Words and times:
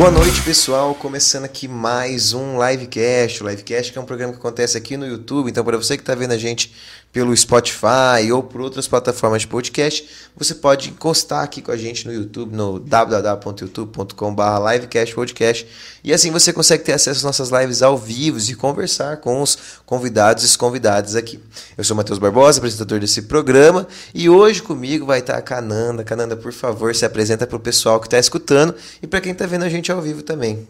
Boa 0.00 0.10
noite, 0.10 0.40
pessoal. 0.40 0.94
Começando 0.94 1.44
aqui 1.44 1.68
mais 1.68 2.32
um 2.32 2.56
livecast. 2.58 3.44
O 3.44 3.46
livecast 3.46 3.98
é 3.98 4.00
um 4.00 4.06
programa 4.06 4.32
que 4.32 4.38
acontece 4.38 4.78
aqui 4.78 4.96
no 4.96 5.06
YouTube. 5.06 5.50
Então, 5.50 5.62
para 5.62 5.76
você 5.76 5.94
que 5.94 6.02
está 6.02 6.14
vendo 6.14 6.32
a 6.32 6.38
gente 6.38 6.72
pelo 7.12 7.36
Spotify 7.36 8.30
ou 8.32 8.42
por 8.42 8.60
outras 8.60 8.86
plataformas 8.86 9.42
de 9.42 9.48
podcast, 9.48 10.30
você 10.36 10.54
pode 10.54 10.90
encostar 10.90 11.42
aqui 11.42 11.60
com 11.60 11.72
a 11.72 11.76
gente 11.76 12.06
no 12.06 12.14
YouTube, 12.14 12.54
no 12.54 12.78
www.youtube.com.br 12.78 14.70
livecastpodcast. 14.72 15.66
E 16.04 16.12
assim 16.12 16.30
você 16.30 16.52
consegue 16.52 16.84
ter 16.84 16.92
acesso 16.92 17.18
às 17.18 17.24
nossas 17.24 17.50
lives 17.50 17.82
ao 17.82 17.98
vivo 17.98 18.38
e 18.38 18.54
conversar 18.54 19.16
com 19.16 19.42
os 19.42 19.80
convidados 19.84 20.54
e 20.54 20.58
convidadas 20.58 21.16
aqui. 21.16 21.42
Eu 21.76 21.82
sou 21.82 21.96
Matheus 21.96 22.18
Barbosa, 22.18 22.58
apresentador 22.58 23.00
desse 23.00 23.22
programa, 23.22 23.88
e 24.14 24.30
hoje 24.30 24.62
comigo 24.62 25.04
vai 25.04 25.18
estar 25.18 25.36
a 25.36 25.42
Cananda. 25.42 26.04
Cananda, 26.04 26.36
por 26.36 26.52
favor, 26.52 26.94
se 26.94 27.04
apresenta 27.04 27.46
para 27.46 27.56
o 27.56 27.60
pessoal 27.60 27.98
que 27.98 28.06
está 28.06 28.18
escutando 28.18 28.74
e 29.02 29.06
para 29.06 29.20
quem 29.20 29.32
está 29.32 29.46
vendo 29.46 29.64
a 29.64 29.68
gente 29.68 29.90
ao 29.90 30.00
vivo 30.00 30.22
também. 30.22 30.68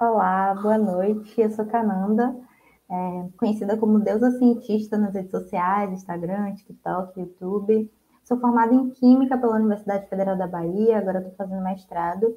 Olá, 0.00 0.54
boa 0.60 0.78
noite. 0.78 1.40
Eu 1.40 1.50
sou 1.50 1.64
Cananda 1.66 2.49
é, 2.90 3.28
conhecida 3.36 3.76
como 3.76 4.00
deusa 4.00 4.32
cientista 4.32 4.98
nas 4.98 5.14
redes 5.14 5.30
sociais, 5.30 5.92
Instagram, 5.92 6.54
TikTok, 6.54 7.20
YouTube. 7.20 7.90
Sou 8.24 8.38
formada 8.38 8.74
em 8.74 8.90
Química 8.90 9.38
pela 9.38 9.56
Universidade 9.56 10.08
Federal 10.08 10.36
da 10.36 10.48
Bahia, 10.48 10.98
agora 10.98 11.18
estou 11.18 11.34
fazendo 11.34 11.62
mestrado 11.62 12.36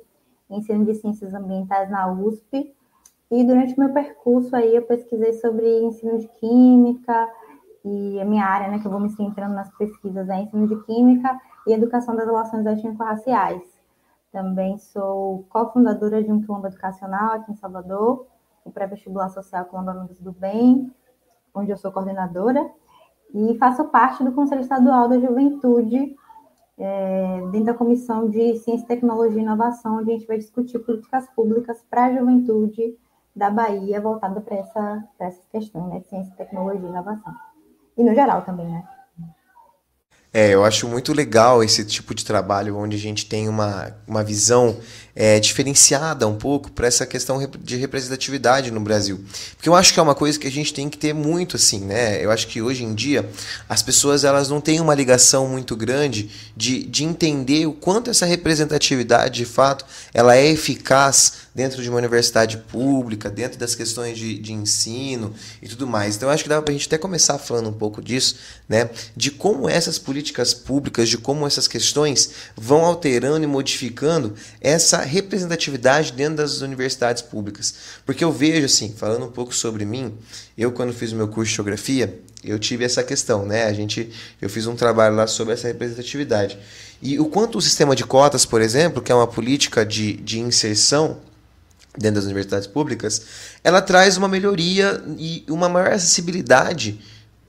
em 0.50 0.60
Ensino 0.60 0.86
de 0.86 0.94
Ciências 0.94 1.34
Ambientais 1.34 1.90
na 1.90 2.12
USP. 2.12 2.74
E 3.32 3.44
durante 3.44 3.80
meu 3.80 3.92
percurso 3.92 4.56
aí 4.56 4.76
eu 4.76 4.84
pesquisei 4.84 5.34
sobre 5.34 5.68
ensino 5.82 6.20
de 6.20 6.28
Química 6.40 7.28
e 7.84 8.22
a 8.22 8.26
minha 8.26 8.45
área, 8.45 8.70
né, 8.70 8.80
que 8.80 8.86
eu 8.86 8.92
vou 8.92 9.00
me 9.00 9.10
centrando 9.10 9.56
nas 9.56 9.76
pesquisas 9.76 10.30
é 10.30 10.42
ensino 10.42 10.67
de 10.67 10.80
Química 10.84 11.36
e 11.67 11.73
educação 11.73 12.16
das 12.16 12.26
relações 12.26 12.64
étnico-raciais. 12.66 13.64
Também 14.32 14.78
sou 14.78 15.45
cofundadora 15.50 16.23
de 16.23 16.32
um 16.32 16.42
quilombo 16.42 16.67
educacional 16.67 17.34
aqui 17.34 17.52
em 17.52 17.56
Salvador, 17.56 18.28
o 18.66 18.72
pré-vestibular 18.72 19.30
social 19.30 19.66
com 19.66 19.78
Amigos 19.78 20.19
do 20.19 20.31
Bem, 20.31 20.92
onde 21.53 21.72
eu 21.72 21.78
sou 21.78 21.92
coordenadora, 21.92 22.70
e 23.33 23.58
faço 23.58 23.86
parte 23.86 24.23
do 24.23 24.31
Conselho 24.31 24.61
Estadual 24.61 25.08
da 25.08 25.20
Juventude, 25.20 26.16
é, 26.78 27.42
dentro 27.52 27.67
da 27.67 27.73
Comissão 27.73 28.30
de 28.30 28.58
Ciência, 28.58 28.88
Tecnologia 28.88 29.39
e 29.39 29.44
Inovação, 29.44 29.97
onde 29.97 30.11
a 30.11 30.14
gente 30.14 30.28
vai 30.28 30.38
discutir 30.38 30.80
políticas 30.80 31.28
públicas 31.36 31.83
para 31.89 32.05
a 32.05 32.14
juventude 32.14 32.97
da 33.36 33.50
Bahia, 33.50 34.02
voltada 34.02 34.39
para 34.42 34.58
essa, 34.58 35.03
essas 35.20 35.45
questões, 35.48 35.88
né? 35.89 36.02
Ciência, 36.02 36.33
Tecnologia 36.36 36.88
e 36.88 36.89
Inovação. 36.89 37.33
E 37.98 38.03
no 38.03 38.14
geral 38.14 38.44
também, 38.44 38.67
né? 38.67 38.83
É, 40.36 40.50
eu 40.50 40.66
acho 40.66 40.88
muito 40.88 41.14
legal 41.14 41.64
esse 41.64 41.86
tipo 41.86 42.16
de 42.16 42.25
trabalho 42.25 42.75
onde 42.75 42.95
a 42.95 43.00
gente 43.00 43.30
tem 43.30 43.48
uma, 43.48 43.95
uma 44.08 44.23
visão 44.23 44.75
é, 45.16 45.39
diferenciada 45.39 46.28
um 46.28 46.36
pouco 46.36 46.72
para 46.72 46.88
essa 46.88 47.06
questão 47.06 47.39
de 47.61 47.75
representatividade 47.75 48.72
no 48.72 48.80
Brasil. 48.80 49.23
Porque 49.55 49.70
eu 49.70 49.75
acho 49.75 49.94
que 49.94 50.00
é 50.00 50.03
uma 50.03 50.16
coisa 50.16 50.39
que 50.39 50.47
a 50.47 50.52
gente 50.52 50.73
tem 50.73 50.89
que 50.89 50.97
ter 50.97 51.14
muito 51.14 51.55
assim, 51.55 51.81
né? 51.81 52.23
Eu 52.23 52.31
acho 52.31 52.47
que 52.47 52.61
hoje 52.61 52.83
em 52.83 52.95
dia 52.95 53.30
as 53.70 53.83
pessoas 53.83 54.23
elas 54.23 54.50
não 54.50 54.59
têm 54.59 54.80
uma 54.80 54.95
ligação 54.95 55.47
muito 55.47 55.75
grande 55.75 56.31
de, 56.58 56.83
de 56.83 57.03
entender 57.03 57.67
o 57.67 57.73
quanto 57.73 58.09
essa 58.09 58.25
representatividade 58.25 59.36
de 59.36 59.45
fato 59.45 59.86
ela 60.14 60.36
é 60.36 60.47
eficaz 60.47 61.44
dentro 61.53 61.83
de 61.83 61.89
uma 61.89 62.00
universidade 62.00 62.58
pública, 62.58 63.30
dentro 63.30 63.59
das 63.59 63.75
questões 63.75 64.17
de, 64.17 64.39
de 64.39 64.53
ensino 64.53 65.33
e 65.61 65.67
tudo 65.67 65.86
mais. 65.86 66.16
Então 66.16 66.30
eu 66.30 66.33
acho 66.33 66.44
que 66.44 66.50
dá 66.50 66.59
para 66.61 66.72
a 66.72 66.73
gente 66.73 66.88
até 66.88 66.98
começar 66.98 67.38
falando 67.38 67.70
um 67.70 67.73
pouco 67.73 68.02
disso, 68.02 68.38
né? 68.67 68.89
De 69.15 69.30
como 69.30 69.70
essas 69.70 69.99
políticas 69.99 70.54
públicas, 70.54 71.08
de 71.08 71.17
como 71.17 71.45
essas 71.45 71.67
questões 71.67 72.32
vão 72.55 72.83
alterando 72.83 73.43
e 73.43 73.48
modificando 73.48 74.33
essa 74.59 75.02
representatividade 75.03 76.11
dentro 76.14 76.37
das 76.37 76.61
universidades 76.61 77.21
públicas. 77.21 77.73
Porque 78.05 78.23
eu 78.23 78.31
vejo, 78.31 78.65
assim, 78.65 78.93
falando 78.95 79.25
um 79.25 79.31
pouco 79.31 79.53
sobre 79.53 79.86
mim, 79.86 80.14
eu 80.58 80.71
quando 80.71 80.93
fiz 80.93 81.11
o 81.11 81.15
meu 81.15 81.27
curso 81.27 81.49
de 81.49 81.55
geografia, 81.55 82.19
eu 82.43 82.59
tive 82.59 82.83
essa 82.83 83.03
questão, 83.03 83.45
né? 83.45 83.65
A 83.65 83.73
gente, 83.73 84.11
eu 84.41 84.49
fiz 84.49 84.67
um 84.67 84.75
trabalho 84.75 85.15
lá 85.15 85.27
sobre 85.27 85.53
essa 85.53 85.67
representatividade. 85.67 86.58
E 87.02 87.19
o 87.19 87.25
quanto 87.25 87.58
o 87.58 87.61
sistema 87.61 87.95
de 87.95 88.03
cotas, 88.03 88.45
por 88.45 88.61
exemplo, 88.61 89.02
que 89.02 89.11
é 89.11 89.15
uma 89.15 89.27
política 89.27 89.86
de, 89.86 90.14
de 90.14 90.39
inserção 90.39 91.20
dentro 91.97 92.15
das 92.15 92.25
universidades 92.25 92.67
públicas, 92.67 93.21
ela 93.64 93.81
traz 93.81 94.17
uma 94.17 94.27
melhoria 94.27 95.03
e 95.17 95.45
uma 95.47 95.70
maior 95.70 95.91
acessibilidade 95.91 96.99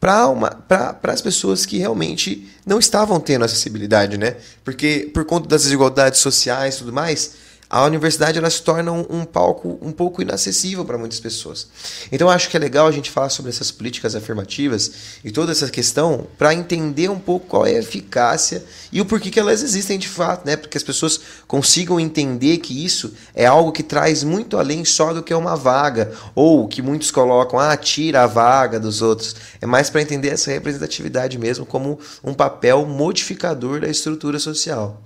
para 0.05 0.99
as 1.05 1.23
pessoas 1.23 1.65
que 1.65 1.79
realmente 1.79 2.47
não 2.67 2.79
estavam 2.79 3.19
tendo 3.19 3.43
acessibilidade, 3.47 4.19
né? 4.19 4.37
Porque 4.63 5.11
por 5.15 5.25
conta 5.25 5.49
das 5.49 5.63
desigualdades 5.63 6.21
sociais 6.21 6.75
e 6.75 6.79
tudo 6.79 6.93
mais, 6.93 7.33
a 7.75 7.85
universidade 7.87 8.39
ela 8.39 8.49
se 8.49 8.63
torna 8.63 8.93
um, 8.93 9.05
um 9.11 9.25
palco 9.25 9.81
um 9.83 9.91
pouco 9.91 10.23
inacessível 10.23 10.85
para 10.85 10.97
muitas 10.97 11.19
pessoas. 11.19 11.67
Então 12.13 12.31
acho 12.31 12.49
que 12.49 12.57
é 12.57 12.61
legal 12.61 12.87
a 12.87 12.93
gente 12.93 13.11
falar 13.11 13.31
sobre 13.31 13.51
essas 13.51 13.73
políticas 13.73 14.15
afirmativas 14.15 14.93
e 15.25 15.33
toda 15.33 15.51
essa 15.51 15.69
questão 15.69 16.25
para 16.39 16.55
entender 16.55 17.11
um 17.11 17.19
pouco 17.19 17.49
qual 17.49 17.67
é 17.67 17.75
a 17.75 17.81
eficácia 17.81 18.65
e 18.93 19.01
o 19.01 19.05
porquê 19.05 19.29
que 19.29 19.41
elas 19.41 19.61
existem 19.61 19.99
de 19.99 20.07
fato, 20.07 20.47
né? 20.47 20.57
Porque 20.57 20.79
as 20.79 20.85
pessoas 20.85 21.21
consigam 21.49 21.99
entender 21.99 22.59
que 22.59 22.85
isso 22.85 23.13
é 23.35 23.45
algo 23.45 23.73
que 23.73 23.83
traz 23.83 24.23
muito 24.23 24.57
além 24.57 24.85
só 24.85 25.13
do 25.13 25.21
que 25.21 25.35
uma 25.35 25.57
vaga 25.57 26.13
ou 26.33 26.69
que 26.69 26.81
muitos 26.81 27.11
colocam, 27.11 27.59
ah, 27.59 27.77
tira 27.77 28.23
a 28.23 28.29
vaga 28.29 28.79
dos 28.79 29.03
outros. 29.03 29.35
É 29.61 29.67
mais 29.67 29.91
para 29.91 30.01
entender 30.01 30.29
essa 30.29 30.53
representatividade 30.53 31.37
mesmo 31.39 31.67
como 31.67 31.99
um 32.23 32.35
papel 32.35 32.87
modificador 32.87 33.81
da 33.81 33.89
estrutura 33.89 34.39
social. 34.39 35.03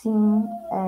Sim, 0.00 0.44
é, 0.70 0.87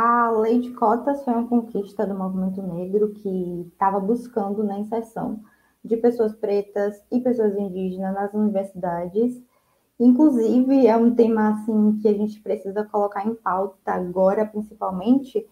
a 0.00 0.30
lei 0.30 0.60
de 0.60 0.70
cotas 0.74 1.24
foi 1.24 1.34
uma 1.34 1.48
conquista 1.48 2.06
do 2.06 2.14
movimento 2.14 2.62
negro 2.62 3.10
que 3.14 3.66
estava 3.72 3.98
buscando 3.98 4.62
na 4.62 4.78
inserção 4.78 5.40
de 5.84 5.96
pessoas 5.96 6.32
pretas 6.36 7.02
e 7.10 7.18
pessoas 7.18 7.56
indígenas 7.56 8.14
nas 8.14 8.32
universidades. 8.32 9.42
Inclusive, 9.98 10.86
é 10.86 10.96
um 10.96 11.16
tema 11.16 11.48
assim 11.48 11.98
que 12.00 12.06
a 12.06 12.12
gente 12.12 12.40
precisa 12.40 12.84
colocar 12.84 13.26
em 13.26 13.34
pauta 13.34 13.90
agora, 13.90 14.46
principalmente, 14.46 15.44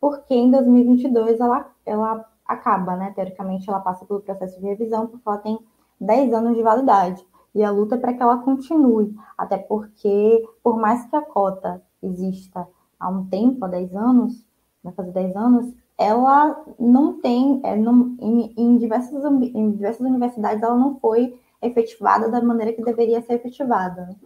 porque 0.00 0.34
em 0.34 0.50
2022 0.50 1.38
ela, 1.38 1.70
ela 1.84 2.24
acaba, 2.46 2.96
né? 2.96 3.12
Teoricamente, 3.14 3.68
ela 3.68 3.80
passa 3.80 4.06
pelo 4.06 4.22
processo 4.22 4.58
de 4.58 4.66
revisão, 4.66 5.08
porque 5.08 5.28
ela 5.28 5.36
tem 5.36 5.58
10 6.00 6.32
anos 6.32 6.56
de 6.56 6.62
validade. 6.62 7.22
E 7.54 7.62
a 7.62 7.70
luta 7.70 7.96
é 7.96 7.98
para 7.98 8.14
que 8.14 8.22
ela 8.22 8.38
continue, 8.38 9.14
até 9.36 9.58
porque, 9.58 10.42
por 10.62 10.78
mais 10.78 11.04
que 11.04 11.16
a 11.16 11.20
cota 11.20 11.82
exista 12.02 12.66
há 13.00 13.08
um 13.08 13.24
tempo, 13.26 13.64
há 13.64 13.68
10 13.68 13.96
anos, 13.96 14.46
vai 14.84 14.92
fazer 14.92 15.10
10 15.12 15.36
anos, 15.36 15.74
ela 15.98 16.64
não 16.78 17.20
tem, 17.20 17.60
é, 17.64 17.76
não, 17.76 18.16
em, 18.20 18.54
em, 18.56 18.76
diversas, 18.78 19.24
em 19.24 19.70
diversas 19.72 20.00
universidades, 20.00 20.62
ela 20.62 20.76
não 20.76 20.98
foi 21.00 21.38
efetivada 21.62 22.28
da 22.30 22.42
maneira 22.42 22.72
que 22.72 22.82
deveria 22.82 23.20
ser 23.22 23.34
efetivada. 23.34 24.16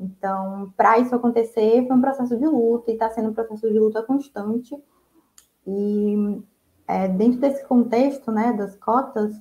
Então, 0.00 0.72
para 0.76 0.98
isso 0.98 1.14
acontecer, 1.14 1.86
foi 1.86 1.96
um 1.96 2.00
processo 2.00 2.36
de 2.36 2.46
luta, 2.46 2.90
e 2.90 2.94
está 2.94 3.10
sendo 3.10 3.30
um 3.30 3.34
processo 3.34 3.68
de 3.68 3.78
luta 3.78 4.02
constante. 4.02 4.76
E 5.66 6.40
é, 6.86 7.08
dentro 7.08 7.40
desse 7.40 7.66
contexto 7.66 8.30
né, 8.30 8.52
das 8.52 8.74
cotas, 8.76 9.38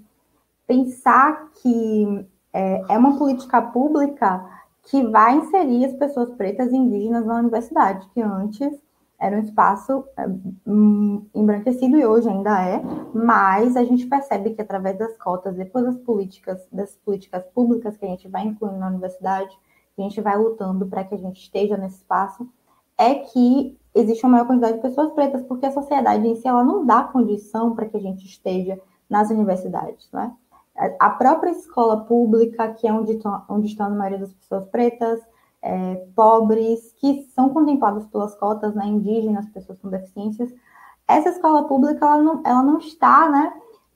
pensar 0.65 1.49
que 1.61 2.27
é, 2.51 2.81
é 2.89 2.97
uma 2.97 3.17
política 3.17 3.61
pública 3.61 4.56
que 4.87 5.03
vai 5.07 5.35
inserir 5.37 5.85
as 5.85 5.93
pessoas 5.93 6.33
pretas 6.35 6.71
e 6.71 6.75
indígenas 6.75 7.25
na 7.25 7.39
universidade, 7.39 8.07
que 8.13 8.21
antes 8.21 8.73
era 9.19 9.35
um 9.35 9.41
espaço 9.41 10.05
é, 10.15 10.27
hum, 10.65 11.25
embranquecido 11.33 11.97
e 11.97 12.05
hoje 12.05 12.29
ainda 12.29 12.61
é, 12.61 12.81
mas 13.13 13.75
a 13.75 13.83
gente 13.83 14.05
percebe 14.05 14.51
que 14.51 14.61
através 14.61 14.97
das 14.97 15.17
cotas, 15.17 15.55
depois 15.55 15.83
das 15.85 15.97
políticas, 15.97 16.65
das 16.71 16.95
políticas 16.97 17.43
públicas 17.53 17.97
que 17.97 18.05
a 18.05 18.09
gente 18.09 18.27
vai 18.27 18.43
incluindo 18.43 18.77
na 18.77 18.87
universidade, 18.87 19.57
que 19.95 20.01
a 20.01 20.03
gente 20.03 20.21
vai 20.21 20.37
lutando 20.37 20.85
para 20.85 21.03
que 21.03 21.15
a 21.15 21.17
gente 21.17 21.41
esteja 21.41 21.75
nesse 21.75 21.97
espaço, 21.97 22.47
é 22.97 23.15
que 23.15 23.77
existe 23.93 24.23
uma 24.23 24.33
maior 24.33 24.47
quantidade 24.47 24.75
de 24.75 24.81
pessoas 24.81 25.11
pretas, 25.11 25.41
porque 25.43 25.65
a 25.65 25.71
sociedade 25.71 26.25
em 26.27 26.35
si 26.35 26.47
ela 26.47 26.63
não 26.63 26.85
dá 26.85 27.03
condição 27.03 27.75
para 27.75 27.87
que 27.87 27.97
a 27.97 28.01
gente 28.01 28.25
esteja 28.25 28.79
nas 29.09 29.29
universidades, 29.31 30.07
não 30.13 30.21
é? 30.21 30.31
A 30.99 31.09
própria 31.09 31.51
escola 31.51 32.05
pública, 32.05 32.73
que 32.73 32.87
é 32.87 32.93
onde, 32.93 33.19
onde 33.49 33.67
estão 33.67 33.87
a 33.87 33.89
maioria 33.89 34.19
das 34.19 34.33
pessoas 34.33 34.65
pretas, 34.69 35.19
é, 35.61 35.95
pobres, 36.15 36.93
que 36.93 37.23
são 37.33 37.49
contempladas 37.49 38.05
pelas 38.07 38.35
cotas 38.35 38.75
né, 38.75 38.85
indígenas, 38.85 39.49
pessoas 39.49 39.79
com 39.79 39.89
deficiências, 39.89 40.53
essa 41.07 41.29
escola 41.29 41.63
pública 41.67 42.05
ela 42.05 42.21
não, 42.21 42.41
ela 42.45 42.63
não 42.63 42.77
está 42.77 43.29
né, 43.29 43.53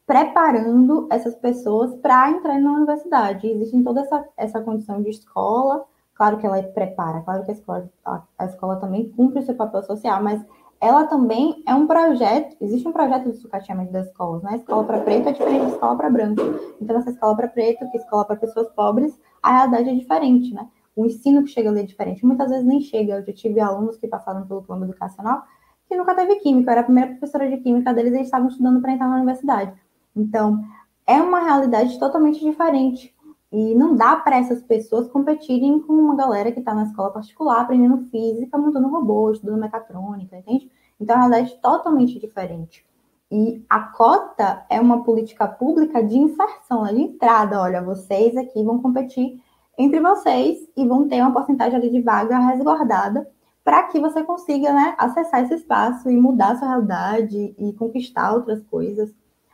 preparando 0.07 1.07
essas 1.11 1.35
pessoas 1.35 1.93
para 1.95 2.31
entrar 2.31 2.59
na 2.59 2.73
universidade. 2.73 3.47
Existe 3.47 3.83
toda 3.83 4.01
essa, 4.01 4.25
essa 4.37 4.61
condição 4.61 5.01
de 5.01 5.09
escola, 5.09 5.85
claro 6.15 6.37
que 6.37 6.45
ela 6.45 6.61
prepara, 6.63 7.21
claro 7.21 7.43
que 7.43 7.51
a 7.51 7.53
escola, 7.53 7.89
a, 8.05 8.21
a 8.39 8.45
escola 8.45 8.77
também 8.77 9.09
cumpre 9.09 9.39
o 9.39 9.45
seu 9.45 9.55
papel 9.55 9.83
social, 9.83 10.23
mas 10.23 10.43
ela 10.81 11.05
também 11.05 11.61
é 11.67 11.75
um 11.75 11.85
projeto, 11.85 12.57
existe 12.59 12.87
um 12.87 12.91
projeto 12.91 13.29
de 13.29 13.37
sucateamento 13.37 13.91
das 13.91 14.07
escolas, 14.07 14.41
né? 14.41 14.55
Escola 14.55 14.83
para 14.83 14.99
preto 15.01 15.29
é 15.29 15.31
diferente 15.31 15.61
da 15.61 15.69
escola 15.69 15.95
para 15.95 16.09
branco. 16.09 16.41
Então, 16.81 16.97
essa 16.97 17.11
escola 17.11 17.35
para 17.35 17.47
preto, 17.47 17.89
que 17.91 17.97
é 17.97 18.01
escola 18.01 18.25
para 18.25 18.35
pessoas 18.35 18.67
pobres, 18.69 19.15
a 19.43 19.57
realidade 19.57 19.89
é 19.89 19.93
diferente, 19.93 20.51
né? 20.53 20.67
O 20.95 21.05
ensino 21.05 21.43
que 21.43 21.49
chega 21.51 21.69
ali 21.69 21.81
é 21.81 21.83
diferente. 21.83 22.25
Muitas 22.25 22.49
vezes 22.49 22.65
nem 22.65 22.81
chega. 22.81 23.19
Eu 23.19 23.25
já 23.25 23.31
tive 23.31 23.59
alunos 23.59 23.97
que 23.97 24.07
passaram 24.07 24.45
pelo 24.47 24.63
plano 24.63 24.85
educacional 24.85 25.43
que 25.87 25.95
nunca 25.95 26.15
teve 26.15 26.37
química. 26.37 26.69
Eu 26.69 26.71
era 26.71 26.81
a 26.81 26.85
primeira 26.85 27.11
professora 27.11 27.49
de 27.49 27.57
química 27.57 27.93
deles 27.93 28.13
eles 28.13 28.27
estavam 28.27 28.47
estudando 28.47 28.81
para 28.81 28.93
entrar 28.93 29.07
na 29.07 29.17
universidade. 29.17 29.73
Então, 30.15 30.63
é 31.05 31.21
uma 31.21 31.41
realidade 31.41 31.99
totalmente 31.99 32.39
diferente. 32.39 33.13
E 33.51 33.75
não 33.75 33.95
dá 33.95 34.15
para 34.15 34.37
essas 34.37 34.61
pessoas 34.61 35.09
competirem 35.09 35.81
com 35.81 35.93
uma 35.93 36.15
galera 36.15 36.51
que 36.51 36.59
está 36.59 36.73
na 36.73 36.83
escola 36.83 37.11
particular, 37.11 37.61
aprendendo 37.61 38.07
física, 38.09 38.57
montando 38.57 38.87
robô, 38.87 39.31
estudando 39.31 39.59
mecatrônica, 39.59 40.37
entende? 40.37 40.71
Então, 40.99 41.15
é 41.15 41.19
uma 41.19 41.27
realidade 41.27 41.59
totalmente 41.61 42.17
diferente. 42.17 42.85
E 43.29 43.63
a 43.69 43.79
cota 43.79 44.65
é 44.69 44.79
uma 44.79 45.03
política 45.03 45.47
pública 45.47 46.03
de 46.03 46.17
inserção, 46.17 46.83
né, 46.83 46.93
de 46.93 47.01
entrada. 47.01 47.61
Olha, 47.61 47.81
vocês 47.81 48.35
aqui 48.37 48.63
vão 48.63 48.81
competir 48.81 49.41
entre 49.77 49.99
vocês 49.99 50.69
e 50.75 50.85
vão 50.85 51.07
ter 51.07 51.21
uma 51.21 51.31
porcentagem 51.31 51.77
ali 51.77 51.89
de 51.89 52.01
vaga 52.01 52.37
resguardada 52.37 53.27
para 53.63 53.83
que 53.83 53.99
você 53.99 54.23
consiga 54.23 54.73
né, 54.73 54.95
acessar 54.97 55.43
esse 55.43 55.55
espaço 55.55 56.09
e 56.09 56.17
mudar 56.17 56.57
sua 56.57 56.69
realidade 56.69 57.55
e 57.57 57.73
conquistar 57.73 58.33
outras 58.33 58.61
coisas. 58.63 59.13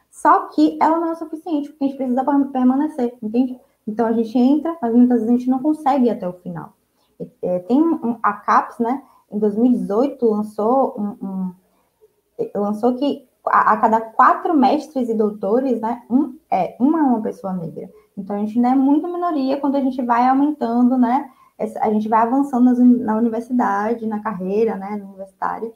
Só 0.09 0.47
que 0.47 0.77
ela 0.81 0.99
não 0.99 1.11
é 1.11 1.15
suficiente, 1.15 1.69
porque 1.69 1.83
a 1.83 1.87
gente 1.87 1.97
precisa 1.97 2.23
permanecer, 2.51 3.15
entende? 3.21 3.59
Então 3.87 4.05
a 4.05 4.11
gente 4.11 4.37
entra, 4.37 4.75
mas 4.81 4.93
muitas 4.93 5.21
vezes 5.21 5.29
a 5.29 5.37
gente 5.37 5.49
não 5.49 5.59
consegue 5.59 6.07
ir 6.07 6.09
até 6.09 6.27
o 6.27 6.33
final. 6.33 6.73
É, 7.41 7.59
tem 7.59 7.81
um, 7.81 8.19
a 8.21 8.33
CAPES, 8.33 8.79
né, 8.79 9.01
em 9.31 9.39
2018, 9.39 10.25
lançou 10.25 10.95
um, 10.99 11.25
um 11.25 11.53
lançou 12.53 12.95
que 12.95 13.27
a, 13.47 13.73
a, 13.73 13.77
cada 13.77 14.01
quatro 14.01 14.53
mestres 14.53 15.09
e 15.09 15.13
doutores, 15.13 15.79
né, 15.81 16.03
um, 16.09 16.37
é, 16.51 16.75
uma 16.79 16.99
é 16.99 17.03
uma 17.03 17.21
pessoa 17.21 17.53
negra. 17.53 17.89
Então 18.17 18.35
a 18.35 18.39
gente 18.39 18.57
ainda 18.57 18.69
é 18.69 18.75
muito 18.75 19.07
minoria 19.07 19.59
quando 19.59 19.75
a 19.75 19.81
gente 19.81 20.01
vai 20.03 20.27
aumentando, 20.27 20.97
né, 20.97 21.31
a 21.81 21.89
gente 21.89 22.07
vai 22.07 22.21
avançando 22.21 22.65
nas, 22.65 22.77
na 22.77 23.17
universidade, 23.17 24.05
na 24.05 24.19
carreira, 24.21 24.75
né, 24.75 24.95
na 24.97 25.05
universitária, 25.05 25.71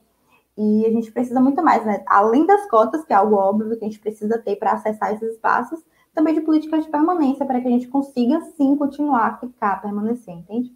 e 0.57 0.85
a 0.85 0.91
gente 0.91 1.11
precisa 1.11 1.39
muito 1.39 1.63
mais, 1.63 1.83
né? 1.85 2.03
Além 2.05 2.45
das 2.45 2.69
cotas, 2.69 3.03
que 3.05 3.13
é 3.13 3.15
algo 3.15 3.35
óbvio 3.35 3.77
que 3.77 3.85
a 3.85 3.87
gente 3.87 3.99
precisa 3.99 4.37
ter 4.37 4.57
para 4.57 4.73
acessar 4.73 5.13
esses 5.13 5.33
espaços, 5.33 5.79
também 6.13 6.33
de 6.33 6.41
políticas 6.41 6.85
de 6.85 6.91
permanência, 6.91 7.45
para 7.45 7.61
que 7.61 7.67
a 7.67 7.71
gente 7.71 7.87
consiga, 7.87 8.41
sim, 8.57 8.75
continuar 8.75 9.27
a 9.27 9.37
ficar, 9.37 9.81
permanecer, 9.81 10.33
entende? 10.33 10.71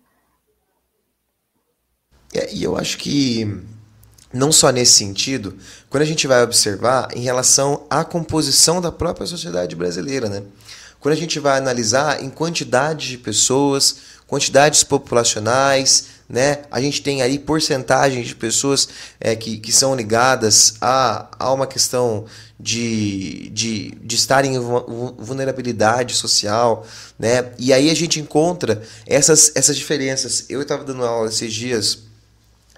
É, 2.34 2.54
e 2.54 2.64
eu 2.64 2.78
acho 2.78 2.98
que, 2.98 3.62
não 4.34 4.52
só 4.52 4.70
nesse 4.70 4.94
sentido, 4.94 5.58
quando 5.90 6.04
a 6.04 6.06
gente 6.06 6.28
vai 6.28 6.44
observar 6.44 7.10
em 7.16 7.22
relação 7.22 7.86
à 7.90 8.04
composição 8.04 8.82
da 8.82 8.92
própria 8.92 9.26
sociedade 9.26 9.76
brasileira, 9.76 10.30
né? 10.30 10.44
Quando 11.00 11.14
a 11.14 11.18
gente 11.18 11.40
vai 11.40 11.58
analisar 11.58 12.24
em 12.24 12.30
quantidade 12.30 13.10
de 13.10 13.18
pessoas, 13.18 14.15
quantidades 14.28 14.84
populacionais, 14.84 16.16
né? 16.28 16.64
A 16.72 16.82
gente 16.82 17.02
tem 17.02 17.22
aí 17.22 17.38
porcentagens 17.38 18.28
de 18.28 18.36
pessoas 18.36 18.90
é, 19.20 19.36
que, 19.36 19.58
que 19.58 19.72
são 19.72 19.96
ligadas 19.96 20.76
a, 20.82 21.28
a 21.38 21.54
uma 21.54 21.68
questão 21.68 22.26
de, 22.60 23.50
de, 23.50 23.92
de 23.92 24.16
estar 24.16 24.44
em 24.44 24.58
vulnerabilidade 25.18 26.16
social, 26.16 26.86
né? 27.20 27.52
E 27.60 27.72
aí 27.72 27.90
a 27.92 27.94
gente 27.94 28.20
encontra 28.20 28.82
essas, 29.06 29.52
essas 29.56 29.78
diferenças. 29.78 30.46
Eu 30.50 30.62
estava 30.62 30.84
dando 30.84 31.06
aula 31.06 31.30
esses 31.30 31.54
dias 31.54 32.05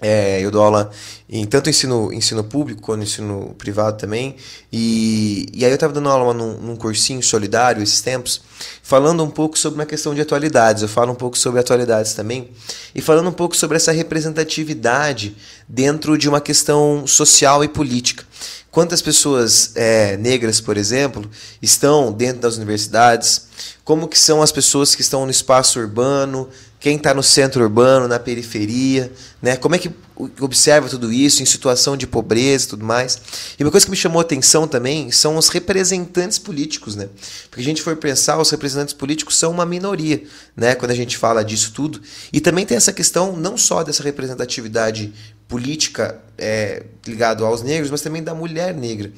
é, 0.00 0.40
eu 0.40 0.50
dou 0.50 0.62
aula 0.62 0.90
em 1.28 1.44
tanto 1.44 1.68
ensino, 1.68 2.12
ensino 2.12 2.44
público 2.44 2.80
quanto 2.80 3.02
ensino 3.02 3.54
privado 3.58 3.98
também. 3.98 4.36
E, 4.72 5.46
e 5.52 5.64
aí 5.64 5.70
eu 5.70 5.74
estava 5.74 5.92
dando 5.92 6.08
aula 6.08 6.32
num, 6.32 6.54
num 6.58 6.76
cursinho 6.76 7.22
solidário 7.22 7.82
esses 7.82 8.00
tempos, 8.00 8.40
falando 8.82 9.24
um 9.24 9.30
pouco 9.30 9.58
sobre 9.58 9.80
uma 9.80 9.86
questão 9.86 10.14
de 10.14 10.20
atualidades. 10.20 10.82
Eu 10.82 10.88
falo 10.88 11.12
um 11.12 11.16
pouco 11.16 11.36
sobre 11.36 11.58
atualidades 11.60 12.14
também. 12.14 12.48
E 12.94 13.00
falando 13.00 13.28
um 13.28 13.32
pouco 13.32 13.56
sobre 13.56 13.76
essa 13.76 13.90
representatividade 13.90 15.36
dentro 15.68 16.16
de 16.16 16.28
uma 16.28 16.40
questão 16.40 17.06
social 17.06 17.64
e 17.64 17.68
política. 17.68 18.24
Quantas 18.70 19.02
pessoas 19.02 19.72
é, 19.74 20.16
negras, 20.18 20.60
por 20.60 20.76
exemplo, 20.76 21.28
estão 21.60 22.12
dentro 22.12 22.42
das 22.42 22.56
universidades? 22.56 23.48
Como 23.82 24.06
que 24.06 24.18
são 24.18 24.42
as 24.42 24.52
pessoas 24.52 24.94
que 24.94 25.00
estão 25.02 25.24
no 25.24 25.30
espaço 25.30 25.80
urbano, 25.80 26.48
quem 26.80 26.96
está 26.96 27.12
no 27.12 27.22
centro 27.22 27.62
urbano, 27.62 28.06
na 28.06 28.18
periferia, 28.18 29.12
né? 29.42 29.56
Como 29.56 29.74
é 29.74 29.78
que 29.78 29.90
observa 30.40 30.88
tudo 30.88 31.12
isso 31.12 31.42
em 31.42 31.46
situação 31.46 31.96
de 31.96 32.06
pobreza 32.06 32.66
e 32.66 32.68
tudo 32.68 32.84
mais? 32.84 33.20
E 33.58 33.64
uma 33.64 33.70
coisa 33.70 33.84
que 33.84 33.90
me 33.90 33.96
chamou 33.96 34.20
a 34.20 34.22
atenção 34.22 34.68
também 34.68 35.10
são 35.10 35.36
os 35.36 35.48
representantes 35.48 36.38
políticos, 36.38 36.94
né? 36.94 37.08
Porque 37.50 37.60
a 37.60 37.64
gente 37.64 37.82
for 37.82 37.96
pensar, 37.96 38.38
os 38.38 38.50
representantes 38.50 38.94
políticos 38.94 39.36
são 39.36 39.50
uma 39.50 39.66
minoria, 39.66 40.22
né? 40.56 40.76
Quando 40.76 40.92
a 40.92 40.94
gente 40.94 41.16
fala 41.16 41.44
disso 41.44 41.72
tudo. 41.72 42.00
E 42.32 42.40
também 42.40 42.64
tem 42.64 42.76
essa 42.76 42.92
questão 42.92 43.36
não 43.36 43.56
só 43.56 43.82
dessa 43.82 44.02
representatividade 44.04 45.12
política 45.48 46.20
é, 46.36 46.84
ligado 47.04 47.44
aos 47.44 47.62
negros, 47.62 47.90
mas 47.90 48.02
também 48.02 48.22
da 48.22 48.34
mulher 48.34 48.72
negra. 48.72 49.10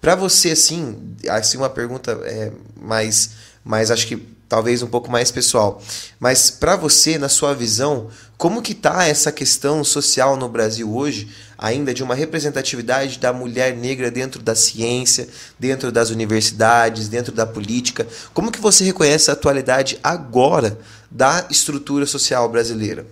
Para 0.00 0.14
você, 0.14 0.52
assim, 0.52 1.16
assim 1.28 1.56
uma 1.56 1.70
pergunta 1.70 2.12
é, 2.24 2.52
mais, 2.80 3.30
mais 3.64 3.90
acho 3.90 4.06
que 4.06 4.37
talvez 4.48 4.82
um 4.82 4.86
pouco 4.86 5.10
mais 5.10 5.30
pessoal. 5.30 5.80
Mas 6.18 6.50
para 6.50 6.76
você, 6.76 7.18
na 7.18 7.28
sua 7.28 7.54
visão, 7.54 8.08
como 8.36 8.62
que 8.62 8.72
está 8.72 9.06
essa 9.06 9.30
questão 9.30 9.84
social 9.84 10.36
no 10.36 10.48
Brasil 10.48 10.94
hoje, 10.94 11.28
ainda 11.58 11.92
de 11.92 12.02
uma 12.02 12.14
representatividade 12.14 13.18
da 13.18 13.32
mulher 13.32 13.76
negra 13.76 14.10
dentro 14.10 14.42
da 14.42 14.54
ciência, 14.54 15.28
dentro 15.58 15.92
das 15.92 16.10
universidades, 16.10 17.08
dentro 17.08 17.32
da 17.32 17.46
política? 17.46 18.06
Como 18.32 18.50
que 18.50 18.60
você 18.60 18.84
reconhece 18.84 19.30
a 19.30 19.34
atualidade 19.34 19.98
agora 20.02 20.78
da 21.10 21.46
estrutura 21.50 22.06
social 22.06 22.48
brasileira? 22.48 23.06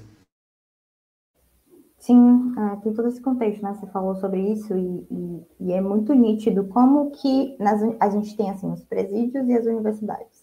Sim, 1.99 2.55
é, 2.57 2.77
tem 2.85 2.95
todo 2.95 3.09
esse 3.09 3.21
contexto, 3.21 3.65
né? 3.65 3.75
Você 3.75 3.87
falou 3.89 4.15
sobre 4.21 4.41
isso 4.53 4.73
e, 4.77 5.07
e, 5.11 5.47
e 5.69 5.73
é 5.73 5.81
muito 5.81 6.15
nítido 6.15 6.63
como 6.69 7.11
que 7.11 7.57
nas, 7.59 7.83
a 7.99 8.09
gente 8.11 8.37
tem 8.37 8.49
assim 8.49 8.71
os 8.71 8.85
presídios 8.85 9.49
e 9.49 9.53
as 9.55 9.67
universidades 9.67 10.36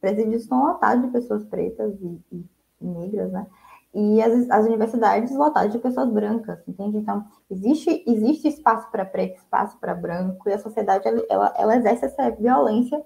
presídios 0.00 0.42
estão 0.42 0.64
lotados 0.64 1.04
de 1.04 1.10
pessoas 1.10 1.44
pretas 1.44 1.94
e, 2.00 2.20
e, 2.32 2.44
negras, 2.80 3.32
né? 3.32 3.46
E 3.94 4.22
as, 4.22 4.50
as 4.50 4.66
universidades 4.66 5.34
lotadas 5.34 5.72
de 5.72 5.78
pessoas 5.78 6.10
brancas, 6.10 6.60
entende? 6.68 6.98
Então, 6.98 7.24
existe, 7.50 8.04
existe 8.06 8.48
espaço 8.48 8.90
para 8.90 9.04
preto, 9.04 9.38
espaço 9.38 9.78
para 9.78 9.94
branco, 9.94 10.48
e 10.48 10.52
a 10.52 10.58
sociedade, 10.58 11.04
ela, 11.28 11.54
ela 11.56 11.76
exerce 11.76 12.04
essa 12.04 12.30
violência 12.30 13.02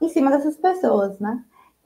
em 0.00 0.08
cima 0.08 0.30
dessas 0.30 0.56
pessoas, 0.56 1.18
né? 1.18 1.42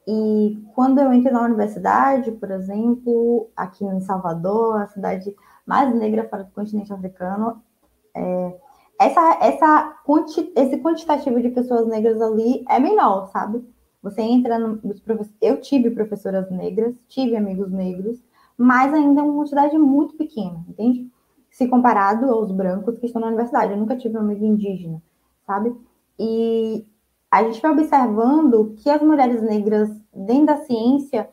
E 0.06 0.62
quando 0.74 0.98
eu 0.98 1.12
entrei 1.12 1.32
na 1.32 1.42
universidade, 1.42 2.30
por 2.32 2.50
exemplo, 2.50 3.48
aqui 3.56 3.84
em 3.84 4.00
Salvador, 4.00 4.82
a 4.82 4.86
cidade 4.88 5.34
mais 5.64 5.94
negra 5.94 6.28
fora 6.28 6.44
do 6.44 6.52
continente 6.52 6.92
africano, 6.92 7.62
é, 8.14 8.56
essa, 9.00 9.38
essa 9.40 9.96
esse 10.54 10.76
quantitativo 10.78 11.40
de 11.40 11.48
pessoas 11.50 11.86
negras 11.86 12.20
ali 12.20 12.64
é 12.68 12.78
menor, 12.78 13.28
sabe? 13.28 13.64
Você 14.04 14.20
entra 14.20 14.58
nos 14.58 15.00
professores. 15.00 15.34
Eu 15.40 15.62
tive 15.62 15.90
professoras 15.90 16.50
negras, 16.50 16.94
tive 17.08 17.34
amigos 17.34 17.72
negros, 17.72 18.22
mas 18.56 18.92
ainda 18.92 19.22
é 19.22 19.24
uma 19.24 19.32
quantidade 19.32 19.78
muito 19.78 20.14
pequena, 20.14 20.62
entende? 20.68 21.10
Se 21.50 21.66
comparado 21.66 22.30
aos 22.30 22.52
brancos 22.52 22.98
que 22.98 23.06
estão 23.06 23.22
na 23.22 23.28
universidade. 23.28 23.72
Eu 23.72 23.78
nunca 23.78 23.96
tive 23.96 24.18
um 24.18 24.20
amigo 24.20 24.44
indígena, 24.44 25.02
sabe? 25.46 25.74
E 26.18 26.84
a 27.30 27.42
gente 27.44 27.62
vai 27.62 27.72
observando 27.72 28.74
que 28.76 28.90
as 28.90 29.00
mulheres 29.00 29.40
negras 29.40 29.88
dentro 30.14 30.46
da 30.46 30.58
ciência 30.58 31.30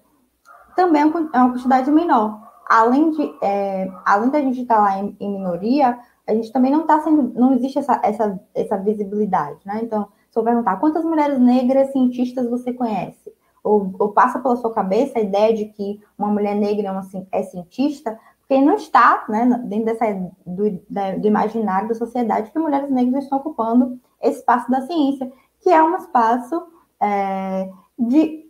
também 0.73 1.01
é 1.01 1.05
uma 1.05 1.51
quantidade 1.51 1.91
menor. 1.91 2.39
Além 2.69 3.11
de, 3.11 3.35
é, 3.41 3.91
além 4.05 4.29
da 4.29 4.39
gente 4.39 4.61
estar 4.61 4.79
lá 4.79 4.97
em, 4.97 5.13
em, 5.19 5.29
minoria, 5.29 5.99
a 6.25 6.33
gente 6.33 6.53
também 6.53 6.71
não 6.71 6.81
está 6.81 7.01
sendo, 7.01 7.37
não 7.37 7.53
existe 7.53 7.79
essa, 7.79 7.99
essa, 8.01 8.39
essa 8.55 8.77
visibilidade, 8.77 9.59
né? 9.65 9.81
Então, 9.83 10.07
se 10.31 10.39
eu 10.39 10.43
perguntar 10.43 10.77
quantas 10.77 11.03
mulheres 11.03 11.39
negras 11.39 11.91
cientistas 11.91 12.49
você 12.49 12.71
conhece, 12.73 13.31
ou, 13.63 13.93
ou, 13.99 14.09
passa 14.09 14.39
pela 14.39 14.55
sua 14.55 14.73
cabeça 14.73 15.19
a 15.19 15.21
ideia 15.21 15.53
de 15.53 15.65
que 15.65 16.01
uma 16.17 16.29
mulher 16.29 16.55
negra 16.55 16.87
é, 16.87 16.91
uma, 16.91 17.07
é 17.31 17.43
cientista, 17.43 18.17
porque 18.39 18.59
não 18.59 18.75
está 18.75 19.25
né, 19.29 19.61
dentro 19.65 19.85
dessa, 19.85 20.05
do, 20.45 20.81
da, 20.89 21.17
do 21.17 21.27
imaginário 21.27 21.89
da 21.89 21.93
sociedade 21.93 22.49
que 22.49 22.57
mulheres 22.57 22.89
negras 22.89 23.25
estão 23.25 23.37
ocupando 23.37 23.99
esse 24.21 24.39
espaço 24.39 24.71
da 24.71 24.81
ciência, 24.81 25.31
que 25.59 25.69
é 25.69 25.83
um 25.83 25.95
espaço 25.95 26.63
é, 26.99 27.69
de 27.99 28.49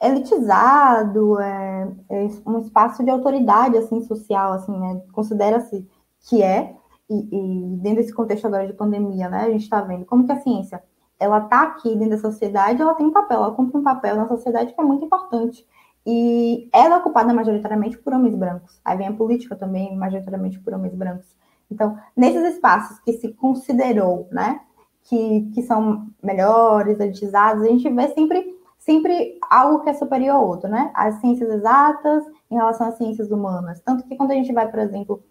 elitizado, 0.00 1.38
é, 1.40 1.92
é, 2.08 2.28
um 2.46 2.58
espaço 2.58 3.04
de 3.04 3.10
autoridade 3.10 3.76
assim 3.76 4.00
social, 4.02 4.52
assim, 4.52 4.78
né, 4.78 5.02
considera-se 5.12 5.86
que 6.20 6.42
é, 6.42 6.74
e, 7.10 7.14
e, 7.14 7.76
dentro 7.78 8.02
desse 8.02 8.14
contexto 8.14 8.46
agora 8.46 8.66
de 8.66 8.72
pandemia, 8.72 9.28
né, 9.28 9.42
a 9.42 9.50
gente 9.50 9.62
está 9.62 9.80
vendo 9.80 10.04
como 10.06 10.24
que 10.24 10.32
a 10.32 10.40
ciência 10.40 10.82
ela 11.18 11.38
está 11.38 11.62
aqui 11.62 11.94
dentro 11.96 12.10
da 12.10 12.18
sociedade, 12.18 12.80
ela 12.80 12.94
tem 12.94 13.06
um 13.06 13.12
papel, 13.12 13.38
ela 13.38 13.54
cumpre 13.54 13.78
um 13.78 13.82
papel 13.82 14.16
na 14.16 14.28
sociedade 14.28 14.72
que 14.72 14.80
é 14.80 14.84
muito 14.84 15.04
importante. 15.04 15.66
E 16.06 16.68
ela 16.72 16.94
é 16.94 16.98
ocupada 16.98 17.34
majoritariamente 17.34 17.98
por 17.98 18.14
homens 18.14 18.34
brancos. 18.34 18.80
Aí 18.84 18.96
vem 18.96 19.08
a 19.08 19.12
política 19.12 19.56
também, 19.56 19.96
majoritariamente 19.96 20.58
por 20.60 20.72
homens 20.72 20.94
brancos. 20.94 21.36
Então, 21.70 21.98
nesses 22.16 22.54
espaços 22.54 22.98
que 23.00 23.12
se 23.12 23.32
considerou, 23.34 24.26
né, 24.30 24.60
que, 25.04 25.50
que 25.54 25.62
são 25.62 26.06
melhores, 26.22 26.98
elitizados, 27.00 27.62
a 27.62 27.66
gente 27.66 27.88
vê 27.90 28.08
sempre, 28.08 28.56
sempre 28.78 29.38
algo 29.50 29.80
que 29.80 29.90
é 29.90 29.94
superior 29.94 30.36
ao 30.36 30.46
outro, 30.46 30.68
né? 30.68 30.90
As 30.94 31.16
ciências 31.16 31.50
exatas 31.50 32.24
em 32.50 32.54
relação 32.54 32.88
às 32.88 32.96
ciências 32.96 33.30
humanas. 33.30 33.80
Tanto 33.80 34.04
que 34.04 34.16
quando 34.16 34.30
a 34.30 34.34
gente 34.34 34.52
vai, 34.52 34.68
por 34.68 34.78
exemplo, 34.78 35.22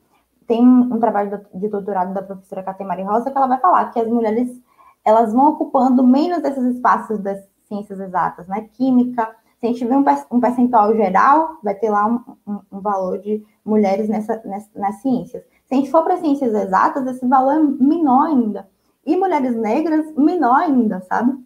tem 0.46 0.66
um 0.66 1.00
trabalho 1.00 1.42
de 1.54 1.68
doutorado 1.68 2.14
da 2.14 2.22
professora 2.22 2.64
Catemari 2.64 3.04
Rosa 3.04 3.30
que 3.30 3.38
ela 3.38 3.48
vai 3.48 3.60
falar 3.60 3.92
que 3.92 4.00
as 4.00 4.08
mulheres 4.08 4.62
elas 5.08 5.32
vão 5.32 5.48
ocupando 5.52 6.06
menos 6.06 6.44
esses 6.44 6.76
espaços 6.76 7.18
das 7.20 7.42
ciências 7.64 7.98
exatas, 7.98 8.46
né? 8.46 8.68
Química, 8.74 9.34
se 9.58 9.66
a 9.66 9.70
gente 9.70 9.86
vê 9.86 9.96
um 9.96 10.40
percentual 10.42 10.94
geral, 10.94 11.60
vai 11.64 11.74
ter 11.76 11.90
lá 11.90 12.06
um, 12.06 12.20
um, 12.46 12.60
um 12.74 12.82
valor 12.82 13.18
de 13.20 13.42
mulheres 13.64 14.10
nessa, 14.10 14.42
nessa, 14.44 14.70
nas 14.76 14.96
ciências. 15.02 15.44
Se 15.66 15.74
a 15.74 15.78
gente 15.78 15.90
for 15.90 16.04
para 16.04 16.18
ciências 16.18 16.54
exatas, 16.54 17.08
esse 17.08 17.26
valor 17.26 17.54
é 17.54 17.64
menor 17.64 18.28
ainda. 18.28 18.68
E 19.06 19.16
mulheres 19.16 19.56
negras, 19.56 20.14
menor 20.14 20.58
ainda, 20.58 21.00
sabe? 21.08 21.42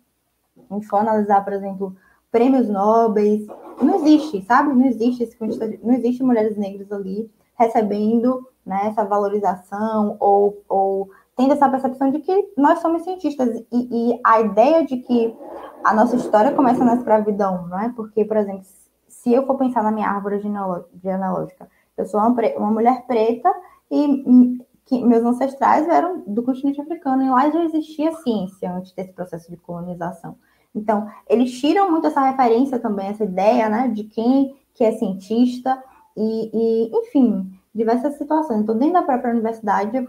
A 0.67 0.73
gente 0.73 0.87
for 0.87 0.97
analisar, 0.97 1.43
por 1.43 1.53
exemplo, 1.53 1.95
prêmios 2.31 2.67
nobres, 2.67 3.45
não 3.79 3.95
existe, 3.97 4.43
sabe? 4.43 4.73
Não 4.73 4.87
existe 4.87 5.21
esse 5.21 5.37
não 5.83 5.93
existe 5.93 6.23
mulheres 6.23 6.57
negras 6.57 6.91
ali 6.91 7.29
recebendo 7.55 8.43
né, 8.65 8.87
essa 8.87 9.05
valorização 9.05 10.17
ou, 10.19 10.63
ou 10.67 11.09
tendo 11.41 11.53
essa 11.53 11.67
percepção 11.67 12.11
de 12.11 12.19
que 12.19 12.53
nós 12.55 12.79
somos 12.79 13.03
cientistas. 13.03 13.49
E, 13.71 14.11
e, 14.11 14.19
a 14.23 14.41
ideia 14.41 14.85
de 14.85 14.97
que 14.97 15.35
a 15.83 15.91
nossa 15.91 16.15
história 16.15 16.51
começa 16.51 16.85
na 16.85 16.95
escravidão, 16.95 17.67
não 17.67 17.79
é? 17.79 17.89
Porque, 17.89 18.23
por 18.23 18.37
exemplo, 18.37 18.63
se 19.07 19.33
eu 19.33 19.47
for 19.47 19.57
pensar 19.57 19.81
na 19.81 19.91
minha 19.91 20.07
árvore 20.07 20.39
genealógica, 20.39 21.67
eu 21.97 22.05
sou 22.05 22.19
uma, 22.19 22.29
uma 22.57 22.71
mulher 22.71 23.05
preta 23.07 23.51
e 23.89 24.59
que 24.85 25.03
meus 25.03 25.23
ancestrais 25.23 25.87
eram 25.87 26.23
do 26.27 26.43
continente 26.43 26.79
africano 26.79 27.23
e 27.23 27.29
lá 27.29 27.49
já 27.49 27.63
existia 27.63 28.11
ciência 28.17 28.71
antes 28.71 28.93
desse 28.93 29.13
processo 29.13 29.49
de 29.49 29.57
colonização. 29.57 30.35
Então, 30.75 31.07
eles 31.27 31.59
tiram 31.59 31.89
muito 31.89 32.07
essa 32.07 32.21
referência 32.21 32.77
também, 32.77 33.07
essa 33.07 33.23
ideia, 33.23 33.67
né, 33.67 33.87
de 33.87 34.03
quem 34.03 34.55
que 34.73 34.83
é 34.83 34.91
cientista 34.91 35.81
e, 36.15 36.51
e 36.53 36.97
enfim, 36.99 37.51
diversas 37.73 38.17
situações. 38.17 38.61
Então, 38.61 38.77
dentro 38.77 38.93
da 38.93 39.01
própria 39.01 39.31
universidade, 39.31 40.07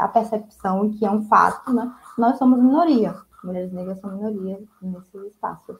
a 0.00 0.08
percepção 0.08 0.90
que 0.90 1.04
é 1.04 1.10
um 1.10 1.26
fato, 1.28 1.72
né, 1.72 1.92
nós 2.16 2.38
somos 2.38 2.58
minoria. 2.58 3.14
Mulheres 3.44 3.72
negras 3.72 4.00
são 4.00 4.10
minoria 4.10 4.58
nesses 4.82 5.32
espaços. 5.32 5.76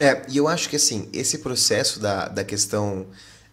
É, 0.00 0.22
e 0.28 0.36
eu 0.38 0.48
acho 0.48 0.68
que, 0.68 0.76
assim, 0.76 1.08
esse 1.12 1.38
processo 1.38 2.00
da, 2.00 2.28
da 2.28 2.42
questão 2.42 3.06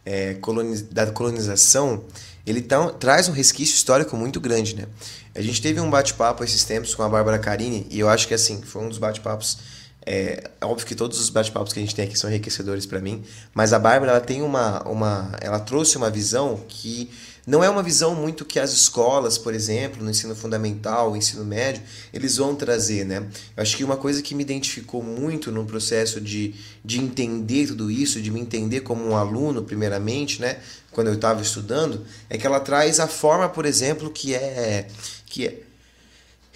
é, 0.05 0.35
coloniz, 0.35 0.81
da 0.81 1.11
colonização, 1.11 2.05
ele 2.45 2.61
tá, 2.61 2.89
traz 2.93 3.27
um 3.27 3.33
resquício 3.33 3.75
histórico 3.75 4.15
muito 4.15 4.39
grande, 4.39 4.73
né? 4.73 4.87
A 5.35 5.41
gente 5.41 5.61
teve 5.61 5.81
um 5.81 5.89
bate-papo 5.89 6.43
esses 6.45 6.63
tempos 6.63 6.95
com 6.95 7.03
a 7.03 7.09
Bárbara 7.09 7.37
Carini, 7.37 7.85
e 7.91 7.99
eu 7.99 8.07
acho 8.07 8.25
que 8.27 8.33
assim, 8.33 8.61
foi 8.61 8.81
um 8.81 8.89
dos 8.89 8.97
bate-papos. 8.97 9.57
É, 10.05 10.49
óbvio 10.61 10.87
que 10.87 10.95
todos 10.95 11.19
os 11.19 11.29
bate-papos 11.29 11.73
que 11.73 11.79
a 11.79 11.83
gente 11.83 11.93
tem 11.93 12.05
aqui 12.05 12.17
são 12.17 12.29
enriquecedores 12.29 12.85
para 12.85 13.01
mim, 13.01 13.25
mas 13.53 13.73
a 13.73 13.79
Bárbara 13.79 14.13
ela 14.13 14.21
tem 14.21 14.41
uma, 14.41 14.81
uma. 14.87 15.33
Ela 15.41 15.59
trouxe 15.59 15.97
uma 15.97 16.09
visão 16.09 16.61
que 16.69 17.11
não 17.47 17.63
é 17.63 17.69
uma 17.69 17.81
visão 17.81 18.13
muito 18.13 18.43
que 18.43 18.59
as 18.59 18.73
escolas, 18.73 19.37
por 19.37 19.53
exemplo, 19.53 20.03
no 20.03 20.09
ensino 20.09 20.35
fundamental, 20.35 21.11
no 21.11 21.15
ensino 21.15 21.45
médio, 21.45 21.81
eles 22.13 22.35
vão 22.35 22.53
trazer, 22.53 23.05
né? 23.05 23.25
Eu 23.55 23.63
acho 23.63 23.77
que 23.77 23.85
uma 23.85 23.95
coisa 23.95 24.21
que 24.21 24.35
me 24.35 24.43
identificou 24.43 25.01
muito 25.01 25.49
no 25.49 25.65
processo 25.65 26.19
de, 26.19 26.53
de 26.83 26.99
entender 26.99 27.67
tudo 27.67 27.89
isso, 27.89 28.21
de 28.21 28.29
me 28.29 28.41
entender 28.41 28.81
como 28.81 29.01
um 29.01 29.15
aluno, 29.15 29.63
primeiramente, 29.63 30.41
né? 30.41 30.59
Quando 30.91 31.07
eu 31.07 31.13
estava 31.13 31.41
estudando, 31.41 32.05
é 32.29 32.37
que 32.37 32.45
ela 32.45 32.59
traz 32.59 32.99
a 32.99 33.07
forma, 33.07 33.47
por 33.47 33.65
exemplo, 33.65 34.09
que 34.11 34.35
é 34.35 34.89
que 35.25 35.45
é 35.45 35.61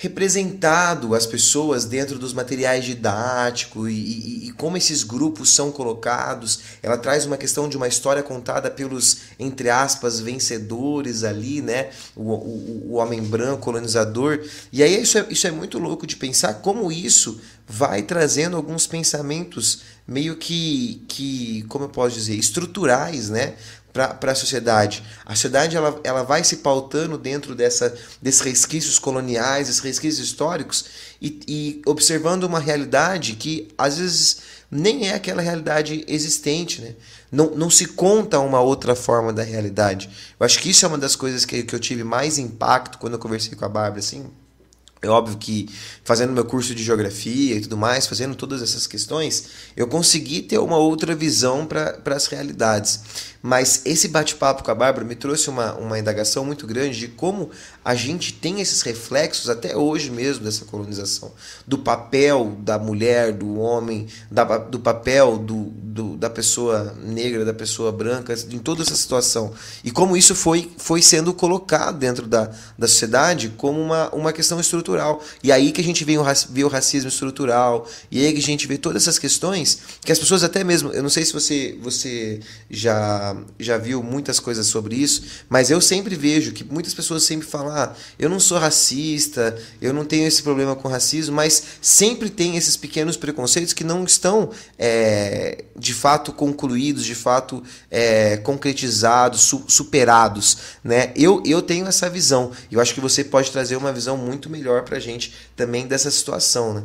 representado 0.01 1.13
as 1.13 1.27
pessoas 1.27 1.85
dentro 1.85 2.17
dos 2.17 2.33
materiais 2.33 2.83
didáticos 2.83 3.87
e, 3.87 3.93
e, 3.93 4.47
e, 4.47 4.51
como 4.53 4.75
esses 4.75 5.03
grupos 5.03 5.51
são 5.51 5.71
colocados. 5.71 6.59
Ela 6.81 6.97
traz 6.97 7.27
uma 7.27 7.37
questão 7.37 7.69
de 7.69 7.77
uma 7.77 7.87
história 7.87 8.23
contada 8.23 8.71
pelos, 8.71 9.17
entre 9.37 9.69
aspas, 9.69 10.19
vencedores 10.19 11.23
ali, 11.23 11.61
né? 11.61 11.91
O, 12.15 12.31
o, 12.31 12.87
o 12.89 12.93
homem 12.93 13.21
branco, 13.21 13.61
colonizador. 13.61 14.43
E 14.73 14.81
aí 14.81 14.99
isso 14.99 15.19
é, 15.19 15.27
isso 15.29 15.45
é 15.45 15.51
muito 15.51 15.77
louco 15.77 16.07
de 16.07 16.15
pensar 16.15 16.55
como 16.55 16.91
isso 16.91 17.39
vai 17.67 18.01
trazendo 18.01 18.57
alguns 18.57 18.87
pensamentos 18.87 19.83
meio 20.07 20.35
que, 20.35 21.05
que 21.07 21.63
como 21.69 21.85
eu 21.85 21.89
posso 21.89 22.15
dizer, 22.15 22.35
estruturais, 22.35 23.29
né? 23.29 23.53
Para 23.93 24.31
a 24.31 24.35
sociedade. 24.35 25.03
A 25.25 25.35
sociedade 25.35 25.75
ela, 25.75 25.99
ela 26.03 26.23
vai 26.23 26.43
se 26.43 26.57
pautando 26.57 27.17
dentro 27.17 27.53
dessa, 27.53 27.93
desses 28.21 28.41
resquícios 28.41 28.97
coloniais, 28.97 29.67
desses 29.67 29.81
resquícios 29.81 30.25
históricos 30.25 30.85
e, 31.21 31.39
e 31.47 31.81
observando 31.85 32.43
uma 32.45 32.59
realidade 32.59 33.33
que 33.33 33.67
às 33.77 33.97
vezes 33.97 34.37
nem 34.69 35.09
é 35.09 35.13
aquela 35.13 35.41
realidade 35.41 36.05
existente. 36.07 36.81
Né? 36.81 36.95
Não, 37.29 37.51
não 37.51 37.69
se 37.69 37.87
conta 37.87 38.39
uma 38.39 38.61
outra 38.61 38.95
forma 38.95 39.33
da 39.33 39.43
realidade. 39.43 40.09
Eu 40.39 40.45
acho 40.45 40.59
que 40.59 40.69
isso 40.69 40.85
é 40.85 40.87
uma 40.87 40.97
das 40.97 41.15
coisas 41.15 41.43
que, 41.43 41.63
que 41.63 41.75
eu 41.75 41.79
tive 41.79 42.03
mais 42.03 42.37
impacto 42.37 42.97
quando 42.97 43.13
eu 43.13 43.19
conversei 43.19 43.55
com 43.55 43.65
a 43.65 43.69
Bárbara. 43.69 43.99
Assim, 43.99 44.31
é 45.01 45.09
óbvio 45.09 45.35
que 45.37 45.67
fazendo 46.03 46.31
meu 46.31 46.45
curso 46.45 46.75
de 46.75 46.83
geografia 46.83 47.55
e 47.55 47.61
tudo 47.61 47.75
mais, 47.75 48.05
fazendo 48.05 48.35
todas 48.35 48.61
essas 48.61 48.85
questões, 48.85 49.45
eu 49.75 49.87
consegui 49.87 50.43
ter 50.43 50.59
uma 50.59 50.77
outra 50.77 51.15
visão 51.15 51.65
para 51.65 51.99
as 52.15 52.27
realidades. 52.27 52.99
Mas 53.41 53.81
esse 53.85 54.07
bate-papo 54.07 54.63
com 54.63 54.69
a 54.69 54.75
Bárbara 54.75 55.05
me 55.05 55.15
trouxe 55.15 55.49
uma, 55.49 55.73
uma 55.73 55.97
indagação 55.97 56.45
muito 56.45 56.67
grande 56.67 56.99
de 56.99 57.07
como 57.07 57.49
a 57.83 57.95
gente 57.95 58.33
tem 58.33 58.61
esses 58.61 58.81
reflexos 58.83 59.49
até 59.49 59.75
hoje 59.75 60.11
mesmo 60.11 60.43
dessa 60.43 60.65
colonização. 60.65 61.31
Do 61.65 61.79
papel 61.79 62.55
da 62.59 62.77
mulher, 62.77 63.33
do 63.33 63.59
homem, 63.59 64.07
da, 64.29 64.43
do 64.57 64.79
papel 64.79 65.39
do, 65.39 65.63
do, 65.73 66.17
da 66.17 66.29
pessoa 66.29 66.95
negra, 67.03 67.43
da 67.43 67.53
pessoa 67.53 67.91
branca, 67.91 68.33
em 68.51 68.59
toda 68.59 68.83
essa 68.83 68.95
situação. 68.95 69.53
E 69.83 69.89
como 69.89 70.15
isso 70.15 70.35
foi, 70.35 70.71
foi 70.77 71.01
sendo 71.01 71.33
colocado 71.33 71.97
dentro 71.97 72.27
da, 72.27 72.51
da 72.77 72.87
sociedade 72.87 73.49
como 73.57 73.81
uma, 73.81 74.09
uma 74.09 74.31
questão 74.31 74.59
estrutural. 74.59 75.23
E 75.43 75.51
aí 75.51 75.71
que 75.71 75.81
a 75.81 75.83
gente 75.83 76.05
vê 76.05 76.17
o, 76.17 76.23
vê 76.49 76.63
o 76.63 76.67
racismo 76.67 77.09
estrutural, 77.09 77.87
e 78.11 78.23
aí 78.23 78.33
que 78.33 78.39
a 78.39 78.43
gente 78.43 78.67
vê 78.67 78.77
todas 78.77 79.01
essas 79.01 79.17
questões 79.17 79.79
que 80.01 80.11
as 80.11 80.19
pessoas 80.19 80.43
até 80.43 80.63
mesmo, 80.63 80.91
eu 80.91 81.01
não 81.01 81.09
sei 81.09 81.25
se 81.25 81.33
você, 81.33 81.77
você 81.81 82.39
já 82.69 83.30
já, 83.59 83.77
viu 83.77 84.01
muitas 84.03 84.39
coisas 84.39 84.67
sobre 84.67 84.95
isso, 84.95 85.23
mas 85.49 85.69
eu 85.69 85.81
sempre 85.81 86.15
vejo 86.15 86.51
que 86.51 86.63
muitas 86.63 86.93
pessoas 86.93 87.23
sempre 87.23 87.47
falam: 87.47 87.75
ah, 87.75 87.93
eu 88.17 88.29
não 88.29 88.39
sou 88.39 88.57
racista, 88.57 89.57
eu 89.81 89.93
não 89.93 90.05
tenho 90.05 90.27
esse 90.27 90.43
problema 90.43 90.75
com 90.75 90.87
racismo, 90.87 91.35
mas 91.35 91.63
sempre 91.81 92.29
tem 92.29 92.57
esses 92.57 92.77
pequenos 92.77 93.17
preconceitos 93.17 93.73
que 93.73 93.83
não 93.83 94.03
estão 94.03 94.49
é, 94.77 95.65
de 95.77 95.93
fato 95.93 96.31
concluídos, 96.31 97.03
de 97.03 97.15
fato 97.15 97.63
é, 97.89 98.37
concretizados, 98.37 99.41
su 99.41 99.63
superados. 99.67 100.57
Né? 100.83 101.11
Eu, 101.15 101.41
eu 101.45 101.61
tenho 101.61 101.87
essa 101.87 102.09
visão, 102.09 102.51
eu 102.71 102.79
acho 102.79 102.93
que 102.93 103.01
você 103.01 103.23
pode 103.23 103.51
trazer 103.51 103.75
uma 103.75 103.91
visão 103.91 104.17
muito 104.17 104.49
melhor 104.49 104.83
para 104.83 104.97
a 104.97 104.99
gente 104.99 105.33
também 105.55 105.87
dessa 105.87 106.11
situação. 106.11 106.73
Né? 106.73 106.83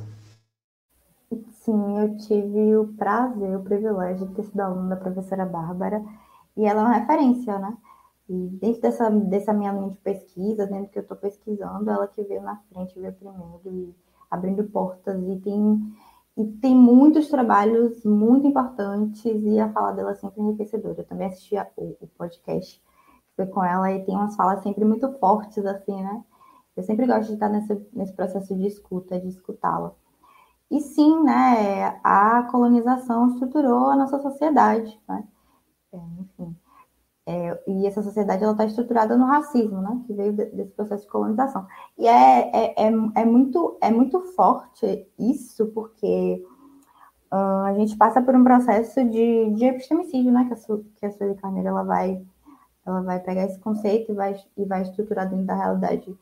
Sim, 1.66 1.98
eu 1.98 2.16
tive 2.18 2.76
o 2.76 2.86
prazer, 2.96 3.56
o 3.56 3.62
privilégio 3.64 4.28
de 4.28 4.34
ter 4.34 4.44
sido 4.44 4.60
aluna 4.60 4.94
da 4.94 4.96
professora 4.96 5.44
Bárbara 5.44 6.00
e 6.56 6.64
ela 6.64 6.80
é 6.80 6.84
uma 6.84 6.94
referência, 6.94 7.58
né? 7.58 7.76
E 8.28 8.48
dentro 8.60 8.82
dessa, 8.82 9.10
dessa 9.10 9.52
minha 9.52 9.72
linha 9.72 9.90
de 9.90 9.98
pesquisa, 9.98 10.66
dentro 10.66 10.90
que 10.90 10.98
eu 10.98 11.02
estou 11.02 11.16
pesquisando, 11.16 11.88
ela 11.88 12.08
que 12.08 12.22
veio 12.22 12.42
na 12.42 12.56
frente, 12.72 12.98
veio 12.98 13.12
primeiro, 13.12 13.60
e 13.66 13.94
abrindo 14.30 14.64
portas, 14.64 15.22
e 15.28 15.36
tem, 15.36 15.94
e 16.36 16.44
tem 16.44 16.74
muitos 16.74 17.28
trabalhos 17.28 18.04
muito 18.04 18.46
importantes, 18.46 19.24
e 19.24 19.60
a 19.60 19.72
fala 19.72 19.92
dela 19.92 20.10
é 20.12 20.14
sempre 20.14 20.42
enriquecedora. 20.42 21.00
Eu 21.00 21.06
também 21.06 21.28
assisti 21.28 21.56
a, 21.56 21.68
o, 21.76 21.96
o 22.00 22.06
podcast 22.18 22.82
foi 23.36 23.46
com 23.46 23.62
ela, 23.62 23.92
e 23.92 24.02
tem 24.04 24.16
umas 24.16 24.34
falas 24.34 24.62
sempre 24.62 24.84
muito 24.84 25.12
fortes, 25.18 25.64
assim, 25.64 26.02
né? 26.02 26.24
Eu 26.76 26.82
sempre 26.82 27.06
gosto 27.06 27.28
de 27.28 27.34
estar 27.34 27.48
nesse, 27.48 27.86
nesse 27.92 28.12
processo 28.12 28.54
de 28.56 28.66
escuta, 28.66 29.20
de 29.20 29.28
escutá-la. 29.28 29.94
E 30.70 30.80
sim, 30.80 31.22
né, 31.22 32.00
a 32.02 32.42
colonização 32.50 33.28
estruturou 33.28 33.86
a 33.86 33.96
nossa 33.96 34.18
sociedade, 34.20 35.00
né? 35.08 35.24
Enfim. 36.18 36.56
É, 37.28 37.60
e 37.66 37.86
essa 37.86 38.04
sociedade 38.04 38.44
ela 38.44 38.52
está 38.52 38.64
estruturada 38.64 39.16
no 39.16 39.26
racismo, 39.26 39.80
né, 39.80 40.00
que 40.06 40.14
veio 40.14 40.32
desse 40.32 40.70
processo 40.70 41.02
de 41.04 41.10
colonização. 41.10 41.66
E 41.98 42.06
é, 42.06 42.50
é, 42.54 42.84
é, 42.84 42.86
é 42.86 43.24
muito, 43.24 43.76
é 43.80 43.90
muito 43.90 44.20
forte 44.36 45.04
isso, 45.18 45.66
porque 45.68 46.40
uh, 47.32 47.64
a 47.66 47.74
gente 47.74 47.96
passa 47.96 48.22
por 48.22 48.36
um 48.36 48.44
processo 48.44 49.04
de, 49.04 49.50
de 49.50 49.64
epistemicídio, 49.64 50.30
né, 50.30 50.44
que 50.46 50.52
a, 50.52 50.56
Su, 50.56 50.86
que 50.94 51.04
a 51.04 51.10
Sueli 51.10 51.34
Carneiro 51.34 51.70
ela 51.70 51.82
vai, 51.82 52.24
ela 52.86 53.02
vai 53.02 53.18
pegar 53.18 53.44
esse 53.44 53.58
conceito 53.58 54.12
e 54.12 54.14
vai, 54.14 54.36
e 54.56 54.64
vai 54.64 54.82
estruturar 54.82 55.28
dentro 55.28 55.46
da 55.46 55.56
realidade 55.56 56.16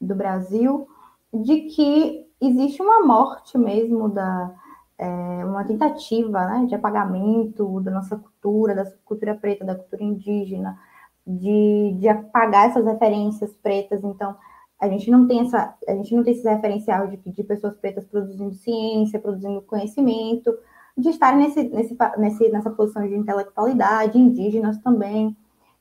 do 0.00 0.14
Brasil, 0.14 0.88
de 1.34 1.62
que 1.62 2.26
existe 2.40 2.80
uma 2.80 3.04
morte 3.04 3.58
mesmo 3.58 4.08
da, 4.08 4.54
é, 4.98 5.06
uma 5.44 5.64
tentativa 5.64 6.46
né, 6.46 6.66
de 6.66 6.74
apagamento 6.74 7.80
da 7.80 7.90
nossa 7.90 8.16
cultura, 8.16 8.74
da 8.74 8.84
cultura 9.04 9.34
preta, 9.34 9.64
da 9.64 9.74
cultura 9.74 10.02
indígena, 10.02 10.78
de, 11.26 11.96
de 11.98 12.08
apagar 12.08 12.68
essas 12.68 12.84
referências 12.84 13.52
pretas. 13.62 14.02
Então, 14.04 14.36
a 14.80 14.88
gente 14.88 15.10
não 15.10 15.26
tem 15.26 15.40
essa, 15.40 15.74
a 15.88 15.92
gente 15.92 16.14
não 16.14 16.22
tem 16.22 16.34
esse 16.34 16.48
referencial 16.48 17.06
de, 17.08 17.16
de 17.16 17.44
pessoas 17.44 17.76
pretas 17.76 18.04
produzindo 18.04 18.54
ciência, 18.54 19.18
produzindo 19.18 19.62
conhecimento, 19.62 20.56
de 20.96 21.08
estar 21.08 21.36
nesse, 21.36 21.64
nesse, 21.64 21.96
nesse, 22.18 22.48
nessa 22.50 22.70
posição 22.70 23.06
de 23.06 23.16
intelectualidade, 23.16 24.18
indígenas 24.18 24.78
também. 24.78 25.36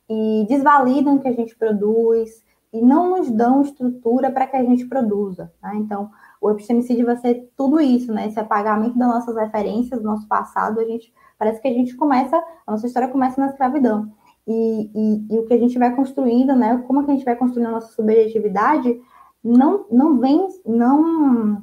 e 0.09 0.45
desvalidam 0.47 1.15
o 1.15 1.19
que 1.19 1.27
a 1.27 1.33
gente 1.33 1.55
produz 1.55 2.43
e 2.71 2.81
não 2.81 3.17
nos 3.17 3.29
dão 3.29 3.61
estrutura 3.61 4.31
para 4.31 4.47
que 4.47 4.57
a 4.57 4.63
gente 4.63 4.85
produza. 4.85 5.51
Né? 5.61 5.73
Então, 5.75 6.09
o 6.43 6.51
epistemicídio 6.51 7.05
vai 7.05 7.15
ser 7.15 7.49
tudo 7.55 7.79
isso, 7.79 8.11
né? 8.11 8.27
Esse 8.27 8.37
apagamento 8.37 8.97
das 8.97 9.07
nossas 9.07 9.35
referências, 9.37 10.01
do 10.01 10.05
nosso 10.05 10.27
passado, 10.27 10.77
a 10.81 10.83
gente 10.83 11.13
parece 11.39 11.61
que 11.61 11.67
a 11.69 11.73
gente 11.73 11.95
começa, 11.95 12.35
a 12.67 12.71
nossa 12.71 12.85
história 12.85 13.07
começa 13.07 13.39
na 13.39 13.47
escravidão. 13.47 14.11
E, 14.45 14.91
e, 14.93 15.33
e 15.33 15.39
o 15.39 15.45
que 15.45 15.53
a 15.53 15.57
gente 15.57 15.79
vai 15.79 15.95
construindo, 15.95 16.53
né? 16.53 16.83
Como 16.85 16.99
é 16.99 17.05
que 17.05 17.11
a 17.11 17.13
gente 17.13 17.23
vai 17.23 17.37
construindo 17.37 17.67
a 17.67 17.71
nossa 17.71 17.93
subjetividade, 17.93 18.99
não, 19.41 19.85
não 19.89 20.19
vem, 20.19 20.49
não, 20.65 21.61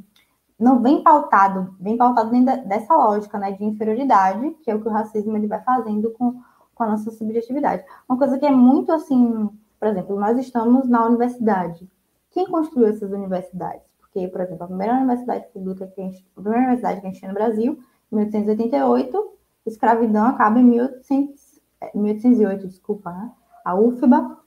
não 0.58 0.80
vem 0.80 1.02
pautado, 1.02 1.75
vem 1.78 1.99
pautado 1.99 2.30
dentro 2.30 2.66
dessa 2.66 2.96
lógica, 2.96 3.38
né? 3.38 3.52
De 3.52 3.62
inferioridade, 3.62 4.50
que 4.62 4.70
é 4.70 4.75
o 4.75 4.80
que 4.80 4.88
o 4.88 4.92
racismo 4.92 5.37
ele 5.37 5.46
vai 5.46 5.60
fazendo 5.62 6.10
com, 6.12 6.40
com 6.75 6.84
a 6.84 6.88
nossa 6.88 7.10
subjetividade. 7.10 7.84
Uma 8.08 8.16
coisa 8.16 8.38
que 8.38 8.46
é 8.46 8.50
muito 8.50 8.90
assim, 8.92 9.50
por 9.78 9.88
exemplo, 9.88 10.18
nós 10.18 10.38
estamos 10.38 10.88
na 10.88 11.04
universidade. 11.04 11.87
Quem 12.30 12.46
construiu 12.46 12.88
essas 12.88 13.12
universidades? 13.12 13.89
Porque, 14.12 14.26
por 14.29 14.40
exemplo, 14.40 14.64
a 14.64 14.67
primeira 14.67 14.97
universidade 14.97 15.47
pública 15.52 15.87
que 15.87 16.00
a, 16.00 16.05
gente, 16.05 16.26
a 16.37 16.40
primeira 16.40 16.67
universidade 16.67 17.00
que 17.00 17.07
a 17.07 17.11
gente 17.11 17.19
tinha 17.21 17.29
no 17.31 17.38
Brasil, 17.38 17.79
em 18.12 18.17
1888, 18.17 19.33
escravidão 19.67 20.26
acaba 20.26 20.59
em 20.59 20.64
1800, 20.64 21.61
1808, 21.95 22.64
é, 22.64 22.67
desculpa, 22.67 23.12
né? 23.12 23.33
A 23.64 23.75
UFBA, 23.75 24.38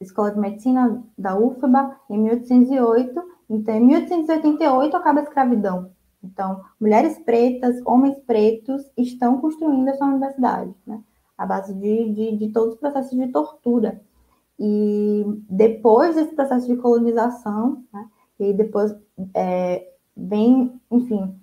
Escola 0.00 0.30
de 0.30 0.38
Medicina 0.38 1.02
da 1.16 1.38
UFBA, 1.38 1.96
em 2.10 2.18
1808. 2.18 3.22
Então, 3.48 3.74
em 3.74 3.86
1888 3.86 4.96
acaba 4.96 5.20
a 5.20 5.22
escravidão. 5.22 5.90
Então, 6.22 6.60
mulheres 6.78 7.18
pretas, 7.20 7.80
homens 7.86 8.18
pretos 8.26 8.90
estão 8.96 9.40
construindo 9.40 9.88
essa 9.88 10.04
universidade, 10.04 10.74
né? 10.86 11.00
A 11.38 11.46
base 11.46 11.72
de, 11.74 12.12
de, 12.12 12.36
de 12.36 12.48
todos 12.52 12.74
os 12.74 12.80
processos 12.80 13.16
de 13.16 13.28
tortura. 13.28 14.00
E 14.58 15.24
depois 15.48 16.16
desse 16.16 16.34
processo 16.34 16.66
de 16.66 16.76
colonização, 16.76 17.84
né? 17.92 18.06
E 18.38 18.52
depois 18.52 18.94
é, 19.34 19.88
vem, 20.16 20.80
enfim, 20.90 21.34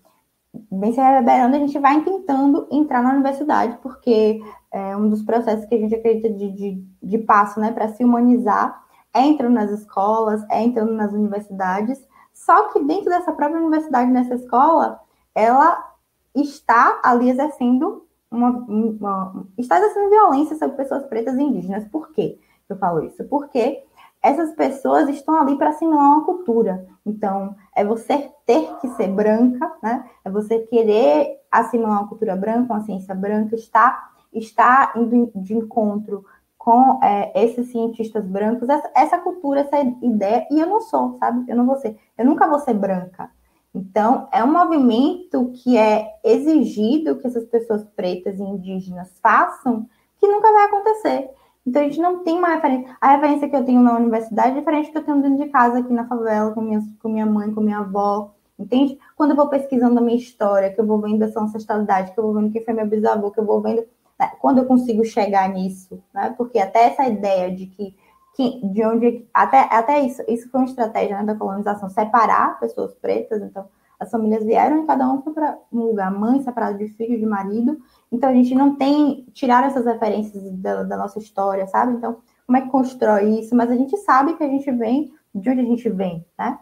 vem 0.71 0.93
se 0.93 1.01
reverberando, 1.01 1.55
a 1.55 1.59
gente 1.59 1.77
vai 1.79 2.03
tentando 2.03 2.67
entrar 2.71 3.01
na 3.01 3.13
universidade, 3.13 3.77
porque 3.81 4.41
é 4.71 4.95
um 4.95 5.09
dos 5.09 5.23
processos 5.23 5.65
que 5.65 5.75
a 5.75 5.79
gente 5.79 5.95
acredita 5.95 6.29
de, 6.29 6.51
de, 6.51 6.83
de 7.01 7.17
passo, 7.19 7.59
né, 7.59 7.71
para 7.71 7.89
se 7.89 8.03
humanizar, 8.03 8.83
é 9.13 9.21
entrando 9.21 9.53
nas 9.53 9.71
escolas, 9.71 10.43
é 10.49 10.61
entrando 10.61 10.93
nas 10.93 11.13
universidades, 11.13 12.03
só 12.33 12.69
que 12.69 12.83
dentro 12.83 13.09
dessa 13.09 13.31
própria 13.31 13.61
universidade, 13.61 14.11
nessa 14.11 14.35
escola, 14.35 14.99
ela 15.35 15.91
está 16.35 16.99
ali 17.03 17.29
exercendo 17.29 18.05
uma, 18.29 18.49
uma 18.49 19.45
está 19.57 19.77
exercendo 19.77 20.09
violência 20.09 20.57
sobre 20.57 20.75
pessoas 20.75 21.05
pretas 21.05 21.35
e 21.37 21.43
indígenas. 21.43 21.85
Por 21.85 22.11
quê 22.11 22.39
eu 22.67 22.75
falo 22.77 23.03
isso? 23.03 23.23
Porque 23.25 23.83
essas 24.23 24.55
pessoas 24.55 25.09
estão 25.09 25.35
ali 25.35 25.57
para 25.57 25.69
assimilar 25.69 26.05
uma 26.05 26.23
cultura. 26.23 26.87
Então, 27.05 27.55
é 27.75 27.83
você 27.83 28.31
ter 28.45 28.73
que 28.79 28.87
ser 28.91 29.09
branca, 29.09 29.69
né? 29.83 30.09
É 30.23 30.31
você 30.31 30.59
querer 30.59 31.41
assimilar 31.51 31.99
uma 31.99 32.07
cultura 32.07 32.33
branca, 32.33 32.73
uma 32.73 32.85
ciência 32.85 33.13
branca, 33.13 33.53
está, 33.55 34.11
está 34.31 34.93
indo 34.95 35.29
de 35.35 35.53
encontro 35.53 36.23
com 36.57 37.03
é, 37.03 37.43
esses 37.43 37.69
cientistas 37.71 38.25
brancos, 38.25 38.69
essa, 38.69 38.89
essa, 38.95 39.17
cultura, 39.17 39.59
essa 39.59 39.81
ideia, 40.01 40.47
e 40.49 40.57
eu 40.57 40.67
não 40.67 40.79
sou, 40.79 41.17
sabe? 41.19 41.43
Eu 41.51 41.57
não 41.57 41.65
vou 41.65 41.75
ser, 41.75 41.99
eu 42.17 42.25
nunca 42.25 42.47
vou 42.47 42.59
ser 42.59 42.73
branca. 42.73 43.29
Então, 43.75 44.29
é 44.31 44.41
um 44.41 44.51
movimento 44.51 45.51
que 45.55 45.77
é 45.77 46.07
exigido 46.23 47.17
que 47.17 47.27
essas 47.27 47.43
pessoas 47.45 47.83
pretas 47.83 48.39
e 48.39 48.43
indígenas 48.43 49.11
façam, 49.21 49.85
que 50.17 50.27
nunca 50.27 50.49
vai 50.53 50.63
acontecer. 50.63 51.29
Então 51.65 51.81
a 51.81 51.85
gente 51.85 51.99
não 51.99 52.23
tem 52.23 52.37
uma 52.37 52.49
referência. 52.49 52.95
A 52.99 53.13
referência 53.13 53.49
que 53.49 53.55
eu 53.55 53.63
tenho 53.63 53.81
na 53.81 53.95
universidade 53.95 54.57
é 54.57 54.59
diferente 54.59 54.87
do 54.87 54.91
que 54.91 54.97
eu 54.97 55.03
tenho 55.03 55.21
dentro 55.21 55.45
de 55.45 55.49
casa, 55.49 55.79
aqui 55.79 55.93
na 55.93 56.07
favela, 56.07 56.51
com 56.51 56.61
minha, 56.61 56.81
com 57.01 57.09
minha 57.09 57.25
mãe, 57.25 57.53
com 57.53 57.61
minha 57.61 57.79
avó. 57.79 58.33
Entende? 58.59 58.99
Quando 59.15 59.31
eu 59.31 59.35
vou 59.35 59.47
pesquisando 59.47 59.97
a 59.97 60.01
minha 60.01 60.17
história, 60.17 60.71
que 60.71 60.79
eu 60.79 60.85
vou 60.85 60.99
vendo 60.99 61.23
essa 61.23 61.39
ancestralidade, 61.39 62.11
que 62.11 62.19
eu 62.19 62.23
vou 62.23 62.33
vendo 62.33 62.51
quem 62.51 62.63
foi 62.63 62.73
meu 62.73 62.85
bisavô, 62.85 63.31
que 63.31 63.39
eu 63.39 63.45
vou 63.45 63.61
vendo. 63.61 63.83
Né? 64.19 64.31
Quando 64.39 64.59
eu 64.59 64.65
consigo 64.65 65.03
chegar 65.03 65.49
nisso, 65.49 66.01
né? 66.13 66.33
Porque 66.37 66.59
até 66.59 66.85
essa 66.85 67.05
ideia 67.07 67.53
de 67.55 67.65
que, 67.67 67.95
que 68.35 68.65
de 68.67 68.85
onde. 68.85 69.25
Até, 69.33 69.61
até 69.71 70.01
isso, 70.01 70.21
isso 70.27 70.49
foi 70.51 70.61
uma 70.61 70.67
estratégia 70.67 71.17
né, 71.17 71.23
da 71.23 71.35
colonização, 71.35 71.89
separar 71.89 72.59
pessoas 72.59 72.93
pretas, 72.93 73.41
então 73.41 73.65
as 74.03 74.11
famílias 74.11 74.43
vieram 74.43 74.83
e 74.83 74.87
cada 74.87 75.09
um 75.11 75.21
foi 75.21 75.33
para 75.33 75.57
um 75.71 75.85
lugar, 75.85 76.11
mãe 76.11 76.41
separada 76.41 76.77
de 76.77 76.87
filho, 76.89 77.17
de 77.17 77.25
marido, 77.25 77.77
então 78.11 78.29
a 78.29 78.33
gente 78.33 78.53
não 78.53 78.75
tem 78.75 79.25
tirar 79.33 79.63
essas 79.63 79.85
referências 79.85 80.43
da, 80.53 80.83
da, 80.83 80.97
nossa 80.97 81.19
história, 81.19 81.65
sabe? 81.67 81.93
Então, 81.93 82.17
como 82.45 82.57
é 82.57 82.61
que 82.61 82.69
constrói 82.69 83.39
isso? 83.39 83.55
Mas 83.55 83.71
a 83.71 83.75
gente 83.75 83.97
sabe 83.97 84.35
que 84.35 84.43
a 84.43 84.47
gente 84.47 84.69
vem 84.71 85.11
de 85.33 85.49
onde 85.49 85.61
a 85.61 85.65
gente 85.65 85.89
vem, 85.89 86.25
né? 86.37 86.59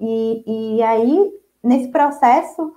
E, 0.00 0.76
e 0.76 0.82
aí, 0.82 1.32
nesse 1.62 1.88
processo, 1.88 2.72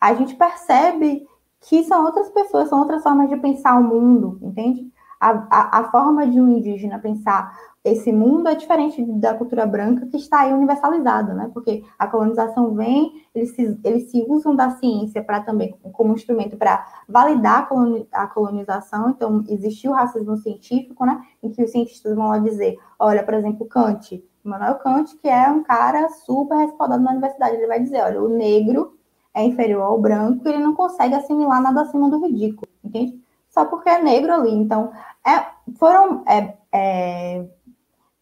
a 0.00 0.14
gente 0.14 0.34
percebe 0.34 1.26
que 1.60 1.84
são 1.84 2.04
outras 2.04 2.30
pessoas, 2.30 2.68
são 2.68 2.80
outras 2.80 3.02
formas 3.02 3.28
de 3.28 3.36
pensar 3.36 3.78
o 3.78 3.84
mundo, 3.84 4.38
entende? 4.42 4.90
A, 5.20 5.46
a, 5.50 5.78
a 5.80 5.90
forma 5.90 6.26
de 6.26 6.40
um 6.40 6.48
indígena 6.48 6.98
pensar 6.98 7.54
esse 7.82 8.12
mundo 8.12 8.48
é 8.48 8.54
diferente 8.54 9.02
da 9.02 9.34
cultura 9.34 9.64
branca 9.64 10.06
que 10.06 10.16
está 10.16 10.40
aí 10.40 10.52
universalizada, 10.52 11.32
né? 11.32 11.50
Porque 11.52 11.82
a 11.98 12.06
colonização 12.06 12.74
vem, 12.74 13.24
eles 13.34 13.54
se, 13.54 13.78
eles 13.82 14.10
se 14.10 14.22
usam 14.28 14.54
da 14.54 14.70
ciência 14.72 15.22
para 15.22 15.40
também 15.40 15.74
como 15.92 16.12
instrumento 16.12 16.58
para 16.58 16.86
validar 17.08 17.68
a 18.12 18.26
colonização. 18.26 19.10
Então 19.10 19.44
existiu 19.48 19.92
o 19.92 19.94
racismo 19.94 20.36
científico, 20.36 21.06
né? 21.06 21.22
Em 21.42 21.50
que 21.50 21.62
os 21.62 21.70
cientistas 21.70 22.14
vão 22.14 22.28
lá 22.28 22.38
dizer, 22.38 22.76
olha, 22.98 23.22
por 23.22 23.32
exemplo, 23.32 23.66
Kant, 23.66 24.22
Immanuel 24.44 24.74
Kant, 24.76 25.16
que 25.16 25.28
é 25.28 25.48
um 25.48 25.62
cara 25.62 26.08
super 26.10 26.56
respaldado 26.56 27.02
na 27.02 27.12
universidade, 27.12 27.56
ele 27.56 27.66
vai 27.66 27.80
dizer, 27.80 28.02
olha, 28.02 28.22
o 28.22 28.28
negro 28.28 28.94
é 29.32 29.42
inferior 29.44 29.82
ao 29.82 30.00
branco, 30.00 30.46
ele 30.46 30.58
não 30.58 30.74
consegue 30.74 31.14
assimilar 31.14 31.62
nada 31.62 31.82
acima 31.82 32.10
do 32.10 32.20
ridículo, 32.26 32.68
entende? 32.84 33.18
Só 33.48 33.64
porque 33.64 33.88
é 33.88 34.02
negro 34.02 34.32
ali. 34.32 34.52
Então, 34.52 34.92
é, 35.26 35.46
foram 35.78 36.24
é, 36.26 36.56
é, 36.72 37.46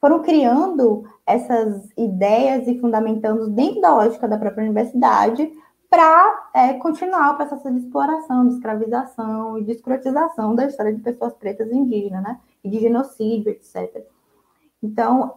foram 0.01 0.23
criando 0.23 1.05
essas 1.27 1.89
ideias 1.97 2.67
e 2.67 2.79
fundamentando 2.81 3.49
dentro 3.51 3.81
da 3.81 3.95
lógica 3.95 4.29
da 4.29 4.39
própria 4.39 4.65
universidade 4.65 5.51
para 5.91 6.51
é, 6.55 6.75
continuar 6.75 7.33
o 7.33 7.37
processo 7.37 7.71
de 7.71 7.79
exploração, 7.79 8.47
de 8.47 8.55
escravização 8.55 9.59
e 9.59 9.65
de 9.65 9.73
escrotização 9.73 10.55
da 10.55 10.67
história 10.67 10.95
de 10.95 11.01
pessoas 11.01 11.35
pretas 11.35 11.71
e 11.71 11.75
indígenas, 11.75 12.23
né? 12.23 12.39
E 12.63 12.69
de 12.69 12.79
genocídio, 12.79 13.51
etc. 13.51 14.05
Então, 14.83 15.35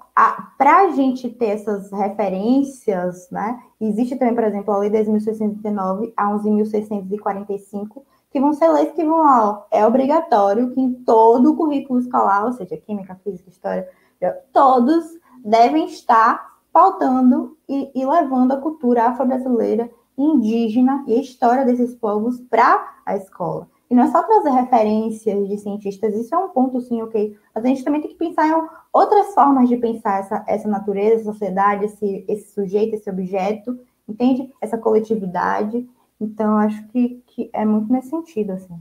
para 0.57 0.81
a 0.81 0.89
gente 0.91 1.29
ter 1.29 1.47
essas 1.47 1.91
referências, 1.91 3.29
né? 3.31 3.59
Existe 3.79 4.15
também, 4.15 4.35
por 4.35 4.43
exemplo, 4.43 4.73
a 4.73 4.77
Lei 4.77 4.89
10.609 4.89 6.13
a 6.15 6.29
11.645, 6.31 8.03
que 8.31 8.39
vão 8.39 8.53
ser 8.53 8.69
leis 8.69 8.91
que 8.93 9.03
vão, 9.03 9.19
ó, 9.19 9.63
é 9.69 9.85
obrigatório 9.85 10.71
que 10.71 10.79
em 10.79 10.93
todo 10.93 11.51
o 11.51 11.55
currículo 11.55 11.99
escolar, 11.99 12.45
ou 12.45 12.53
seja, 12.53 12.77
química, 12.77 13.19
física, 13.23 13.49
história, 13.49 13.87
todos 14.53 15.05
devem 15.43 15.85
estar 15.85 16.51
pautando 16.71 17.57
e, 17.67 17.91
e 17.93 18.05
levando 18.05 18.53
a 18.53 18.61
cultura 18.61 19.07
afro-brasileira, 19.07 19.89
indígena 20.17 21.03
e 21.07 21.13
a 21.13 21.21
história 21.21 21.65
desses 21.65 21.95
povos 21.95 22.39
para 22.41 22.95
a 23.05 23.17
escola. 23.17 23.67
E 23.89 23.95
não 23.95 24.03
é 24.03 24.07
só 24.07 24.23
trazer 24.23 24.51
referências 24.51 25.49
de 25.49 25.57
cientistas, 25.57 26.15
isso 26.15 26.33
é 26.33 26.37
um 26.37 26.47
ponto, 26.49 26.79
sim, 26.79 27.01
ok. 27.01 27.35
Mas 27.53 27.65
a 27.65 27.67
gente 27.67 27.83
também 27.83 27.99
tem 27.99 28.11
que 28.11 28.17
pensar 28.17 28.47
em 28.47 28.67
outras 28.93 29.33
formas 29.33 29.67
de 29.67 29.75
pensar 29.75 30.19
essa, 30.19 30.45
essa 30.47 30.69
natureza, 30.69 31.15
essa 31.15 31.25
sociedade, 31.25 31.85
esse, 31.85 32.23
esse 32.25 32.53
sujeito, 32.53 32.95
esse 32.95 33.09
objeto, 33.09 33.77
entende? 34.07 34.49
Essa 34.61 34.77
coletividade. 34.77 35.85
Então, 36.21 36.55
acho 36.55 36.87
que, 36.89 37.23
que 37.25 37.49
é 37.51 37.65
muito 37.65 37.91
nesse 37.91 38.11
sentido, 38.11 38.51
assim. 38.51 38.79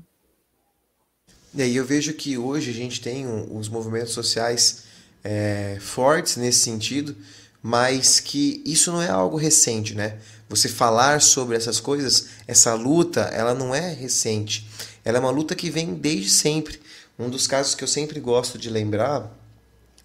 E 1.54 1.62
aí 1.62 1.74
eu 1.74 1.86
vejo 1.86 2.12
que 2.12 2.36
hoje 2.36 2.70
a 2.70 2.74
gente 2.74 3.00
tem 3.00 3.26
os 3.50 3.66
movimentos 3.66 4.12
sociais 4.12 4.84
é, 5.24 5.78
fortes 5.80 6.36
nesse 6.36 6.58
sentido, 6.58 7.16
mas 7.62 8.20
que 8.20 8.62
isso 8.66 8.92
não 8.92 9.00
é 9.00 9.08
algo 9.08 9.38
recente, 9.38 9.94
né? 9.94 10.18
Você 10.50 10.68
falar 10.68 11.22
sobre 11.22 11.56
essas 11.56 11.80
coisas, 11.80 12.28
essa 12.46 12.74
luta, 12.74 13.22
ela 13.32 13.54
não 13.54 13.74
é 13.74 13.90
recente. 13.90 14.68
Ela 15.02 15.16
é 15.16 15.20
uma 15.20 15.30
luta 15.30 15.54
que 15.54 15.70
vem 15.70 15.94
desde 15.94 16.28
sempre. 16.28 16.78
Um 17.18 17.30
dos 17.30 17.46
casos 17.46 17.74
que 17.74 17.82
eu 17.82 17.88
sempre 17.88 18.20
gosto 18.20 18.58
de 18.58 18.68
lembrar, 18.68 19.34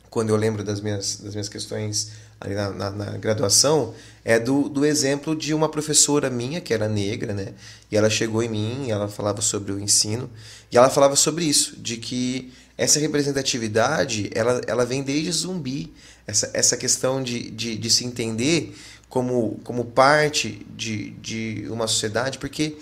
quando 0.09 0.29
eu 0.29 0.37
lembro 0.37 0.63
das 0.63 0.79
minhas, 0.79 1.17
das 1.17 1.33
minhas 1.33 1.49
questões 1.49 2.11
na, 2.39 2.69
na, 2.71 2.89
na, 2.91 3.17
graduação, 3.17 3.93
é 4.23 4.39
do, 4.39 4.67
do 4.69 4.85
exemplo 4.85 5.35
de 5.35 5.53
uma 5.53 5.69
professora 5.69 6.29
minha, 6.29 6.59
que 6.59 6.73
era 6.73 6.87
negra, 6.87 7.33
né? 7.33 7.53
E 7.91 7.97
ela 7.97 8.09
chegou 8.09 8.43
em 8.43 8.49
mim, 8.49 8.89
ela 8.89 9.07
falava 9.07 9.41
sobre 9.41 9.71
o 9.71 9.79
ensino, 9.79 10.29
e 10.71 10.77
ela 10.77 10.89
falava 10.89 11.15
sobre 11.15 11.45
isso, 11.45 11.77
de 11.77 11.97
que 11.97 12.51
essa 12.77 12.99
representatividade 12.99 14.29
ela, 14.33 14.61
ela 14.67 14.85
vem 14.85 15.01
desde 15.01 15.31
zumbi. 15.31 15.93
Essa, 16.27 16.49
essa 16.53 16.75
questão 16.75 17.21
de, 17.21 17.51
de, 17.51 17.77
de 17.77 17.89
se 17.89 18.03
entender 18.03 18.75
como, 19.07 19.59
como 19.63 19.85
parte 19.85 20.65
de, 20.75 21.11
de 21.11 21.67
uma 21.69 21.87
sociedade, 21.87 22.39
porque 22.39 22.75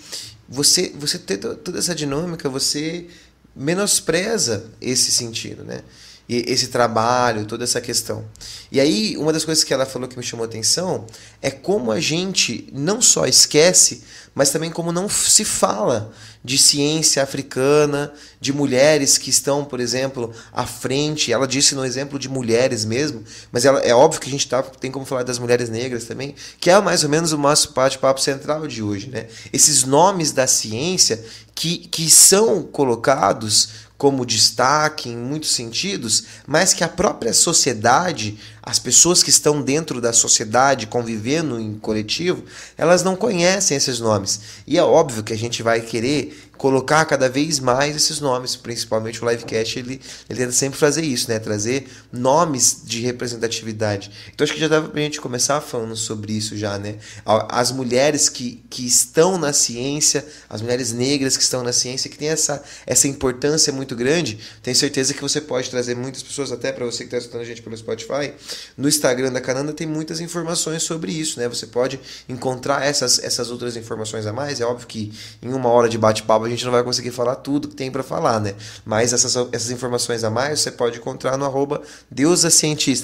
você, 0.48 0.92
você 0.98 1.18
ter 1.18 1.36
toda 1.38 1.78
essa 1.78 1.94
dinâmica, 1.94 2.48
você 2.48 3.06
menospreza 3.54 4.70
esse 4.80 5.12
sentido, 5.12 5.62
né? 5.62 5.82
Esse 6.28 6.68
trabalho, 6.68 7.44
toda 7.44 7.64
essa 7.64 7.80
questão. 7.80 8.24
E 8.72 8.80
aí, 8.80 9.16
uma 9.16 9.32
das 9.32 9.44
coisas 9.44 9.62
que 9.62 9.74
ela 9.74 9.84
falou 9.84 10.08
que 10.08 10.16
me 10.16 10.22
chamou 10.22 10.44
a 10.44 10.48
atenção 10.48 11.06
é 11.42 11.50
como 11.50 11.92
a 11.92 12.00
gente 12.00 12.68
não 12.72 13.02
só 13.02 13.26
esquece, 13.26 14.02
mas 14.34 14.50
também 14.50 14.70
como 14.70 14.90
não 14.90 15.08
se 15.08 15.44
fala 15.44 16.12
de 16.42 16.58
ciência 16.58 17.22
africana, 17.22 18.12
de 18.40 18.52
mulheres 18.52 19.16
que 19.16 19.30
estão, 19.30 19.64
por 19.64 19.80
exemplo, 19.80 20.32
à 20.52 20.66
frente. 20.66 21.32
Ela 21.32 21.46
disse 21.46 21.74
no 21.74 21.84
exemplo 21.84 22.18
de 22.18 22.28
mulheres 22.28 22.84
mesmo, 22.84 23.22
mas 23.52 23.64
ela, 23.64 23.80
é 23.80 23.94
óbvio 23.94 24.20
que 24.20 24.28
a 24.28 24.30
gente 24.30 24.48
tá, 24.48 24.62
tem 24.62 24.90
como 24.90 25.06
falar 25.06 25.22
das 25.22 25.38
mulheres 25.38 25.70
negras 25.70 26.04
também, 26.04 26.34
que 26.58 26.68
é 26.68 26.80
mais 26.80 27.04
ou 27.04 27.08
menos 27.08 27.32
o 27.32 27.38
nosso 27.38 27.72
bate-papo 27.72 28.20
central 28.20 28.66
de 28.66 28.82
hoje. 28.82 29.08
Né? 29.08 29.26
Esses 29.52 29.84
nomes 29.84 30.32
da 30.32 30.46
ciência 30.46 31.24
que, 31.54 31.78
que 31.78 32.10
são 32.10 32.62
colocados 32.62 33.83
como 34.04 34.26
destaque 34.26 35.08
em 35.08 35.16
muitos 35.16 35.52
sentidos, 35.52 36.24
mas 36.46 36.74
que 36.74 36.84
a 36.84 36.88
própria 36.88 37.32
sociedade, 37.32 38.38
as 38.62 38.78
pessoas 38.78 39.22
que 39.22 39.30
estão 39.30 39.62
dentro 39.62 39.98
da 39.98 40.12
sociedade 40.12 40.86
convivendo 40.86 41.58
em 41.58 41.78
coletivo, 41.78 42.44
elas 42.76 43.02
não 43.02 43.16
conhecem 43.16 43.74
esses 43.74 44.00
nomes. 44.00 44.40
E 44.66 44.76
é 44.76 44.82
óbvio 44.82 45.24
que 45.24 45.32
a 45.32 45.38
gente 45.38 45.62
vai 45.62 45.80
querer 45.80 46.43
colocar 46.56 47.04
cada 47.04 47.28
vez 47.28 47.58
mais 47.58 47.96
esses 47.96 48.20
nomes, 48.20 48.56
principalmente 48.56 49.24
o 49.24 49.28
livecast, 49.28 49.78
ele, 49.78 50.00
ele 50.28 50.38
tenta 50.38 50.52
sempre 50.52 50.78
fazer 50.78 51.02
isso, 51.02 51.28
né? 51.28 51.38
Trazer 51.38 51.86
nomes 52.12 52.82
de 52.84 53.00
representatividade. 53.00 54.10
Então 54.32 54.44
acho 54.44 54.54
que 54.54 54.60
já 54.60 54.68
dava 54.68 54.88
pra 54.88 55.00
gente 55.00 55.20
começar 55.20 55.60
falando 55.60 55.96
sobre 55.96 56.32
isso 56.32 56.56
já, 56.56 56.78
né? 56.78 56.96
As 57.24 57.72
mulheres 57.72 58.28
que, 58.28 58.64
que 58.70 58.86
estão 58.86 59.38
na 59.38 59.52
ciência, 59.52 60.24
as 60.48 60.62
mulheres 60.62 60.92
negras 60.92 61.36
que 61.36 61.42
estão 61.42 61.62
na 61.62 61.72
ciência, 61.72 62.08
que 62.08 62.16
tem 62.16 62.28
essa, 62.28 62.62
essa 62.86 63.08
importância 63.08 63.72
muito 63.72 63.96
grande, 63.96 64.38
tenho 64.62 64.76
certeza 64.76 65.12
que 65.12 65.22
você 65.22 65.40
pode 65.40 65.70
trazer 65.70 65.94
muitas 65.96 66.22
pessoas, 66.22 66.52
até 66.52 66.72
para 66.72 66.84
você 66.84 66.98
que 66.98 67.04
está 67.04 67.18
escutando 67.18 67.42
a 67.42 67.44
gente 67.44 67.62
pelo 67.62 67.76
Spotify, 67.76 68.32
no 68.76 68.88
Instagram 68.88 69.32
da 69.32 69.40
Cananda 69.40 69.72
tem 69.72 69.86
muitas 69.86 70.20
informações 70.20 70.82
sobre 70.82 71.12
isso, 71.12 71.38
né? 71.38 71.48
Você 71.48 71.66
pode 71.66 72.00
encontrar 72.28 72.84
essas, 72.84 73.18
essas 73.18 73.50
outras 73.50 73.76
informações 73.76 74.26
a 74.26 74.32
mais, 74.32 74.60
é 74.60 74.64
óbvio 74.64 74.86
que 74.86 75.12
em 75.42 75.52
uma 75.52 75.68
hora 75.68 75.88
de 75.88 75.98
bate-papo 75.98 76.43
a 76.46 76.50
gente 76.50 76.64
não 76.64 76.72
vai 76.72 76.82
conseguir 76.82 77.10
falar 77.10 77.36
tudo 77.36 77.68
que 77.68 77.74
tem 77.74 77.90
para 77.90 78.02
falar, 78.02 78.40
né? 78.40 78.54
Mas 78.84 79.12
essas, 79.12 79.34
essas 79.52 79.70
informações 79.70 80.24
a 80.24 80.30
mais 80.30 80.60
você 80.60 80.70
pode 80.70 80.98
encontrar 80.98 81.36
no 81.36 81.44
arroba 81.44 81.82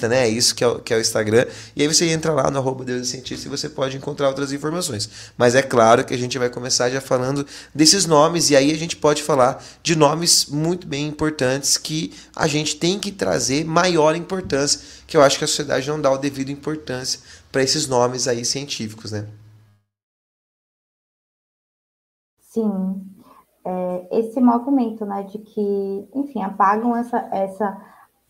né? 0.07 0.27
É 0.27 0.29
isso 0.29 0.55
que 0.55 0.63
é, 0.63 0.79
que 0.79 0.93
é 0.93 0.97
o 0.97 1.01
Instagram. 1.01 1.45
E 1.75 1.81
aí 1.81 1.87
você 1.87 2.09
entra 2.09 2.31
lá 2.33 2.49
no 2.49 2.59
arroba 2.59 2.85
e 2.87 3.49
você 3.49 3.69
pode 3.69 3.97
encontrar 3.97 4.27
outras 4.27 4.51
informações. 4.51 5.09
Mas 5.37 5.55
é 5.55 5.61
claro 5.61 6.03
que 6.03 6.13
a 6.13 6.17
gente 6.17 6.37
vai 6.37 6.49
começar 6.49 6.89
já 6.89 7.01
falando 7.01 7.45
desses 7.73 8.05
nomes, 8.05 8.49
e 8.49 8.55
aí 8.55 8.71
a 8.71 8.77
gente 8.77 8.95
pode 8.95 9.23
falar 9.23 9.63
de 9.81 9.95
nomes 9.95 10.45
muito 10.45 10.87
bem 10.87 11.07
importantes 11.07 11.77
que 11.77 12.13
a 12.35 12.47
gente 12.47 12.75
tem 12.75 12.99
que 12.99 13.11
trazer 13.11 13.65
maior 13.65 14.15
importância, 14.15 14.79
que 15.07 15.15
eu 15.15 15.21
acho 15.21 15.37
que 15.37 15.43
a 15.43 15.47
sociedade 15.47 15.87
não 15.87 15.99
dá 15.99 16.11
o 16.11 16.17
devido 16.17 16.49
importância 16.49 17.19
para 17.51 17.63
esses 17.63 17.87
nomes 17.87 18.27
aí 18.27 18.45
científicos, 18.45 19.11
né? 19.11 19.27
Sim, 22.39 23.01
é, 23.63 24.19
esse 24.19 24.39
movimento, 24.39 25.05
né, 25.05 25.23
de 25.23 25.37
que, 25.39 26.09
enfim, 26.15 26.41
apagam 26.41 26.95
essa, 26.95 27.17
essa, 27.31 27.81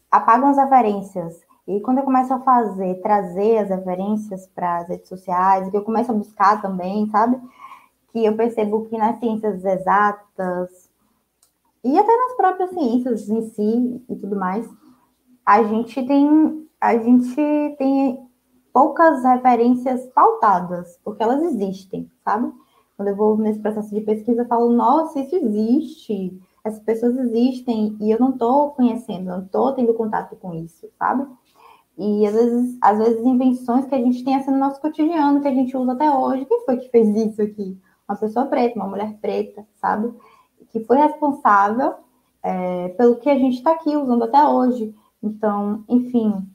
apagam 0.09 0.49
as 0.49 0.57
referências. 0.57 1.41
E 1.67 1.79
quando 1.81 1.99
eu 1.99 2.03
começo 2.03 2.33
a 2.33 2.39
fazer, 2.39 3.01
trazer 3.01 3.59
as 3.59 3.69
referências 3.69 4.47
para 4.47 4.77
as 4.79 4.89
redes 4.89 5.07
sociais, 5.07 5.69
que 5.69 5.77
eu 5.77 5.83
começo 5.83 6.11
a 6.11 6.15
buscar 6.15 6.61
também, 6.61 7.09
sabe? 7.09 7.39
Que 8.11 8.25
eu 8.25 8.35
percebo 8.35 8.85
que 8.85 8.97
nas 8.97 9.19
ciências 9.19 9.63
exatas 9.63 10.89
e 11.83 11.97
até 11.97 12.15
nas 12.15 12.35
próprias 12.35 12.69
ciências 12.71 13.29
em 13.29 13.41
si 13.49 14.05
e 14.09 14.15
tudo 14.15 14.35
mais, 14.35 14.69
a 15.45 15.63
gente 15.63 16.05
tem 16.05 16.67
a 16.79 16.97
gente 16.97 17.35
tem 17.77 18.27
poucas 18.73 19.23
referências 19.23 20.07
pautadas, 20.07 20.99
porque 21.03 21.21
elas 21.21 21.41
existem, 21.43 22.09
sabe? 22.23 22.51
Quando 22.95 23.09
eu 23.09 23.15
vou 23.15 23.37
nesse 23.37 23.59
processo 23.59 23.93
de 23.93 24.01
pesquisa, 24.01 24.43
eu 24.43 24.47
falo, 24.47 24.71
nossa, 24.71 25.19
isso 25.19 25.35
existe, 25.35 26.39
essas 26.63 26.79
pessoas 26.81 27.17
existem 27.17 27.97
e 27.99 28.11
eu 28.11 28.19
não 28.19 28.31
estou 28.31 28.71
conhecendo, 28.71 29.25
não 29.25 29.43
estou 29.43 29.73
tendo 29.73 29.93
contato 29.93 30.35
com 30.35 30.53
isso, 30.53 30.87
sabe? 30.97 31.25
E 31.97 32.25
às 32.25 32.33
vezes, 32.33 32.77
às 32.81 32.97
vezes 32.97 33.25
invenções 33.25 33.85
que 33.85 33.95
a 33.95 33.97
gente 33.97 34.23
tem 34.23 34.35
assim 34.35 34.51
no 34.51 34.57
nosso 34.57 34.79
cotidiano, 34.79 35.41
que 35.41 35.47
a 35.47 35.53
gente 35.53 35.75
usa 35.75 35.91
até 35.91 36.09
hoje. 36.09 36.45
Quem 36.45 36.65
foi 36.65 36.77
que 36.77 36.89
fez 36.89 37.07
isso 37.15 37.41
aqui? 37.41 37.79
Uma 38.07 38.17
pessoa 38.17 38.45
preta, 38.45 38.75
uma 38.75 38.87
mulher 38.87 39.17
preta, 39.21 39.65
sabe? 39.75 40.13
Que 40.69 40.79
foi 40.81 40.97
responsável 40.97 41.95
é, 42.43 42.89
pelo 42.89 43.17
que 43.17 43.29
a 43.29 43.37
gente 43.37 43.57
está 43.57 43.71
aqui 43.73 43.95
usando 43.95 44.23
até 44.23 44.43
hoje. 44.47 44.95
Então, 45.21 45.83
enfim, 45.87 46.47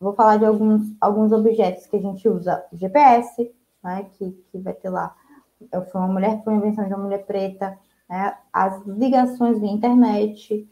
vou 0.00 0.14
falar 0.14 0.38
de 0.38 0.46
alguns, 0.46 0.94
alguns 1.00 1.32
objetos 1.32 1.86
que 1.86 1.96
a 1.96 2.00
gente 2.00 2.28
usa. 2.28 2.64
GPS, 2.72 3.52
né? 3.82 4.06
Que, 4.12 4.30
que 4.50 4.58
vai 4.58 4.74
ter 4.74 4.90
lá 4.90 5.14
foi 5.90 6.00
uma 6.00 6.08
mulher, 6.08 6.42
foi 6.42 6.52
uma 6.52 6.64
invenção 6.64 6.86
de 6.86 6.94
uma 6.94 7.04
mulher 7.04 7.24
preta, 7.26 7.78
né? 8.08 8.36
As 8.52 8.84
ligações 8.86 9.58
via 9.58 9.70
internet, 9.70 10.68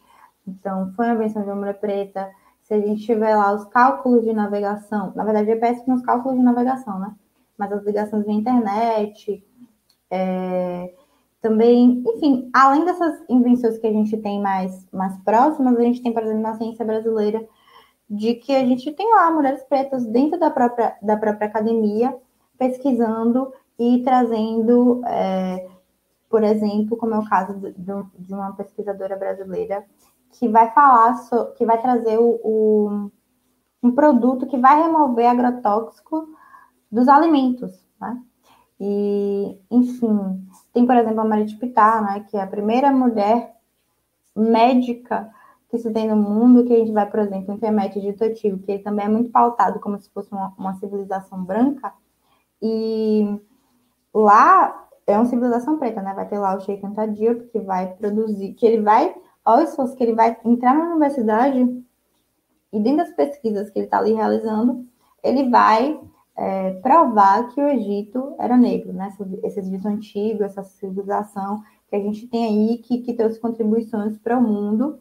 então 0.47 0.93
foi 0.95 1.07
uma 1.07 1.15
invenção 1.15 1.43
de 1.43 1.49
uma 1.49 1.57
mulher 1.57 1.79
preta. 1.79 2.31
Se 2.63 2.75
a 2.75 2.81
gente 2.81 3.05
tiver 3.05 3.35
lá 3.37 3.53
os 3.53 3.65
cálculos 3.67 4.25
de 4.25 4.33
navegação, 4.33 5.13
na 5.15 5.25
verdade, 5.25 5.47
GPS 5.47 5.85
tem 5.85 5.95
os 5.95 6.03
cálculos 6.03 6.39
de 6.39 6.45
navegação, 6.45 6.99
né? 6.99 7.15
Mas 7.59 7.73
as 7.73 7.85
ligações 7.85 8.25
via 8.25 8.35
internet, 8.35 9.45
é, 10.11 10.95
também, 11.41 12.03
enfim, 12.07 12.49
além 12.53 12.85
dessas 12.85 13.21
invenções 13.29 13.77
que 13.79 13.87
a 13.87 13.93
gente 13.93 14.17
tem 14.19 14.41
mais, 14.41 14.87
mais 14.93 15.17
próximas, 15.19 15.77
a 15.77 15.83
gente 15.83 16.01
tem, 16.01 16.13
por 16.13 16.23
exemplo, 16.23 16.41
na 16.41 16.57
ciência 16.57 16.85
brasileira, 16.85 17.45
de 18.09 18.35
que 18.35 18.55
a 18.55 18.65
gente 18.65 18.93
tem 18.93 19.11
lá 19.11 19.31
mulheres 19.31 19.63
pretas 19.65 20.07
dentro 20.07 20.39
da 20.39 20.51
própria, 20.51 20.97
da 21.03 21.17
própria 21.17 21.49
academia, 21.49 22.17
pesquisando 22.57 23.53
e 23.79 24.03
trazendo, 24.03 25.03
é, 25.07 25.69
por 26.29 26.43
exemplo, 26.43 26.97
como 26.97 27.15
é 27.15 27.19
o 27.19 27.29
caso 27.29 27.55
de, 27.77 28.33
uma 28.35 28.53
pesquisadora 28.55 29.17
brasileira, 29.17 29.85
que 30.31 30.49
vai 30.49 30.71
falar, 30.73 31.15
so, 31.17 31.53
que 31.57 31.65
vai 31.65 31.81
trazer 31.81 32.19
o, 32.19 32.41
o, 32.43 33.11
um 33.83 33.93
produto 33.93 34.47
que 34.47 34.57
vai 34.57 34.83
remover 34.83 35.29
agrotóxico 35.29 36.29
dos 36.91 37.09
alimentos, 37.09 37.73
né? 38.01 38.23
E, 38.81 39.59
enfim, 39.71 40.45
tem, 40.73 40.85
por 40.87 40.97
exemplo, 40.97 41.21
a 41.21 41.25
Maria 41.25 41.45
de 41.45 41.57
Pitá, 41.57 42.01
né, 42.01 42.27
que 42.29 42.37
é 42.37 42.43
a 42.43 42.47
primeira 42.47 42.91
mulher 42.91 43.55
médica 44.35 45.31
que 45.69 45.79
se 45.79 45.91
tem 45.91 46.09
no 46.09 46.17
mundo, 46.17 46.65
que 46.65 46.75
a 46.75 46.79
gente 46.79 46.93
vai, 46.93 47.09
por 47.09 47.21
exemplo, 47.21 47.55
em 47.55 47.59
Kemet 47.59 47.99
de 48.01 48.13
Totivo, 48.13 48.59
que 48.59 48.79
também 48.81 49.07
é 49.07 49.09
muito 49.09 49.31
pautado 49.31 49.81
como 49.81 49.99
se 49.99 50.11
fosse 50.11 50.31
uma, 50.33 50.53
uma 50.59 50.75
civilização 50.75 51.43
branca, 51.43 51.95
e 52.61 53.41
lá 54.14 54.88
é 55.07 55.16
uma 55.16 55.27
civilização 55.27 55.79
preta, 55.79 56.03
né? 56.03 56.14
Vai 56.14 56.29
ter 56.29 56.38
lá 56.38 56.57
o 56.57 56.61
Sheikh 56.61 56.85
Anta 56.85 57.07
Diop, 57.07 57.48
que 57.48 57.59
vai 57.61 57.94
produzir, 57.94 58.55
que 58.55 58.66
ele 58.66 58.83
vai, 58.83 59.14
olha 59.44 59.66
só, 59.66 59.87
que 59.88 60.03
ele 60.03 60.14
vai 60.14 60.37
entrar 60.44 60.75
na 60.75 60.90
universidade 60.90 61.83
e 62.72 62.81
dentro 62.81 63.05
das 63.05 63.14
pesquisas 63.14 63.68
que 63.68 63.79
ele 63.79 63.87
está 63.87 63.98
ali 63.98 64.14
realizando, 64.14 64.87
ele 65.22 65.51
vai 65.51 66.01
é, 66.37 66.72
provar 66.81 67.48
que 67.48 67.61
o 67.61 67.68
Egito 67.68 68.35
era 68.38 68.57
negro, 68.57 68.92
né? 68.92 69.12
Esse 69.42 69.61
Egito 69.61 69.87
antigo, 69.87 70.42
essa 70.42 70.62
civilização 70.62 71.62
que 71.88 71.96
a 71.96 72.01
gente 72.01 72.27
tem 72.27 72.46
aí, 72.46 72.79
que, 72.79 73.03
que 73.03 73.12
trouxe 73.12 73.38
contribuições 73.38 74.16
para 74.18 74.38
o 74.38 74.42
mundo, 74.42 74.98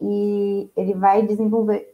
e 0.00 0.70
ele 0.76 0.94
vai 0.94 1.26
desenvolver 1.26 1.91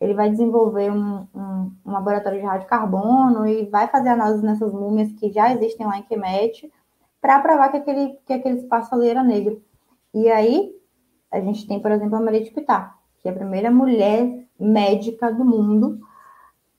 ele 0.00 0.14
vai 0.14 0.30
desenvolver 0.30 0.90
um, 0.90 1.26
um, 1.34 1.72
um, 1.86 1.92
laboratório 1.92 2.40
de 2.40 2.46
radiocarbono 2.46 3.46
e 3.46 3.64
vai 3.66 3.88
fazer 3.88 4.10
análise 4.10 4.44
nessas 4.44 4.72
múmias 4.72 5.12
que 5.12 5.32
já 5.32 5.52
existem 5.52 5.86
lá 5.86 5.98
em 5.98 6.02
Kemet 6.02 6.70
para 7.20 7.40
provar 7.40 7.70
que 7.70 7.78
aquele, 7.78 8.18
que 8.26 8.32
aquele 8.32 8.58
espaço 8.58 8.94
ali 8.94 9.08
era 9.08 9.22
negro. 9.22 9.62
E 10.12 10.28
aí, 10.30 10.74
a 11.30 11.40
gente 11.40 11.66
tem, 11.66 11.80
por 11.80 11.90
exemplo, 11.90 12.16
a 12.16 12.20
Maria 12.20 12.42
de 12.42 12.50
Pitá, 12.50 12.94
que 13.20 13.28
é 13.28 13.30
a 13.30 13.34
primeira 13.34 13.70
mulher 13.70 14.46
médica 14.58 15.32
do 15.32 15.44
mundo 15.44 15.98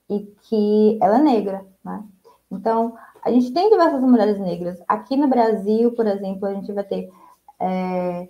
e 0.09 0.21
que 0.43 0.99
ela 1.01 1.17
é 1.17 1.21
negra, 1.21 1.65
né? 1.83 2.03
Então, 2.51 2.95
a 3.23 3.31
gente 3.31 3.51
tem 3.51 3.69
diversas 3.69 4.01
mulheres 4.01 4.39
negras. 4.39 4.79
Aqui 4.87 5.17
no 5.17 5.27
Brasil, 5.27 5.91
por 5.93 6.05
exemplo, 6.05 6.47
a 6.47 6.53
gente 6.53 6.71
vai 6.71 6.83
ter 6.83 7.09
é, 7.59 8.29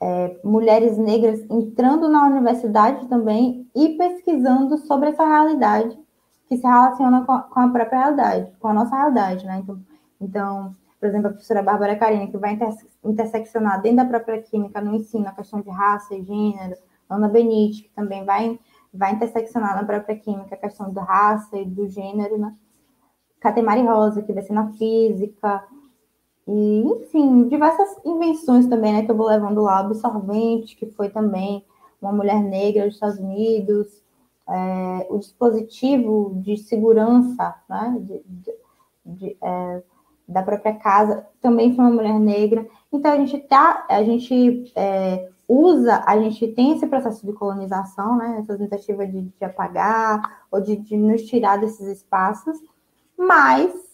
é, 0.00 0.36
mulheres 0.44 0.96
negras 0.96 1.44
entrando 1.50 2.08
na 2.08 2.26
universidade 2.26 3.06
também 3.08 3.68
e 3.74 3.90
pesquisando 3.90 4.78
sobre 4.78 5.10
essa 5.10 5.26
realidade 5.26 5.98
que 6.48 6.56
se 6.56 6.66
relaciona 6.66 7.24
com 7.24 7.32
a, 7.32 7.42
com 7.42 7.60
a 7.60 7.68
própria 7.68 7.98
realidade, 7.98 8.52
com 8.58 8.68
a 8.68 8.74
nossa 8.74 8.96
realidade, 8.96 9.44
né? 9.44 9.58
Então, 9.58 9.80
então 10.20 10.76
por 11.00 11.08
exemplo, 11.08 11.28
a 11.28 11.30
professora 11.30 11.62
Bárbara 11.62 11.96
Carina, 11.96 12.26
que 12.26 12.36
vai 12.36 12.54
inter, 12.54 12.74
interseccionar 13.04 13.80
dentro 13.80 13.98
da 13.98 14.04
própria 14.04 14.42
química 14.42 14.80
no 14.80 14.94
ensino 14.94 15.28
a 15.28 15.32
questão 15.32 15.60
de 15.60 15.70
raça 15.70 16.14
e 16.14 16.24
gênero, 16.24 16.76
Ana 17.08 17.28
Benite, 17.28 17.84
que 17.84 17.90
também 17.90 18.24
vai, 18.24 18.58
vai 18.92 19.12
interseccionar 19.12 19.76
na 19.76 19.84
própria 19.84 20.18
química 20.18 20.54
a 20.54 20.58
questão 20.58 20.92
da 20.92 21.02
raça 21.02 21.56
e 21.56 21.64
do 21.64 21.88
gênero, 21.88 22.36
né? 22.36 22.54
Catemari 23.40 23.82
Rosa, 23.82 24.22
que 24.22 24.32
vai 24.32 24.42
ser 24.42 24.52
na 24.52 24.72
física, 24.72 25.64
e, 26.50 26.80
enfim, 26.80 27.46
diversas 27.46 28.02
invenções 28.06 28.66
também, 28.66 28.94
né, 28.94 29.04
que 29.04 29.10
eu 29.10 29.16
vou 29.16 29.26
levando 29.26 29.60
lá, 29.60 29.80
absorvente, 29.80 30.76
que 30.76 30.86
foi 30.86 31.10
também 31.10 31.62
uma 32.00 32.10
mulher 32.10 32.42
negra 32.42 32.86
dos 32.86 32.94
Estados 32.94 33.18
Unidos, 33.18 34.02
é, 34.48 35.06
o 35.10 35.18
dispositivo 35.18 36.32
de 36.36 36.56
segurança 36.56 37.54
né, 37.68 37.98
de, 38.00 38.22
de, 38.26 38.54
de, 39.04 39.36
é, 39.42 39.82
da 40.26 40.42
própria 40.42 40.74
casa 40.74 41.26
também 41.38 41.76
foi 41.76 41.84
uma 41.84 41.94
mulher 41.94 42.18
negra. 42.18 42.66
Então 42.90 43.12
a 43.12 43.18
gente 43.18 43.38
tá, 43.40 43.84
a 43.86 44.02
gente 44.02 44.72
é, 44.74 45.28
usa, 45.46 46.02
a 46.06 46.18
gente 46.18 46.48
tem 46.48 46.72
esse 46.72 46.86
processo 46.86 47.26
de 47.26 47.32
colonização, 47.34 48.16
né, 48.16 48.38
essa 48.40 48.56
tentativa 48.56 49.06
de, 49.06 49.20
de 49.20 49.44
apagar 49.44 50.46
ou 50.50 50.62
de, 50.62 50.76
de 50.76 50.96
nos 50.96 51.22
tirar 51.24 51.58
desses 51.58 51.86
espaços, 51.86 52.58
mas 53.18 53.87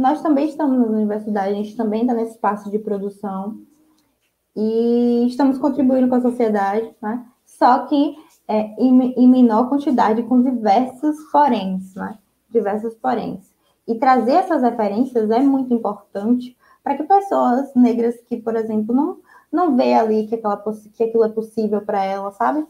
nós 0.00 0.22
também 0.22 0.48
estamos 0.48 0.78
nas 0.78 0.88
universidades, 0.88 1.52
a 1.52 1.62
gente 1.62 1.76
também 1.76 2.02
está 2.02 2.14
nesse 2.14 2.32
espaço 2.32 2.70
de 2.70 2.78
produção 2.78 3.60
e 4.56 5.26
estamos 5.28 5.58
contribuindo 5.58 6.08
com 6.08 6.14
a 6.14 6.20
sociedade, 6.22 6.90
né? 7.02 7.26
Só 7.44 7.86
que 7.86 8.16
é, 8.48 8.74
em, 8.82 9.12
em, 9.12 9.28
menor 9.28 9.68
quantidade, 9.68 10.22
com 10.22 10.42
diversos 10.42 11.16
poréns, 11.30 11.94
né? 11.94 12.18
Diversos 12.48 12.94
poréns. 12.94 13.52
E 13.86 13.94
trazer 13.96 14.32
essas 14.32 14.62
referências 14.62 15.30
é 15.30 15.40
muito 15.40 15.72
importante 15.74 16.56
para 16.82 16.96
que 16.96 17.02
pessoas 17.02 17.72
negras 17.74 18.16
que, 18.26 18.38
por 18.38 18.56
exemplo, 18.56 18.94
não, 18.94 19.18
não 19.52 19.76
vê 19.76 19.94
ali 19.94 20.26
que, 20.26 20.34
aquela, 20.34 20.56
que 20.94 21.04
aquilo 21.04 21.24
é 21.24 21.28
possível 21.28 21.82
para 21.82 22.02
ela, 22.02 22.32
sabe? 22.32 22.66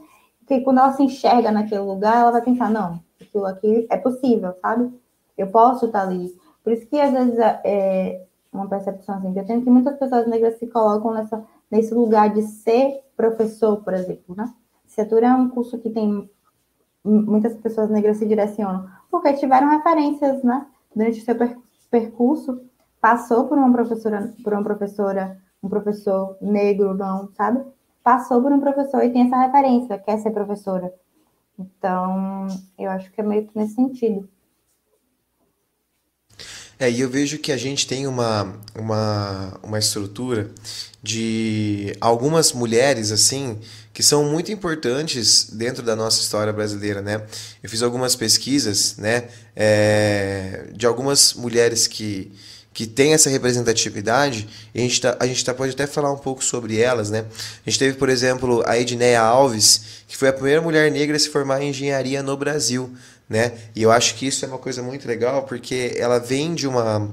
Que 0.46 0.60
quando 0.62 0.78
ela 0.78 0.92
se 0.92 1.02
enxerga 1.02 1.52
naquele 1.52 1.82
lugar, 1.82 2.22
ela 2.22 2.32
vai 2.32 2.42
pensar, 2.42 2.70
não, 2.70 3.00
aquilo 3.20 3.46
aqui 3.46 3.86
é 3.88 3.96
possível, 3.96 4.52
sabe? 4.60 4.92
Eu 5.38 5.46
posso 5.46 5.86
estar 5.86 6.02
ali. 6.02 6.34
Por 6.62 6.72
isso 6.72 6.86
que 6.86 7.00
às 7.00 7.12
vezes 7.12 7.38
é, 7.38 7.60
é 7.64 8.26
uma 8.52 8.68
percepção 8.68 9.16
assim, 9.16 9.32
que 9.32 9.38
eu 9.38 9.46
tenho 9.46 9.62
que 9.62 9.70
muitas 9.70 9.96
pessoas 9.98 10.26
negras 10.26 10.58
se 10.58 10.66
colocam 10.66 11.12
nessa, 11.12 11.44
nesse 11.70 11.94
lugar 11.94 12.32
de 12.32 12.42
ser 12.42 13.00
professor, 13.16 13.82
por 13.82 13.94
exemplo, 13.94 14.34
né? 14.36 14.52
Licenciatura 14.84 15.28
é 15.28 15.32
um 15.34 15.48
curso 15.48 15.78
que 15.78 15.90
tem 15.90 16.28
muitas 17.04 17.54
pessoas 17.54 17.88
negras 17.90 18.18
se 18.18 18.26
direcionam, 18.26 18.88
porque 19.10 19.32
tiveram 19.34 19.68
referências, 19.70 20.42
né? 20.42 20.66
Durante 20.94 21.20
o 21.20 21.24
seu 21.24 21.36
percurso, 21.90 22.60
passou 23.00 23.46
por 23.46 23.56
uma 23.56 23.72
professora, 23.72 24.34
por 24.42 24.52
uma 24.52 24.62
professora, 24.62 25.38
um 25.62 25.68
professor 25.68 26.36
negro, 26.40 26.94
não, 26.94 27.30
sabe? 27.34 27.64
Passou 28.02 28.42
por 28.42 28.52
um 28.52 28.60
professor 28.60 29.02
e 29.04 29.10
tem 29.10 29.26
essa 29.26 29.36
referência, 29.36 29.98
quer 29.98 30.18
ser 30.18 30.30
professora. 30.32 30.92
Então, 31.58 32.46
eu 32.78 32.90
acho 32.90 33.10
que 33.12 33.20
é 33.20 33.24
meio 33.24 33.46
que 33.46 33.56
nesse 33.56 33.74
sentido. 33.74 34.28
É, 36.80 36.90
e 36.90 37.02
eu 37.02 37.10
vejo 37.10 37.36
que 37.36 37.52
a 37.52 37.58
gente 37.58 37.86
tem 37.86 38.06
uma, 38.06 38.56
uma, 38.74 39.52
uma 39.62 39.78
estrutura 39.78 40.50
de 41.02 41.94
algumas 42.00 42.54
mulheres, 42.54 43.12
assim, 43.12 43.58
que 43.92 44.02
são 44.02 44.24
muito 44.24 44.50
importantes 44.50 45.50
dentro 45.52 45.82
da 45.82 45.94
nossa 45.94 46.22
história 46.22 46.50
brasileira, 46.54 47.02
né? 47.02 47.22
Eu 47.62 47.68
fiz 47.68 47.82
algumas 47.82 48.16
pesquisas, 48.16 48.96
né, 48.96 49.24
é, 49.54 50.68
de 50.72 50.86
algumas 50.86 51.34
mulheres 51.34 51.86
que, 51.86 52.32
que 52.72 52.86
têm 52.86 53.12
essa 53.12 53.28
representatividade, 53.28 54.48
e 54.74 54.78
a 54.78 54.82
gente, 54.82 55.02
tá, 55.02 55.16
a 55.20 55.26
gente 55.26 55.44
tá, 55.44 55.52
pode 55.52 55.72
até 55.72 55.86
falar 55.86 56.10
um 56.10 56.18
pouco 56.18 56.42
sobre 56.42 56.78
elas, 56.78 57.10
né? 57.10 57.26
A 57.66 57.68
gente 57.68 57.78
teve, 57.78 57.98
por 57.98 58.08
exemplo, 58.08 58.62
a 58.66 58.78
Edneia 58.78 59.20
Alves, 59.20 59.82
que 60.08 60.16
foi 60.16 60.28
a 60.28 60.32
primeira 60.32 60.62
mulher 60.62 60.90
negra 60.90 61.14
a 61.14 61.20
se 61.20 61.28
formar 61.28 61.60
em 61.60 61.68
engenharia 61.68 62.22
no 62.22 62.38
Brasil, 62.38 62.90
né? 63.30 63.52
E 63.76 63.82
eu 63.82 63.92
acho 63.92 64.16
que 64.16 64.26
isso 64.26 64.44
é 64.44 64.48
uma 64.48 64.58
coisa 64.58 64.82
muito 64.82 65.06
legal, 65.06 65.44
porque 65.44 65.94
ela 65.96 66.18
vem 66.18 66.52
de 66.52 66.66
uma 66.66 67.08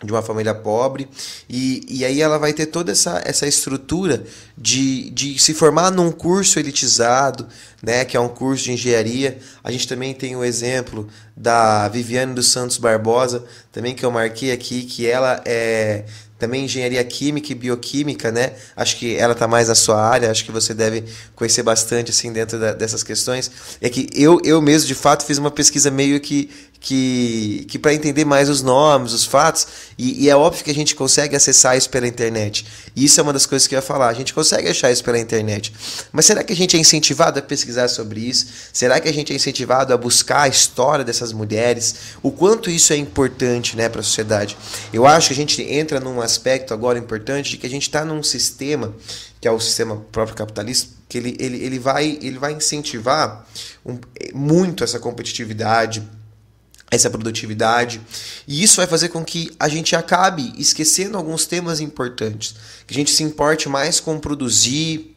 de 0.00 0.12
uma 0.12 0.22
família 0.22 0.54
pobre 0.54 1.08
e, 1.48 1.84
e 1.88 2.04
aí 2.04 2.22
ela 2.22 2.38
vai 2.38 2.52
ter 2.52 2.66
toda 2.66 2.92
essa, 2.92 3.20
essa 3.24 3.48
estrutura 3.48 4.22
de, 4.56 5.10
de 5.10 5.36
se 5.40 5.52
formar 5.52 5.90
num 5.90 6.12
curso 6.12 6.56
elitizado, 6.60 7.48
né, 7.82 8.04
que 8.04 8.16
é 8.16 8.20
um 8.20 8.28
curso 8.28 8.62
de 8.62 8.72
engenharia. 8.72 9.38
A 9.62 9.72
gente 9.72 9.88
também 9.88 10.14
tem 10.14 10.36
o 10.36 10.44
exemplo 10.44 11.08
da 11.36 11.88
Viviane 11.88 12.32
dos 12.32 12.52
Santos 12.52 12.78
Barbosa, 12.78 13.44
também 13.72 13.92
que 13.92 14.04
eu 14.04 14.10
marquei 14.12 14.52
aqui, 14.52 14.84
que 14.84 15.04
ela 15.04 15.42
é 15.44 16.04
também 16.38 16.64
engenharia 16.64 17.02
química 17.02 17.50
e 17.50 17.54
bioquímica, 17.54 18.30
né? 18.30 18.52
Acho 18.76 18.96
que 18.96 19.16
ela 19.16 19.32
está 19.32 19.48
mais 19.48 19.68
na 19.68 19.74
sua 19.74 20.00
área, 20.00 20.30
acho 20.30 20.44
que 20.44 20.52
você 20.52 20.72
deve 20.72 21.04
conhecer 21.34 21.62
bastante 21.62 22.10
assim 22.10 22.32
dentro 22.32 22.58
da, 22.58 22.72
dessas 22.72 23.02
questões. 23.02 23.50
É 23.80 23.88
que 23.88 24.08
eu, 24.14 24.40
eu 24.44 24.62
mesmo, 24.62 24.86
de 24.86 24.94
fato, 24.94 25.24
fiz 25.24 25.38
uma 25.38 25.50
pesquisa 25.50 25.90
meio 25.90 26.20
que 26.20 26.48
que, 26.80 27.66
que 27.68 27.78
para 27.78 27.92
entender 27.92 28.24
mais 28.24 28.48
os 28.48 28.62
nomes, 28.62 29.12
os 29.12 29.24
fatos, 29.24 29.66
e, 29.98 30.24
e, 30.24 30.30
é 30.30 30.36
óbvio 30.36 30.62
que 30.62 30.70
a 30.70 30.74
gente 30.74 30.94
consegue 30.94 31.34
acessar 31.34 31.76
isso 31.76 31.90
pela 31.90 32.06
internet. 32.06 32.64
E 32.94 33.04
isso 33.04 33.18
é 33.18 33.22
uma 33.22 33.32
das 33.32 33.46
coisas 33.46 33.66
que 33.66 33.74
eu 33.74 33.78
ia 33.78 33.82
falar. 33.82 34.08
A 34.08 34.14
gente 34.14 34.32
consegue 34.32 34.68
achar 34.68 34.90
isso 34.90 35.02
pela 35.02 35.18
internet. 35.18 35.72
Mas 36.12 36.26
será 36.26 36.44
que 36.44 36.52
a 36.52 36.56
gente 36.56 36.76
é 36.76 36.80
incentivado 36.80 37.38
a 37.38 37.42
pesquisar 37.42 37.88
sobre 37.88 38.20
isso? 38.20 38.46
Será 38.72 39.00
que 39.00 39.08
a 39.08 39.12
gente 39.12 39.32
é 39.32 39.36
incentivado 39.36 39.92
a 39.92 39.96
buscar 39.96 40.42
a 40.42 40.48
história 40.48 41.04
dessas 41.04 41.32
mulheres? 41.32 41.96
O 42.22 42.30
quanto 42.30 42.70
isso 42.70 42.92
é 42.92 42.96
importante 42.96 43.76
né, 43.76 43.88
para 43.88 44.00
a 44.00 44.04
sociedade? 44.04 44.56
Eu 44.92 45.04
acho 45.04 45.28
que 45.28 45.34
a 45.34 45.36
gente 45.36 45.60
entra 45.62 45.98
num 45.98 46.20
aspecto 46.20 46.72
agora 46.72 46.98
importante 46.98 47.50
de 47.50 47.56
que 47.56 47.66
a 47.66 47.70
gente 47.70 47.82
está 47.82 48.04
num 48.04 48.22
sistema, 48.22 48.94
que 49.40 49.48
é 49.48 49.50
o 49.50 49.58
sistema 49.58 49.96
próprio 50.12 50.36
capitalista, 50.36 50.96
que 51.08 51.18
ele, 51.18 51.36
ele, 51.40 51.64
ele, 51.64 51.78
vai, 51.78 52.18
ele 52.22 52.38
vai 52.38 52.52
incentivar 52.52 53.46
um, 53.84 53.98
muito 54.32 54.84
essa 54.84 54.98
competitividade 54.98 56.06
essa 56.90 57.10
produtividade. 57.10 58.00
E 58.46 58.62
isso 58.62 58.76
vai 58.76 58.86
fazer 58.86 59.08
com 59.10 59.24
que 59.24 59.50
a 59.58 59.68
gente 59.68 59.94
acabe 59.94 60.52
esquecendo 60.56 61.16
alguns 61.16 61.46
temas 61.46 61.80
importantes, 61.80 62.54
que 62.86 62.94
a 62.94 62.96
gente 62.96 63.10
se 63.10 63.22
importe 63.22 63.68
mais 63.68 64.00
com 64.00 64.18
produzir, 64.18 65.14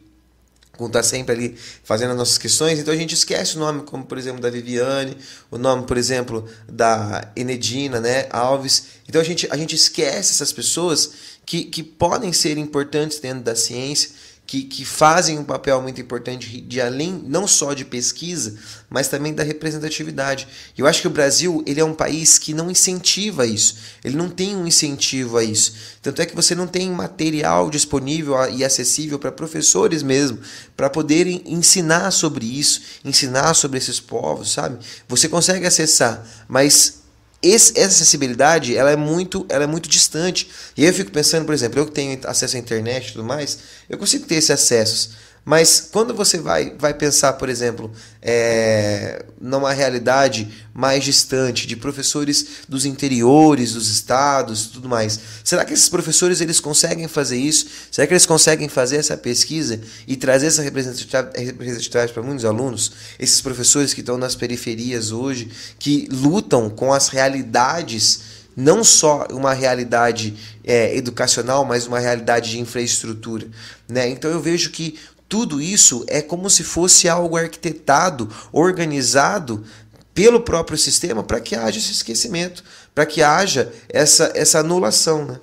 com 0.76 0.86
estar 0.86 1.02
sempre 1.02 1.34
ali 1.34 1.56
fazendo 1.84 2.10
as 2.10 2.16
nossas 2.16 2.38
questões, 2.38 2.78
então 2.78 2.92
a 2.92 2.96
gente 2.96 3.14
esquece 3.14 3.56
o 3.56 3.60
nome, 3.60 3.82
como 3.82 4.04
por 4.04 4.18
exemplo 4.18 4.40
da 4.40 4.50
Viviane, 4.50 5.16
o 5.50 5.58
nome, 5.58 5.86
por 5.86 5.96
exemplo, 5.96 6.48
da 6.68 7.30
Enedina, 7.36 8.00
né, 8.00 8.26
Alves. 8.30 8.86
Então 9.08 9.20
a 9.20 9.24
gente, 9.24 9.46
a 9.50 9.56
gente 9.56 9.74
esquece 9.74 10.32
essas 10.32 10.52
pessoas 10.52 11.12
que, 11.44 11.64
que 11.64 11.82
podem 11.82 12.32
ser 12.32 12.56
importantes 12.58 13.18
dentro 13.18 13.42
da 13.42 13.54
ciência 13.54 14.10
que, 14.52 14.64
que 14.64 14.84
fazem 14.84 15.38
um 15.38 15.44
papel 15.44 15.80
muito 15.80 15.98
importante 15.98 16.60
de 16.60 16.78
além 16.78 17.24
não 17.26 17.46
só 17.46 17.72
de 17.72 17.86
pesquisa, 17.86 18.54
mas 18.90 19.08
também 19.08 19.32
da 19.32 19.42
representatividade. 19.42 20.46
Eu 20.76 20.86
acho 20.86 21.00
que 21.00 21.06
o 21.06 21.10
Brasil 21.10 21.64
ele 21.66 21.80
é 21.80 21.84
um 21.84 21.94
país 21.94 22.38
que 22.38 22.52
não 22.52 22.70
incentiva 22.70 23.46
isso. 23.46 23.76
Ele 24.04 24.14
não 24.14 24.28
tem 24.28 24.54
um 24.54 24.66
incentivo 24.66 25.38
a 25.38 25.42
isso. 25.42 25.72
Tanto 26.02 26.20
é 26.20 26.26
que 26.26 26.36
você 26.36 26.54
não 26.54 26.66
tem 26.66 26.90
material 26.90 27.70
disponível 27.70 28.36
e 28.50 28.62
acessível 28.62 29.18
para 29.18 29.32
professores 29.32 30.02
mesmo, 30.02 30.38
para 30.76 30.90
poderem 30.90 31.42
ensinar 31.46 32.10
sobre 32.10 32.44
isso, 32.44 32.82
ensinar 33.02 33.54
sobre 33.54 33.78
esses 33.78 34.00
povos, 34.00 34.52
sabe? 34.52 34.84
Você 35.08 35.30
consegue 35.30 35.66
acessar, 35.66 36.22
mas 36.46 37.01
esse, 37.42 37.72
essa 37.78 37.88
acessibilidade 37.88 38.76
ela 38.76 38.90
é 38.90 38.96
muito 38.96 39.44
ela 39.48 39.64
é 39.64 39.66
muito 39.66 39.88
distante. 39.88 40.48
E 40.76 40.84
eu 40.84 40.92
fico 40.94 41.10
pensando 41.10 41.44
por 41.44 41.54
exemplo 41.54 41.80
eu 41.80 41.86
que 41.86 41.92
tenho 41.92 42.18
acesso 42.24 42.56
à 42.56 42.58
internet 42.58 43.08
e 43.08 43.12
tudo 43.12 43.24
mais 43.24 43.58
eu 43.88 43.98
consigo 43.98 44.26
ter 44.26 44.36
esses 44.36 44.50
acessos 44.50 45.10
mas 45.44 45.88
quando 45.90 46.14
você 46.14 46.38
vai, 46.38 46.72
vai 46.78 46.94
pensar, 46.94 47.32
por 47.32 47.48
exemplo, 47.48 47.90
é, 48.20 49.24
numa 49.40 49.72
realidade 49.72 50.48
mais 50.72 51.02
distante 51.02 51.66
de 51.66 51.74
professores 51.74 52.46
dos 52.68 52.84
interiores, 52.84 53.72
dos 53.72 53.90
estados, 53.90 54.66
tudo 54.66 54.88
mais, 54.88 55.18
será 55.42 55.64
que 55.64 55.72
esses 55.72 55.88
professores 55.88 56.40
eles 56.40 56.60
conseguem 56.60 57.08
fazer 57.08 57.38
isso? 57.38 57.66
Será 57.90 58.06
que 58.06 58.12
eles 58.12 58.24
conseguem 58.24 58.68
fazer 58.68 58.98
essa 58.98 59.16
pesquisa 59.16 59.80
e 60.06 60.16
trazer 60.16 60.46
essa 60.46 60.62
representatividade 60.62 62.12
para 62.12 62.22
muitos 62.22 62.44
alunos? 62.44 62.92
Esses 63.18 63.40
professores 63.40 63.92
que 63.92 64.00
estão 64.00 64.16
nas 64.16 64.36
periferias 64.36 65.10
hoje, 65.10 65.50
que 65.76 66.08
lutam 66.12 66.70
com 66.70 66.92
as 66.92 67.08
realidades 67.08 68.42
não 68.56 68.84
só 68.84 69.26
uma 69.30 69.54
realidade 69.54 70.34
é, 70.64 70.94
educacional, 70.96 71.64
mas 71.64 71.86
uma 71.86 71.98
realidade 71.98 72.50
de 72.50 72.60
infraestrutura. 72.60 73.46
Né? 73.88 74.08
Então 74.08 74.30
eu 74.30 74.40
vejo 74.40 74.70
que 74.70 74.98
tudo 75.32 75.62
isso 75.62 76.04
é 76.08 76.20
como 76.20 76.50
se 76.50 76.62
fosse 76.62 77.08
algo 77.08 77.38
arquitetado, 77.38 78.28
organizado 78.52 79.64
pelo 80.12 80.42
próprio 80.42 80.76
sistema 80.76 81.22
para 81.22 81.40
que 81.40 81.56
haja 81.56 81.78
esse 81.78 81.90
esquecimento, 81.90 82.62
para 82.94 83.06
que 83.06 83.22
haja 83.22 83.72
essa, 83.88 84.30
essa 84.36 84.58
anulação, 84.58 85.24
né? 85.24 85.40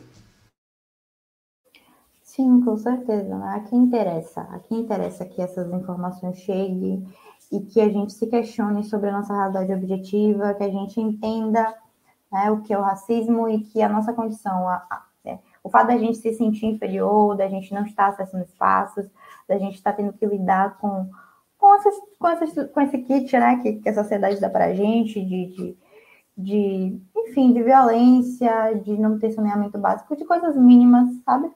Sim, 2.22 2.62
com 2.62 2.78
certeza. 2.78 3.36
Né? 3.36 3.56
A 3.56 3.62
quem 3.62 3.80
interessa, 3.80 4.42
a 4.42 4.60
quem 4.60 4.82
interessa 4.82 5.26
que 5.26 5.42
essas 5.42 5.68
informações 5.74 6.38
cheguem 6.38 7.04
e 7.52 7.60
que 7.60 7.82
a 7.82 7.90
gente 7.90 8.14
se 8.14 8.28
questione 8.28 8.84
sobre 8.84 9.10
a 9.10 9.14
nossa 9.14 9.34
realidade 9.34 9.74
objetiva, 9.74 10.54
que 10.54 10.64
a 10.66 10.70
gente 10.70 11.02
entenda 11.02 11.74
né, 12.32 12.52
o 12.52 12.62
que 12.62 12.72
é 12.72 12.78
o 12.78 12.84
racismo 12.84 13.50
e 13.50 13.62
que 13.62 13.82
a 13.82 13.90
nossa 13.90 14.14
condição, 14.14 14.70
a, 14.70 14.76
a, 14.88 15.04
é, 15.26 15.40
o 15.64 15.70
fato 15.72 15.88
da 15.88 15.98
gente 15.98 16.20
se 16.20 16.32
sentir 16.34 16.68
inferior, 16.68 17.36
da 17.36 17.50
gente 17.50 17.74
não 17.74 17.88
estar 17.88 18.10
acessando 18.10 18.44
espaços, 18.44 19.10
da 19.50 19.58
gente 19.58 19.76
estar 19.76 19.92
tá 19.92 19.98
tendo 19.98 20.14
que 20.14 20.26
lidar 20.26 20.78
com, 20.78 21.10
com, 21.58 21.76
essas, 21.76 21.96
com, 22.20 22.28
essas, 22.30 22.72
com 22.72 22.82
esse 22.82 23.00
kit 23.00 23.38
né, 23.38 23.58
que, 23.58 23.74
que 23.74 23.90
a 23.90 23.94
sociedade 23.96 24.40
dá 24.40 24.50
para 24.50 24.66
a 24.66 24.74
gente, 24.74 25.20
de, 25.20 25.48
de, 25.48 25.78
de, 26.38 27.02
enfim, 27.18 27.52
de 27.52 27.64
violência, 27.64 28.74
de 28.76 28.98
não 28.98 29.18
ter 29.18 29.32
saneamento 29.32 29.78
básico, 29.80 30.16
de 30.16 30.24
coisas 30.24 30.56
mínimas, 30.56 31.10
sabe? 31.26 31.52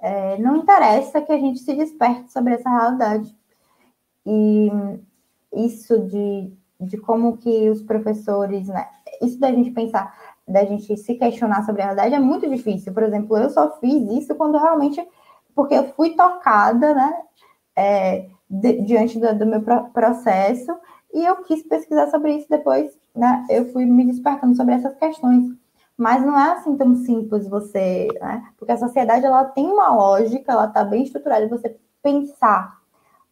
É, 0.00 0.38
não 0.38 0.58
interessa 0.58 1.20
que 1.20 1.32
a 1.32 1.38
gente 1.38 1.58
se 1.58 1.74
desperte 1.74 2.30
sobre 2.30 2.54
essa 2.54 2.70
realidade. 2.70 3.34
e 4.24 4.70
isso 5.52 5.98
de, 6.00 6.52
de 6.78 6.98
como 6.98 7.38
que 7.38 7.70
os 7.70 7.82
professores, 7.82 8.68
né? 8.68 8.86
Isso 9.22 9.40
da 9.40 9.50
gente 9.50 9.70
pensar, 9.70 10.14
da 10.46 10.64
gente 10.64 10.96
se 10.96 11.14
questionar 11.14 11.64
sobre 11.64 11.82
a 11.82 11.86
realidade 11.86 12.14
é 12.14 12.18
muito 12.18 12.48
difícil. 12.48 12.92
Por 12.92 13.02
exemplo, 13.02 13.36
eu 13.36 13.50
só 13.50 13.78
fiz 13.80 14.08
isso 14.10 14.34
quando 14.34 14.58
realmente, 14.58 15.04
porque 15.58 15.74
eu 15.74 15.92
fui 15.94 16.10
tocada, 16.10 16.94
né? 16.94 17.20
É, 17.74 18.28
de, 18.48 18.80
diante 18.82 19.18
do, 19.18 19.36
do, 19.36 19.44
meu 19.44 19.60
processo 19.92 20.72
e 21.12 21.24
eu 21.24 21.34
quis 21.42 21.64
pesquisar 21.64 22.06
sobre 22.12 22.32
isso 22.34 22.46
depois, 22.48 22.96
né? 23.12 23.44
Eu 23.50 23.72
fui 23.72 23.84
me 23.84 24.06
despertando 24.06 24.54
sobre 24.54 24.74
essas 24.74 24.94
questões. 24.94 25.52
Mas 25.96 26.24
não 26.24 26.38
é 26.38 26.52
assim 26.52 26.76
tão 26.76 26.94
simples 26.94 27.48
você, 27.48 28.06
né? 28.20 28.44
Porque 28.56 28.70
a 28.70 28.76
sociedade 28.76 29.26
ela 29.26 29.46
tem 29.46 29.66
uma 29.66 29.92
lógica, 29.92 30.52
ela 30.52 30.66
está 30.66 30.84
bem 30.84 31.02
estruturada. 31.02 31.48
Você 31.48 31.76
pensar 32.00 32.78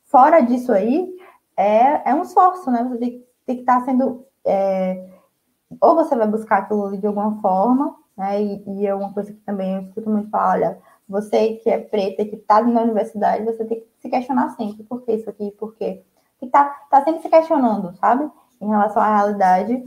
fora 0.07 0.41
disso 0.41 0.73
aí 0.73 1.17
é, 1.57 2.11
é 2.11 2.13
um 2.13 2.23
esforço, 2.23 2.73
né? 2.73 2.83
Você 2.91 2.99
tem, 2.99 3.25
tem 3.47 3.55
que 3.55 3.63
estar 3.63 3.79
tá 3.79 3.85
sendo. 3.85 4.27
É, 4.45 5.11
ou 5.81 5.95
você 5.95 6.17
vai 6.17 6.27
buscar 6.27 6.59
aquilo 6.59 6.99
de 6.99 7.07
alguma 7.07 7.41
forma, 7.41 7.95
né? 8.17 8.43
E, 8.43 8.65
e, 8.67 8.87
é 8.87 8.93
uma 8.93 9.13
coisa 9.13 9.33
que 9.33 9.41
também 9.43 9.77
eu 9.77 9.83
escuto 9.83 10.11
muito 10.11 10.29
falar: 10.29 10.55
olha, 10.55 10.86
você 11.09 11.55
que 11.63 11.71
é 11.71 11.79
preta, 11.79 12.25
que 12.25 12.37
está 12.37 12.63
na 12.63 12.83
universidade, 12.83 13.45
você 13.45 13.65
tem 13.65 13.81
que 13.81 13.87
se 14.01 14.09
questionar 14.09 14.51
sempre: 14.51 14.83
por 14.85 15.03
que 15.03 15.13
isso 15.13 15.31
aqui, 15.31 15.51
por 15.53 15.75
quê? 15.75 16.03
Que 16.39 16.47
tá, 16.47 16.65
tá 16.91 17.03
sempre 17.05 17.23
se 17.23 17.29
questionando, 17.29 17.95
sabe? 17.97 18.31
Em 18.61 18.69
relação 18.69 19.03
à 19.03 19.17
realidade, 19.17 19.85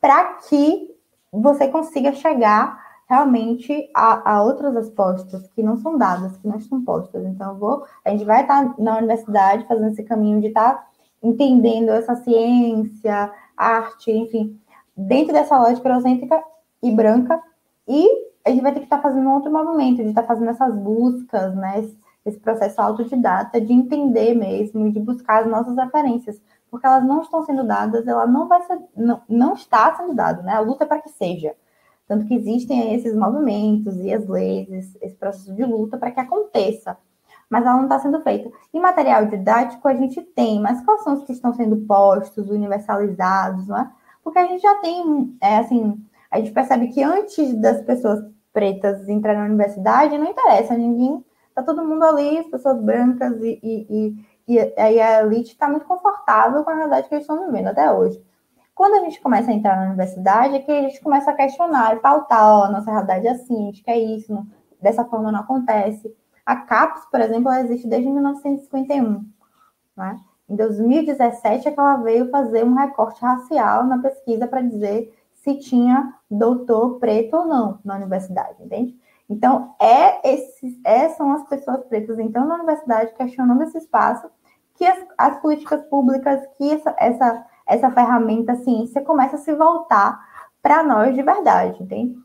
para 0.00 0.34
que 0.34 0.94
você 1.32 1.68
consiga 1.68 2.12
chegar 2.12 2.82
realmente 3.08 3.90
a, 3.94 4.34
a, 4.34 4.42
outras 4.42 4.74
respostas 4.74 5.46
que 5.48 5.62
não 5.62 5.76
são 5.76 5.98
dadas, 5.98 6.36
que 6.38 6.48
não 6.48 6.56
estão 6.56 6.82
postas. 6.82 7.24
Então, 7.26 7.58
vou, 7.58 7.84
a 8.04 8.10
gente 8.10 8.24
vai 8.24 8.42
estar 8.42 8.74
na 8.78 8.98
universidade 8.98 9.66
fazendo 9.66 9.88
esse 9.88 10.02
caminho 10.02 10.40
de 10.40 10.48
estar 10.48 10.86
entendendo 11.22 11.90
essa 11.90 12.16
ciência, 12.16 13.30
arte, 13.56 14.10
enfim, 14.10 14.58
dentro 14.96 15.32
dessa 15.32 15.58
lógica 15.58 15.88
eurocêntrica 15.88 16.42
e 16.82 16.90
branca, 16.90 17.42
e 17.86 18.32
a 18.44 18.50
gente 18.50 18.62
vai 18.62 18.72
ter 18.72 18.80
que 18.80 18.86
estar 18.86 19.00
fazendo 19.00 19.28
um 19.28 19.34
outro 19.34 19.50
movimento, 19.50 20.02
de 20.02 20.08
estar 20.08 20.24
fazendo 20.24 20.50
essas 20.50 20.74
buscas, 20.76 21.54
né, 21.54 21.80
esse, 21.80 21.98
esse 22.26 22.38
processo 22.38 22.80
autodidata 22.80 23.60
de 23.60 23.72
entender 23.72 24.34
mesmo, 24.34 24.92
de 24.92 25.00
buscar 25.00 25.42
as 25.42 25.50
nossas 25.50 25.76
referências, 25.76 26.40
porque 26.70 26.86
elas 26.86 27.04
não 27.04 27.22
estão 27.22 27.42
sendo 27.42 27.64
dadas, 27.66 28.06
ela 28.06 28.26
não 28.26 28.48
vai 28.48 28.62
ser, 28.62 28.78
não, 28.96 29.22
não 29.28 29.54
está 29.54 29.94
sendo 29.94 30.14
dada, 30.14 30.42
né, 30.42 30.52
a 30.52 30.60
luta 30.60 30.84
é 30.84 30.86
para 30.86 31.00
que 31.00 31.08
seja. 31.10 31.54
Tanto 32.06 32.26
que 32.26 32.34
existem 32.34 32.94
esses 32.94 33.16
movimentos 33.16 33.96
e 33.96 34.12
as 34.12 34.26
leis, 34.28 34.94
esse 35.00 35.16
processo 35.16 35.54
de 35.54 35.64
luta 35.64 35.96
para 35.96 36.10
que 36.10 36.20
aconteça 36.20 36.98
mas 37.48 37.64
ela 37.64 37.76
não 37.76 37.84
está 37.84 37.98
sendo 38.00 38.20
feita. 38.20 38.50
E 38.72 38.80
material 38.80 39.26
didático 39.26 39.86
a 39.86 39.94
gente 39.94 40.20
tem, 40.20 40.60
mas 40.60 40.84
quais 40.84 41.02
são 41.04 41.14
os 41.14 41.24
que 41.24 41.32
estão 41.32 41.52
sendo 41.54 41.76
postos, 41.86 42.50
universalizados, 42.50 43.68
não 43.68 43.78
é? 43.78 43.90
Porque 44.22 44.38
a 44.38 44.46
gente 44.46 44.62
já 44.62 44.74
tem, 44.76 45.36
é, 45.40 45.58
assim, 45.58 46.04
a 46.34 46.38
gente 46.38 46.50
percebe 46.50 46.88
que 46.88 47.00
antes 47.00 47.54
das 47.54 47.80
pessoas 47.82 48.20
pretas 48.52 49.08
entrarem 49.08 49.40
na 49.40 49.46
universidade, 49.46 50.18
não 50.18 50.26
interessa, 50.26 50.76
ninguém, 50.76 51.24
tá 51.54 51.62
todo 51.62 51.84
mundo 51.84 52.02
ali, 52.02 52.38
as 52.38 52.46
pessoas 52.48 52.82
brancas 52.82 53.40
e, 53.40 53.60
e, 53.62 54.16
e, 54.48 54.56
e 54.58 55.00
a 55.00 55.22
elite 55.22 55.52
está 55.52 55.68
muito 55.68 55.86
confortável 55.86 56.64
com 56.64 56.70
a 56.70 56.74
realidade 56.74 57.08
que 57.08 57.14
eles 57.14 57.22
estão 57.22 57.46
vivendo 57.46 57.68
até 57.68 57.92
hoje. 57.92 58.20
Quando 58.74 58.94
a 58.94 59.04
gente 59.04 59.20
começa 59.20 59.48
a 59.48 59.54
entrar 59.54 59.76
na 59.76 59.86
universidade, 59.86 60.56
é 60.56 60.58
que 60.58 60.72
a 60.72 60.82
gente 60.82 61.00
começa 61.00 61.30
a 61.30 61.34
questionar 61.34 61.94
e 61.94 62.00
pautar, 62.00 62.44
ó, 62.44 62.68
nossa 62.68 62.90
realidade 62.90 63.28
é 63.28 63.30
assim, 63.30 63.62
a 63.62 63.66
gente 63.66 63.84
quer 63.84 63.96
isso, 63.96 64.34
não, 64.34 64.44
dessa 64.82 65.04
forma 65.04 65.30
não 65.30 65.38
acontece. 65.38 66.12
A 66.44 66.56
CAPES, 66.56 67.04
por 67.12 67.20
exemplo, 67.20 67.48
ela 67.48 67.60
existe 67.60 67.86
desde 67.86 68.10
1951. 68.10 69.24
Né? 69.96 70.18
Em 70.48 70.56
2017 70.56 71.68
é 71.68 71.70
que 71.70 71.78
ela 71.78 71.98
veio 71.98 72.28
fazer 72.28 72.64
um 72.64 72.74
recorte 72.74 73.20
racial 73.22 73.84
na 73.84 73.98
pesquisa 73.98 74.48
para 74.48 74.62
dizer 74.62 75.14
se 75.44 75.58
tinha 75.58 76.14
doutor 76.30 76.98
preto 76.98 77.36
ou 77.36 77.46
não 77.46 77.78
na 77.84 77.96
universidade, 77.96 78.62
entende? 78.62 78.98
Então, 79.28 79.74
é 79.80 80.32
esses, 80.34 80.80
é, 80.84 81.10
são 81.10 81.32
as 81.32 81.46
pessoas 81.48 81.84
pretas 81.84 82.18
então 82.18 82.46
na 82.46 82.54
universidade 82.56 83.14
questionando 83.14 83.62
esse 83.62 83.78
espaço 83.78 84.28
que 84.74 84.84
as, 84.84 84.98
as 85.16 85.40
políticas 85.40 85.82
públicas, 85.84 86.40
que 86.56 86.70
essa, 86.70 86.94
essa, 86.98 87.46
essa 87.66 87.90
ferramenta 87.90 88.56
ciência 88.56 89.02
começa 89.02 89.36
a 89.36 89.38
se 89.38 89.54
voltar 89.54 90.18
para 90.62 90.82
nós 90.82 91.14
de 91.14 91.22
verdade, 91.22 91.82
entende? 91.82 92.16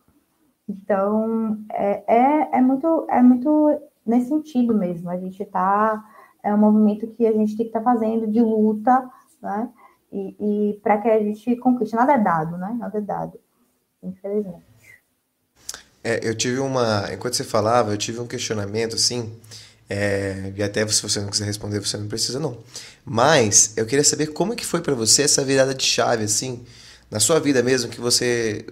Então, 0.67 1.57
é, 1.69 2.03
é, 2.07 2.57
é, 2.57 2.61
muito, 2.61 3.05
é 3.09 3.21
muito 3.21 3.81
nesse 4.05 4.29
sentido 4.29 4.73
mesmo. 4.73 5.09
A 5.09 5.17
gente 5.17 5.43
está. 5.43 6.03
É 6.41 6.53
um 6.53 6.57
movimento 6.57 7.07
que 7.07 7.27
a 7.27 7.33
gente 7.33 7.57
tem 7.57 7.65
que 7.65 7.77
estar 7.77 7.81
tá 7.81 7.91
fazendo 7.91 8.27
de 8.27 8.39
luta, 8.41 9.09
né? 9.41 9.69
E, 10.11 10.35
e 10.39 10.79
para 10.81 10.97
que 10.97 11.07
a 11.07 11.19
gente 11.19 11.55
conquiste. 11.57 11.95
Nada 11.95 12.13
é 12.13 12.17
dado, 12.17 12.57
né? 12.57 12.75
Nada 12.77 12.97
é 12.97 13.01
dado, 13.01 13.39
infelizmente. 14.01 14.63
É, 16.03 16.27
eu 16.27 16.35
tive 16.35 16.59
uma. 16.59 17.07
Enquanto 17.13 17.35
você 17.35 17.43
falava, 17.43 17.91
eu 17.91 17.97
tive 17.97 18.19
um 18.19 18.27
questionamento 18.27 18.95
assim. 18.95 19.31
É, 19.89 20.53
e 20.55 20.61
até 20.61 20.87
se 20.87 21.01
você 21.01 21.19
não 21.19 21.29
quiser 21.29 21.45
responder, 21.45 21.79
você 21.79 21.97
não 21.97 22.07
precisa 22.07 22.39
não. 22.39 22.57
Mas 23.03 23.73
eu 23.75 23.85
queria 23.85 24.03
saber 24.03 24.27
como 24.27 24.55
que 24.55 24.65
foi 24.65 24.81
para 24.81 24.93
você 24.93 25.23
essa 25.23 25.43
virada 25.43 25.73
de 25.73 25.83
chave 25.83 26.23
assim, 26.23 26.63
na 27.09 27.19
sua 27.19 27.39
vida 27.39 27.63
mesmo, 27.63 27.89
que 27.89 27.99
você 27.99 28.65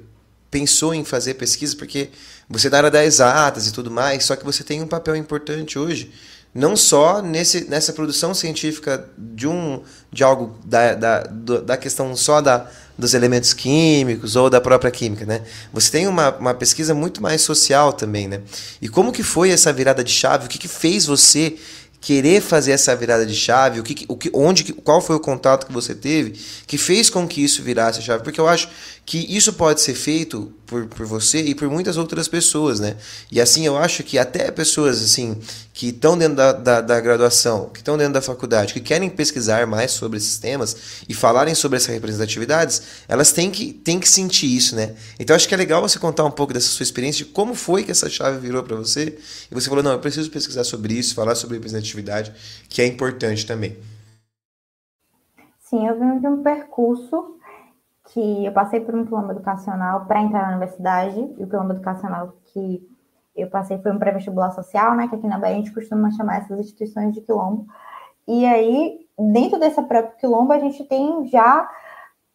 pensou 0.51 0.93
em 0.93 1.03
fazer 1.03 1.33
pesquisa, 1.33 1.75
porque 1.75 2.09
você 2.47 2.67
é 2.67 2.69
da 2.69 2.77
área 2.77 2.91
das 2.91 3.05
exatas 3.05 3.67
e 3.67 3.73
tudo 3.73 3.91
mais, 3.91 4.23
só 4.23 4.35
que 4.35 4.45
você 4.45 4.63
tem 4.63 4.81
um 4.81 4.87
papel 4.87 5.15
importante 5.15 5.77
hoje, 5.77 6.13
não 6.53 6.75
só 6.75 7.21
nesse, 7.21 7.69
nessa 7.69 7.93
produção 7.93 8.33
científica 8.33 9.07
de 9.17 9.47
um 9.47 9.81
de 10.11 10.23
algo 10.23 10.57
da, 10.65 10.95
da, 10.95 11.23
da 11.23 11.77
questão 11.77 12.15
só 12.15 12.41
da, 12.41 12.67
dos 12.97 13.13
elementos 13.13 13.53
químicos 13.53 14.35
ou 14.35 14.49
da 14.49 14.59
própria 14.59 14.89
química, 14.89 15.25
né? 15.25 15.43
Você 15.71 15.91
tem 15.91 16.07
uma, 16.07 16.35
uma 16.37 16.53
pesquisa 16.53 16.93
muito 16.93 17.21
mais 17.21 17.41
social 17.41 17.93
também, 17.93 18.27
né? 18.27 18.41
E 18.81 18.89
como 18.89 19.11
que 19.11 19.21
foi 19.21 19.51
essa 19.51 19.71
virada 19.71 20.03
de 20.03 20.11
chave? 20.11 20.45
O 20.45 20.49
que, 20.49 20.57
que 20.57 20.67
fez 20.67 21.05
você 21.05 21.57
querer 21.99 22.41
fazer 22.41 22.71
essa 22.71 22.95
virada 22.95 23.25
de 23.25 23.35
chave, 23.35 23.79
o 23.79 23.83
que, 23.83 24.05
o 24.07 24.15
que, 24.15 24.29
onde, 24.33 24.71
qual 24.71 25.01
foi 25.01 25.15
o 25.15 25.19
contato 25.19 25.65
que 25.65 25.73
você 25.73 25.93
teve 25.93 26.39
que 26.65 26.77
fez 26.77 27.09
com 27.09 27.27
que 27.27 27.43
isso 27.43 27.61
virasse 27.61 27.99
a 27.99 28.01
chave? 28.01 28.23
Porque 28.23 28.39
eu 28.39 28.47
acho 28.47 28.69
que 29.07 29.19
isso 29.33 29.53
pode 29.53 29.79
ser 29.79 29.93
feito 29.93 30.51
por, 30.65 30.85
por 30.85 31.05
você 31.05 31.39
e 31.39 31.55
por 31.55 31.69
muitas 31.69 31.95
outras 31.95 32.27
pessoas, 32.27 32.81
né? 32.81 32.97
E 33.31 33.39
assim, 33.39 33.65
eu 33.65 33.77
acho 33.77 34.03
que 34.03 34.19
até 34.19 34.51
pessoas 34.51 35.01
assim 35.01 35.39
que 35.73 35.87
estão 35.87 36.17
dentro 36.17 36.35
da, 36.35 36.51
da, 36.51 36.81
da, 36.81 36.99
graduação, 36.99 37.69
que 37.69 37.79
estão 37.79 37.97
dentro 37.97 38.15
da 38.15 38.21
faculdade, 38.21 38.73
que 38.73 38.81
querem 38.81 39.09
pesquisar 39.09 39.65
mais 39.65 39.91
sobre 39.91 40.17
esses 40.17 40.37
temas 40.37 41.05
e 41.07 41.13
falarem 41.13 41.55
sobre 41.55 41.77
essas 41.77 41.87
representatividades, 41.87 42.81
elas 43.07 43.31
têm 43.31 43.49
que, 43.49 43.71
têm 43.71 43.97
que 43.97 44.09
sentir 44.09 44.53
isso, 44.53 44.75
né? 44.75 44.93
Então 45.17 45.33
acho 45.33 45.47
que 45.47 45.53
é 45.53 45.57
legal 45.57 45.81
você 45.81 45.97
contar 45.97 46.25
um 46.25 46.31
pouco 46.31 46.51
dessa 46.51 46.67
sua 46.67 46.83
experiência, 46.83 47.23
de 47.23 47.31
como 47.31 47.55
foi 47.55 47.85
que 47.85 47.91
essa 47.91 48.09
chave 48.09 48.39
virou 48.39 48.61
para 48.61 48.75
você, 48.75 49.17
e 49.49 49.53
você 49.55 49.69
falou, 49.69 49.81
não, 49.81 49.93
eu 49.93 49.99
preciso 49.99 50.29
pesquisar 50.29 50.65
sobre 50.65 50.95
isso, 50.95 51.15
falar 51.15 51.35
sobre 51.35 51.55
representatividade, 51.55 52.33
que 52.67 52.81
é 52.81 52.85
importante 52.85 53.45
também. 53.45 53.77
Sim, 55.69 55.87
eu 55.87 55.97
venho 55.97 56.19
de 56.19 56.27
um 56.27 56.43
percurso 56.43 57.36
que 58.17 58.45
eu 58.45 58.51
passei 58.51 58.79
por 58.79 58.95
um 58.95 59.05
quilombo 59.05 59.31
educacional 59.31 60.07
para 60.07 60.23
entrar 60.23 60.41
na 60.41 60.57
universidade, 60.57 61.19
e 61.37 61.43
o 61.43 61.47
quilombo 61.47 61.73
educacional 61.73 62.33
que 62.45 62.81
eu 63.35 63.47
passei 63.47 63.77
foi 63.77 63.91
um 63.91 63.99
pré-vestibular 63.99 64.49
social, 64.49 64.95
né, 64.95 65.07
que 65.07 65.13
aqui 65.13 65.27
na 65.27 65.37
Bahia 65.37 65.53
a 65.53 65.57
gente 65.59 65.71
costuma 65.71 66.09
chamar 66.09 66.37
essas 66.37 66.59
instituições 66.59 67.13
de 67.13 67.21
quilombo. 67.21 67.67
E 68.27 68.43
aí, 68.43 69.05
dentro 69.31 69.59
desse 69.59 69.79
próprio 69.83 70.17
quilombo, 70.17 70.51
a 70.51 70.57
gente 70.57 70.83
tem 70.85 71.27
já 71.27 71.69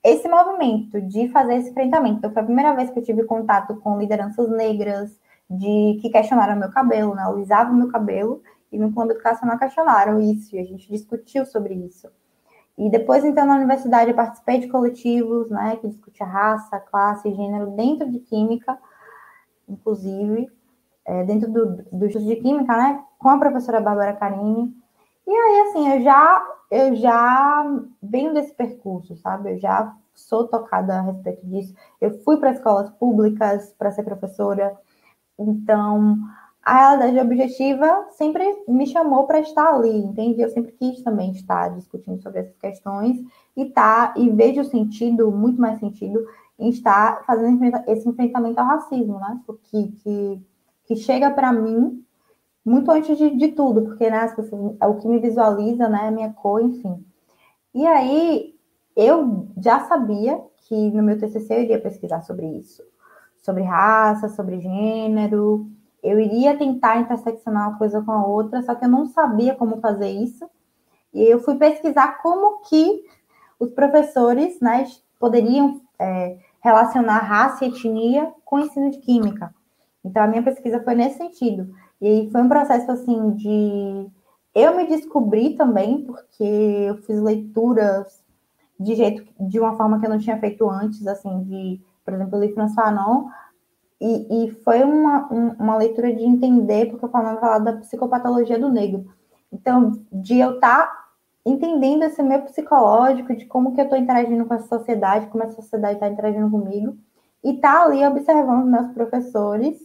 esse 0.05 0.29
movimento 0.29 1.01
de 1.01 1.29
fazer 1.31 1.57
esse 1.57 1.71
enfrentamento. 1.71 2.19
Então, 2.19 2.33
foi 2.33 2.43
a 2.43 2.47
primeira 2.47 2.77
vez 2.77 2.89
que 2.91 3.01
eu 3.01 3.03
tive 3.03 3.25
contato 3.25 3.75
com 3.81 3.99
lideranças 3.99 4.49
negras, 4.51 5.11
de 5.51 5.99
que 6.01 6.11
questionaram 6.11 6.55
meu 6.57 6.71
cabelo, 6.71 7.17
né, 7.17 7.25
alisavam 7.25 7.75
meu 7.75 7.89
cabelo, 7.89 8.41
e 8.71 8.79
no 8.79 8.93
quilombo 8.93 9.11
educacional 9.11 9.59
questionaram 9.59 10.21
isso, 10.21 10.55
e 10.55 10.61
a 10.61 10.65
gente 10.65 10.89
discutiu 10.89 11.45
sobre 11.45 11.75
isso. 11.75 12.09
E 12.77 12.91
depois, 12.91 13.25
então, 13.25 13.47
na 13.47 13.57
universidade, 13.57 14.11
eu 14.11 14.17
participei 14.17 14.59
de 14.59 14.69
coletivos, 14.69 15.51
né, 15.51 15.77
que 15.77 15.89
discutia 15.89 16.27
raça, 16.27 16.81
classe, 16.81 17.33
gênero, 17.35 17.71
dentro 17.73 18.11
de 18.11 18.19
química, 18.21 18.79
inclusive, 19.69 20.51
é, 21.05 21.25
dentro 21.25 21.51
do, 21.51 21.85
do 21.93 22.07
estudo 22.07 22.27
de 22.27 22.37
química, 22.37 22.77
né, 22.77 23.05
com 23.19 23.29
a 23.29 23.39
professora 23.39 23.81
Bárbara 23.81 24.15
Carini. 24.15 24.75
E 25.27 25.31
aí, 25.31 25.61
assim, 25.69 25.89
eu 25.91 26.03
já, 26.03 26.47
eu 26.71 26.97
já 26.97 27.65
venho 28.03 28.33
desse 28.33 28.55
percurso, 28.55 29.17
sabe? 29.17 29.53
Eu 29.53 29.59
já 29.59 29.95
sou 30.15 30.49
tocada 30.49 30.99
a 30.99 31.03
respeito 31.03 31.47
disso. 31.47 31.75
Eu 32.01 32.23
fui 32.23 32.37
para 32.39 32.53
escolas 32.53 32.91
públicas 32.91 33.75
para 33.79 33.93
ser 33.93 34.03
professora, 34.03 34.77
então 35.39 36.17
a 36.63 36.79
realidade 36.79 37.19
objetiva 37.19 38.07
sempre 38.13 38.65
me 38.69 38.87
chamou 38.87 39.27
para 39.27 39.41
estar 39.41 39.75
ali, 39.75 39.99
entende? 39.99 40.41
Eu 40.41 40.49
sempre 40.51 40.73
quis 40.73 41.03
também 41.03 41.33
estar 41.33 41.71
discutindo 41.75 42.23
sobre 42.23 42.41
essas 42.41 42.57
questões 42.57 43.19
e 43.57 43.65
tá 43.67 44.15
e 44.17 44.31
vejo 44.31 44.63
sentido, 44.65 45.31
muito 45.31 45.61
mais 45.61 45.81
sentido, 45.81 46.25
em 46.59 46.69
estar 46.69 47.25
fazendo 47.25 47.65
esse 47.89 48.09
enfrentamento 48.09 48.61
ao 48.61 48.67
racismo, 48.67 49.19
né? 49.19 49.41
Porque 49.45 49.89
que, 50.03 50.41
que 50.85 50.97
chega 50.97 51.31
para 51.31 51.53
mim 51.53 52.05
muito 52.65 52.91
antes 52.93 53.19
de, 53.19 53.37
de 53.37 53.49
tudo, 53.49 53.83
porque 53.83 54.09
né, 54.09 54.19
as 54.19 54.35
pessoas, 54.35 54.77
é 54.81 54.87
o 54.87 54.97
que 54.97 55.09
me 55.09 55.19
visualiza, 55.19 55.89
né, 55.89 56.09
a 56.09 56.11
minha 56.13 56.33
cor, 56.33 56.63
enfim. 56.63 57.05
E 57.75 57.85
aí 57.87 58.55
eu 58.95 59.49
já 59.59 59.81
sabia 59.81 60.41
que 60.69 60.91
no 60.93 61.03
meu 61.03 61.19
TCC 61.19 61.55
eu 61.55 61.63
iria 61.63 61.81
pesquisar 61.81 62.23
sobre 62.23 62.47
isso, 62.47 62.83
sobre 63.43 63.63
raça, 63.65 64.29
sobre 64.29 64.61
gênero. 64.61 65.69
Eu 66.03 66.19
iria 66.19 66.57
tentar 66.57 66.99
interseccionar 66.99 67.69
uma 67.69 67.79
coisa 67.79 68.03
com 68.03 68.11
a 68.11 68.27
outra, 68.27 68.63
só 68.63 68.75
que 68.75 68.85
eu 68.85 68.89
não 68.89 69.07
sabia 69.07 69.55
como 69.55 69.81
fazer 69.81 70.11
isso. 70.11 70.49
E 71.15 71.23
eu 71.23 71.39
fui 71.41 71.57
pesquisar 71.57 72.21
como 72.23 72.61
que 72.63 73.05
os 73.61 73.71
professores 73.71 74.59
né, 74.61 74.85
poderiam 75.21 75.81
é, 75.99 76.39
relacionar 76.61 77.19
raça 77.19 77.65
e 77.65 77.69
etnia 77.69 78.33
com 78.45 78.57
o 78.57 78.61
ensino 78.61 78.91
de 78.91 78.99
química. 78.99 79.55
Então, 80.05 80.23
a 80.23 80.27
minha 80.27 80.43
pesquisa 80.43 80.83
foi 80.83 80.95
nesse 80.95 81.19
sentido. 81.19 81.73
E 82.01 82.29
foi 82.33 82.43
um 82.43 82.49
processo, 82.49 82.91
assim, 82.91 83.31
de... 83.31 84.11
Eu 84.55 84.77
me 84.77 84.87
descobri 84.87 85.55
também, 85.55 86.05
porque 86.05 86.43
eu 86.43 86.97
fiz 86.99 87.21
leituras 87.21 88.23
de 88.79 88.95
jeito, 88.97 89.25
de 89.39 89.61
uma 89.61 89.77
forma 89.77 90.01
que 90.01 90.07
eu 90.07 90.11
não 90.11 90.19
tinha 90.19 90.39
feito 90.39 90.69
antes, 90.69 91.07
assim, 91.07 91.43
de, 91.45 91.81
por 92.05 92.13
exemplo, 92.15 92.37
eu 92.37 92.41
li 92.41 92.53
François 92.53 92.75
Fanon, 92.75 93.29
e, 94.03 94.47
e 94.47 94.51
foi 94.65 94.83
uma, 94.83 95.33
um, 95.33 95.49
uma 95.61 95.77
leitura 95.77 96.13
de 96.13 96.25
entender, 96.25 96.87
porque 96.87 97.05
eu 97.05 97.09
falava 97.09 97.39
falar 97.39 97.59
da 97.61 97.75
psicopatologia 97.75 98.59
do 98.59 98.69
negro. 98.69 99.07
Então, 99.53 99.93
de 100.11 100.41
eu 100.41 100.55
estar 100.57 100.87
tá 100.87 101.05
entendendo 101.47 102.03
esse 102.03 102.21
meu 102.21 102.43
psicológico, 102.43 103.37
de 103.37 103.47
como 103.47 103.75
que 103.75 103.81
eu 103.81 103.85
estou 103.85 103.99
interagindo 103.99 104.45
com 104.45 104.55
a 104.55 104.59
sociedade, 104.59 105.29
como 105.29 105.45
a 105.45 105.51
sociedade 105.51 105.95
está 105.95 106.09
interagindo 106.09 106.51
comigo, 106.51 106.97
e 107.45 107.55
tá 107.59 107.85
ali 107.85 108.05
observando 108.05 108.67
meus 108.67 108.93
professores 108.93 109.79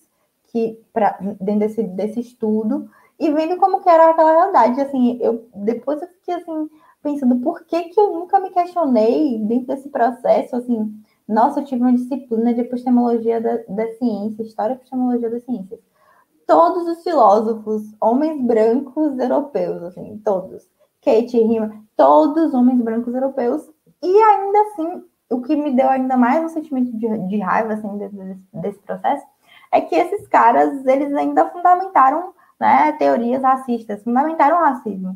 que 0.46 0.82
pra, 0.92 1.18
dentro 1.40 1.60
desse, 1.60 1.84
desse 1.84 2.20
estudo 2.20 2.90
e 3.20 3.32
vendo 3.32 3.58
como 3.58 3.82
que 3.82 3.90
era 3.90 4.10
aquela 4.10 4.32
realidade. 4.32 4.82
Assim, 4.82 5.20
eu 5.22 5.48
depois 5.54 6.02
eu 6.02 6.08
fiquei 6.08 6.36
assim 6.36 6.70
pensando 7.04 7.38
por 7.38 7.66
que 7.66 7.84
que 7.84 8.00
eu 8.00 8.14
nunca 8.14 8.40
me 8.40 8.50
questionei 8.50 9.40
dentro 9.40 9.68
desse 9.68 9.90
processo, 9.90 10.56
assim, 10.56 10.92
nossa, 11.28 11.60
eu 11.60 11.66
tive 11.66 11.82
uma 11.82 11.94
disciplina 11.94 12.54
de 12.54 12.62
epistemologia 12.62 13.42
da, 13.42 13.58
da 13.68 13.88
ciência, 13.98 14.44
história 14.44 14.74
e 14.74 14.76
epistemologia 14.78 15.30
das 15.30 15.44
ciências. 15.44 15.80
Todos 16.46 16.88
os 16.88 17.04
filósofos, 17.04 17.84
homens 18.00 18.42
brancos 18.42 19.20
europeus, 19.20 19.84
assim, 19.84 20.22
todos. 20.24 20.66
Kate 21.04 21.38
Rima, 21.38 21.84
todos 21.98 22.54
homens 22.54 22.82
brancos 22.82 23.14
europeus. 23.14 23.70
E 24.02 24.24
ainda 24.24 24.60
assim, 24.62 25.04
o 25.30 25.42
que 25.42 25.56
me 25.56 25.72
deu 25.72 25.90
ainda 25.90 26.16
mais 26.16 26.42
um 26.44 26.50
sentimento 26.50 26.96
de, 26.98 27.28
de 27.28 27.40
raiva, 27.40 27.74
assim, 27.74 27.98
desse, 27.98 28.40
desse 28.54 28.80
processo, 28.80 29.26
é 29.72 29.82
que 29.82 29.96
esses 29.96 30.26
caras, 30.28 30.86
eles 30.86 31.14
ainda 31.14 31.50
fundamentaram 31.50 32.34
né, 32.58 32.94
teorias 32.94 33.42
racistas, 33.42 34.02
fundamentaram 34.02 34.58
o 34.58 34.62
racismo. 34.62 35.16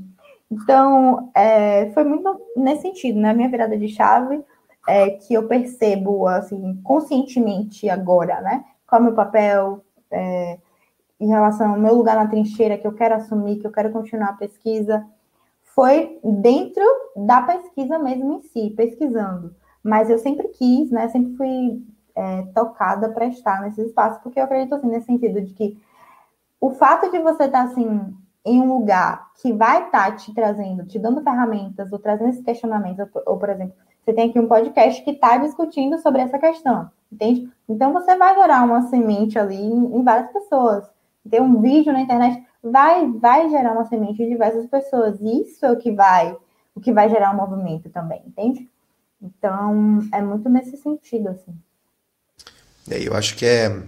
Então, 0.51 1.32
é, 1.34 1.89
foi 1.91 2.03
muito 2.03 2.41
nesse 2.57 2.82
sentido, 2.82 3.18
né? 3.18 3.34
Minha 3.34 3.49
virada 3.49 3.78
de 3.78 3.88
chave 3.88 4.43
é 4.88 5.11
que 5.11 5.34
eu 5.34 5.47
percebo, 5.47 6.27
assim, 6.27 6.79
conscientemente 6.84 7.89
agora, 7.89 8.41
né? 8.41 8.65
Qual 8.88 8.99
é 8.99 9.01
o 9.01 9.05
meu 9.05 9.13
papel 9.13 9.84
é, 10.09 10.59
em 11.19 11.27
relação 11.27 11.71
ao 11.71 11.79
meu 11.79 11.95
lugar 11.95 12.15
na 12.15 12.27
trincheira 12.27 12.77
que 12.77 12.88
eu 12.88 12.93
quero 12.93 13.15
assumir, 13.15 13.59
que 13.59 13.67
eu 13.67 13.71
quero 13.71 13.91
continuar 13.91 14.29
a 14.29 14.34
pesquisa, 14.34 15.05
foi 15.61 16.19
dentro 16.23 16.84
da 17.15 17.41
pesquisa 17.41 17.97
mesmo 17.99 18.34
em 18.34 18.41
si, 18.41 18.71
pesquisando. 18.71 19.55
Mas 19.84 20.09
eu 20.09 20.17
sempre 20.17 20.47
quis, 20.49 20.91
né? 20.91 21.07
Sempre 21.09 21.36
fui 21.38 21.84
é, 22.15 22.43
tocada 22.53 23.09
para 23.09 23.25
estar 23.27 23.61
nesse 23.61 23.82
espaço, 23.82 24.19
porque 24.21 24.39
eu 24.39 24.43
acredito 24.43 24.75
assim, 24.75 24.88
nesse 24.88 25.05
sentido 25.05 25.41
de 25.41 25.53
que 25.53 25.82
o 26.59 26.71
fato 26.71 27.09
de 27.09 27.19
você 27.19 27.45
estar 27.45 27.63
assim 27.63 28.13
em 28.43 28.59
um 28.59 28.77
lugar 28.77 29.32
que 29.41 29.53
vai 29.53 29.86
estar 29.86 30.15
te 30.15 30.34
trazendo, 30.34 30.86
te 30.86 30.99
dando 30.99 31.21
ferramentas, 31.21 31.91
ou 31.91 31.99
trazendo 31.99 32.29
esses 32.29 32.43
questionamentos, 32.43 33.07
ou, 33.13 33.23
ou 33.34 33.38
por 33.38 33.49
exemplo, 33.49 33.75
você 34.04 34.14
tem 34.14 34.30
aqui 34.30 34.39
um 34.39 34.47
podcast 34.47 35.04
que 35.04 35.12
está 35.12 35.38
discutindo 35.38 35.99
sobre 35.99 36.22
essa 36.22 36.39
questão, 36.39 36.89
entende? 37.12 37.49
Então 37.70 37.93
você 37.93 38.16
vai 38.16 38.34
gerar 38.36 38.64
uma 38.64 38.89
semente 38.89 39.38
ali 39.38 39.62
em, 39.62 40.04
várias 40.04 40.32
pessoas. 40.32 40.86
Tem 41.30 41.39
um 41.39 41.62
vídeo 41.62 41.93
na 41.93 42.02
internet, 42.02 42.43
vai, 42.64 43.08
vai 43.12 43.49
gerar 43.49 43.74
uma 43.74 43.86
semente 43.86 44.24
em 44.24 44.30
diversas 44.30 44.66
pessoas. 44.66 45.20
Isso 45.22 45.66
é 45.66 45.72
o 45.72 45.78
que 45.78 45.91
vai, 45.91 46.36
o 46.76 46.82
que 46.82 46.91
vai 46.91 47.10
gerar 47.10 47.32
um 47.32 47.38
movimento 47.38 47.89
também, 47.89 48.24
entende? 48.26 48.68
Então, 49.22 49.99
é 50.12 50.20
muito 50.20 50.49
nesse 50.49 50.78
sentido, 50.78 51.30
assim. 51.30 51.54
É, 52.89 53.08
eu 53.08 53.14
acho 53.14 53.36
que 53.36 53.45
é, 53.45 53.84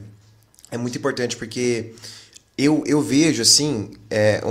é 0.71 0.77
muito 0.77 0.95
importante, 0.95 1.35
porque 1.35 1.95
eu, 2.55 2.83
eu 2.85 3.01
vejo, 3.01 3.41
assim, 3.41 3.91
é, 4.11 4.41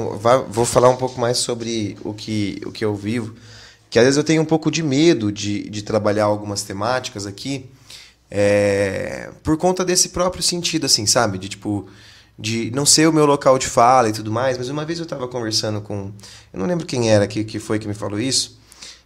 vou 0.48 0.64
falar 0.64 0.88
um 0.88 0.96
pouco 0.96 1.20
mais 1.20 1.38
sobre 1.38 1.96
o 2.04 2.12
que, 2.12 2.60
o 2.66 2.72
que 2.72 2.84
eu 2.84 2.96
vivo, 2.96 3.36
que 3.92 3.98
às 3.98 4.06
vezes 4.06 4.16
eu 4.16 4.24
tenho 4.24 4.40
um 4.40 4.46
pouco 4.46 4.70
de 4.70 4.82
medo 4.82 5.30
de, 5.30 5.68
de 5.68 5.82
trabalhar 5.82 6.24
algumas 6.24 6.62
temáticas 6.62 7.26
aqui, 7.26 7.70
é, 8.30 9.28
por 9.42 9.58
conta 9.58 9.84
desse 9.84 10.08
próprio 10.08 10.42
sentido, 10.42 10.86
assim, 10.86 11.04
sabe? 11.04 11.36
De 11.36 11.46
tipo, 11.46 11.86
de 12.38 12.70
não 12.70 12.86
ser 12.86 13.06
o 13.06 13.12
meu 13.12 13.26
local 13.26 13.58
de 13.58 13.66
fala 13.66 14.08
e 14.08 14.12
tudo 14.14 14.32
mais, 14.32 14.56
mas 14.56 14.70
uma 14.70 14.86
vez 14.86 14.98
eu 14.98 15.02
estava 15.02 15.28
conversando 15.28 15.82
com. 15.82 16.10
Eu 16.50 16.58
não 16.58 16.64
lembro 16.64 16.86
quem 16.86 17.10
era 17.10 17.26
que, 17.26 17.44
que 17.44 17.58
foi 17.58 17.78
que 17.78 17.86
me 17.86 17.92
falou 17.92 18.18
isso, 18.18 18.58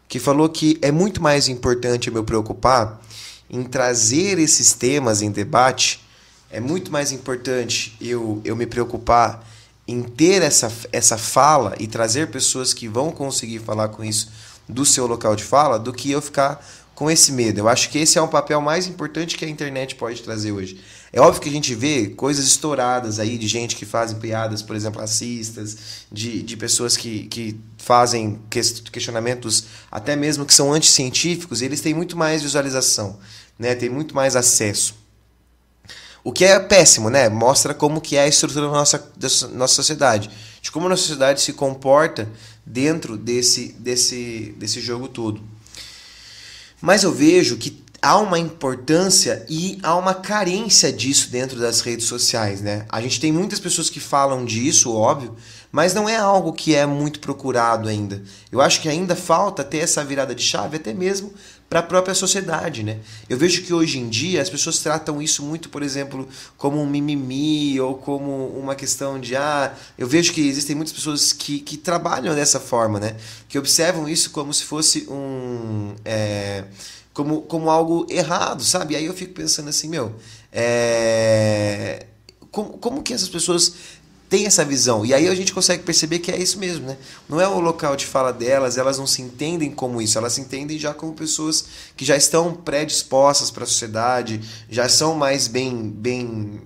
que 0.06 0.20
falou 0.20 0.48
que 0.48 0.78
é 0.80 0.92
muito 0.92 1.20
mais 1.20 1.48
importante 1.48 2.06
eu 2.06 2.14
me 2.14 2.22
preocupar 2.22 3.02
em 3.50 3.64
trazer 3.64 4.38
esses 4.38 4.72
temas 4.72 5.20
em 5.20 5.32
debate 5.32 6.00
é 6.48 6.60
muito 6.60 6.92
mais 6.92 7.10
importante 7.10 7.96
eu, 8.00 8.40
eu 8.44 8.54
me 8.54 8.66
preocupar 8.66 9.44
em 9.88 10.00
ter 10.02 10.42
essa, 10.42 10.72
essa 10.92 11.18
fala 11.18 11.74
e 11.80 11.88
trazer 11.88 12.30
pessoas 12.30 12.72
que 12.72 12.86
vão 12.86 13.10
conseguir 13.10 13.58
falar 13.58 13.88
com 13.88 14.04
isso 14.04 14.30
do 14.68 14.84
seu 14.84 15.06
local 15.06 15.36
de 15.36 15.44
fala 15.44 15.78
do 15.78 15.92
que 15.92 16.10
eu 16.10 16.20
ficar 16.20 16.64
com 16.94 17.10
esse 17.10 17.30
medo. 17.30 17.60
Eu 17.60 17.68
acho 17.68 17.90
que 17.90 17.98
esse 17.98 18.18
é 18.18 18.22
um 18.22 18.26
papel 18.26 18.60
mais 18.60 18.86
importante 18.86 19.36
que 19.36 19.44
a 19.44 19.48
internet 19.48 19.94
pode 19.94 20.22
trazer 20.22 20.50
hoje. 20.50 20.80
É 21.12 21.20
óbvio 21.20 21.42
que 21.42 21.48
a 21.48 21.52
gente 21.52 21.74
vê 21.74 22.08
coisas 22.08 22.46
estouradas 22.46 23.18
aí 23.18 23.38
de 23.38 23.46
gente 23.46 23.76
que 23.76 23.84
fazem 23.84 24.18
piadas, 24.18 24.62
por 24.62 24.74
exemplo, 24.74 25.00
racistas, 25.00 26.06
de, 26.10 26.42
de 26.42 26.56
pessoas 26.56 26.96
que, 26.96 27.26
que 27.26 27.60
fazem 27.76 28.40
questionamentos 28.50 29.64
até 29.90 30.16
mesmo 30.16 30.46
que 30.46 30.54
são 30.54 30.72
anticientíficos, 30.72 31.60
e 31.60 31.66
eles 31.66 31.80
têm 31.80 31.94
muito 31.94 32.16
mais 32.16 32.42
visualização, 32.42 33.18
né? 33.58 33.74
tem 33.74 33.90
muito 33.90 34.14
mais 34.14 34.34
acesso. 34.34 34.94
O 36.24 36.32
que 36.32 36.44
é 36.44 36.58
péssimo, 36.58 37.08
né? 37.08 37.28
Mostra 37.28 37.72
como 37.72 38.00
que 38.00 38.16
é 38.16 38.22
a 38.22 38.26
estrutura 38.26 38.66
da 38.66 38.72
nossa, 38.72 38.98
da 39.16 39.28
nossa 39.54 39.74
sociedade. 39.74 40.28
De 40.60 40.72
como 40.72 40.86
a 40.86 40.88
nossa 40.88 41.02
sociedade 41.02 41.40
se 41.40 41.52
comporta 41.52 42.28
dentro 42.66 43.16
desse, 43.16 43.68
desse, 43.78 44.54
desse 44.58 44.80
jogo 44.80 45.06
todo. 45.06 45.40
Mas 46.82 47.04
eu 47.04 47.12
vejo 47.12 47.56
que 47.56 47.84
há 48.02 48.18
uma 48.18 48.38
importância 48.38 49.46
e 49.48 49.78
há 49.82 49.96
uma 49.96 50.14
carência 50.14 50.92
disso 50.92 51.30
dentro 51.30 51.58
das 51.58 51.80
redes 51.80 52.06
sociais, 52.06 52.60
né? 52.60 52.84
A 52.88 53.00
gente 53.00 53.20
tem 53.20 53.32
muitas 53.32 53.60
pessoas 53.60 53.88
que 53.88 54.00
falam 54.00 54.44
disso, 54.44 54.92
óbvio, 54.92 55.34
mas 55.72 55.94
não 55.94 56.08
é 56.08 56.16
algo 56.16 56.52
que 56.52 56.74
é 56.74 56.86
muito 56.86 57.20
procurado 57.20 57.88
ainda. 57.88 58.22
Eu 58.50 58.60
acho 58.60 58.80
que 58.80 58.88
ainda 58.88 59.16
falta 59.16 59.64
ter 59.64 59.78
essa 59.78 60.04
virada 60.04 60.34
de 60.34 60.42
chave 60.42 60.76
até 60.76 60.92
mesmo 60.92 61.32
para 61.68 61.80
a 61.80 61.82
própria 61.82 62.14
sociedade, 62.14 62.82
né? 62.82 62.98
Eu 63.28 63.36
vejo 63.36 63.62
que 63.62 63.72
hoje 63.72 63.98
em 63.98 64.08
dia 64.08 64.40
as 64.40 64.48
pessoas 64.48 64.78
tratam 64.78 65.20
isso 65.20 65.42
muito, 65.42 65.68
por 65.68 65.82
exemplo, 65.82 66.28
como 66.56 66.80
um 66.80 66.86
mimimi 66.86 67.80
ou 67.80 67.94
como 67.96 68.48
uma 68.48 68.74
questão 68.74 69.18
de 69.18 69.34
ah, 69.34 69.74
eu 69.98 70.06
vejo 70.06 70.32
que 70.32 70.46
existem 70.46 70.76
muitas 70.76 70.94
pessoas 70.94 71.32
que, 71.32 71.58
que 71.58 71.76
trabalham 71.76 72.34
dessa 72.34 72.60
forma, 72.60 73.00
né? 73.00 73.16
Que 73.48 73.58
observam 73.58 74.08
isso 74.08 74.30
como 74.30 74.54
se 74.54 74.64
fosse 74.64 75.06
um 75.10 75.94
é, 76.04 76.64
como, 77.12 77.42
como 77.42 77.70
algo 77.70 78.06
errado, 78.10 78.62
sabe? 78.62 78.94
E 78.94 78.96
aí 78.98 79.06
eu 79.06 79.14
fico 79.14 79.32
pensando 79.32 79.68
assim, 79.68 79.88
meu, 79.88 80.14
é, 80.52 82.06
como, 82.50 82.78
como 82.78 83.02
que 83.02 83.12
essas 83.12 83.28
pessoas 83.28 83.74
tem 84.36 84.44
essa 84.44 84.66
visão. 84.66 85.06
E 85.06 85.14
aí 85.14 85.28
a 85.28 85.34
gente 85.34 85.50
consegue 85.50 85.82
perceber 85.82 86.18
que 86.18 86.30
é 86.30 86.36
isso 86.36 86.58
mesmo, 86.58 86.86
né? 86.86 86.98
Não 87.26 87.40
é 87.40 87.48
o 87.48 87.58
local 87.58 87.96
de 87.96 88.04
fala 88.04 88.32
delas, 88.32 88.76
elas 88.76 88.98
não 88.98 89.06
se 89.06 89.22
entendem 89.22 89.70
como 89.70 90.02
isso, 90.02 90.18
elas 90.18 90.34
se 90.34 90.42
entendem 90.42 90.78
já 90.78 90.92
como 90.92 91.14
pessoas 91.14 91.64
que 91.96 92.04
já 92.04 92.16
estão 92.16 92.52
predispostas 92.52 93.50
para 93.50 93.64
a 93.64 93.66
sociedade, 93.66 94.42
já 94.68 94.90
são 94.90 95.14
mais 95.14 95.48
bem, 95.48 95.88
bem 95.88 96.60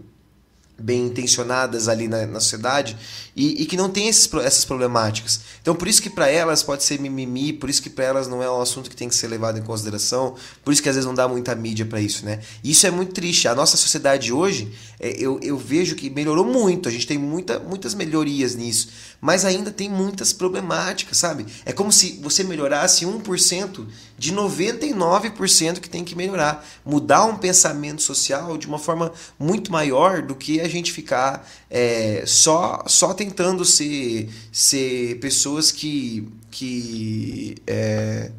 bem 0.80 1.06
intencionadas 1.06 1.88
ali 1.88 2.08
na, 2.08 2.26
na 2.26 2.40
sociedade 2.40 2.96
e, 3.36 3.62
e, 3.62 3.66
que 3.66 3.76
não 3.76 3.88
tem 3.88 4.08
esses, 4.08 4.32
essas 4.34 4.64
problemáticas. 4.64 5.40
Então, 5.60 5.74
por 5.74 5.86
isso 5.86 6.02
que 6.02 6.10
para 6.10 6.28
elas 6.28 6.62
pode 6.62 6.82
ser 6.82 6.98
mimimi, 6.98 7.52
por 7.52 7.70
isso 7.70 7.82
que 7.82 7.90
para 7.90 8.04
elas 8.04 8.26
não 8.26 8.42
é 8.42 8.50
um 8.50 8.60
assunto 8.60 8.90
que 8.90 8.96
tem 8.96 9.08
que 9.08 9.14
ser 9.14 9.28
levado 9.28 9.58
em 9.58 9.62
consideração, 9.62 10.34
por 10.64 10.72
isso 10.72 10.82
que 10.82 10.88
às 10.88 10.96
vezes 10.96 11.06
não 11.06 11.14
dá 11.14 11.28
muita 11.28 11.54
mídia 11.54 11.84
para 11.84 12.00
isso, 12.00 12.24
né? 12.24 12.40
E 12.64 12.70
isso 12.70 12.86
é 12.86 12.90
muito 12.90 13.12
triste. 13.12 13.46
A 13.46 13.54
nossa 13.54 13.76
sociedade 13.76 14.32
hoje, 14.32 14.72
é, 14.98 15.10
eu, 15.18 15.38
eu 15.42 15.56
vejo 15.56 15.94
que 15.94 16.10
melhorou 16.10 16.44
muito, 16.44 16.88
a 16.88 16.92
gente 16.92 17.06
tem 17.06 17.18
muita, 17.18 17.58
muitas 17.58 17.94
melhorias 17.94 18.54
nisso, 18.54 18.88
mas 19.20 19.44
ainda 19.44 19.70
tem 19.70 19.88
muitas 19.88 20.32
problemáticas, 20.32 21.18
sabe? 21.18 21.46
É 21.64 21.72
como 21.72 21.92
se 21.92 22.18
você 22.22 22.42
melhorasse 22.42 23.04
1% 23.04 23.86
de 24.16 24.32
99% 24.32 25.80
que 25.80 25.90
tem 25.90 26.04
que 26.04 26.16
melhorar. 26.16 26.66
Mudar 26.84 27.24
um 27.26 27.36
pensamento 27.36 28.02
social 28.02 28.56
de 28.56 28.66
uma 28.66 28.78
forma 28.78 29.12
muito 29.38 29.70
maior 29.70 30.22
do 30.22 30.34
que 30.34 30.60
a 30.60 30.68
gente 30.68 30.92
ficar 30.92 31.48
é, 31.68 32.24
só, 32.26 32.82
só 32.86 33.12
tentando 33.12 33.64
ser, 33.64 34.30
ser 34.52 35.18
pessoas 35.20 35.70
que 35.70 36.26
que 36.50 37.56
é, 37.66 38.32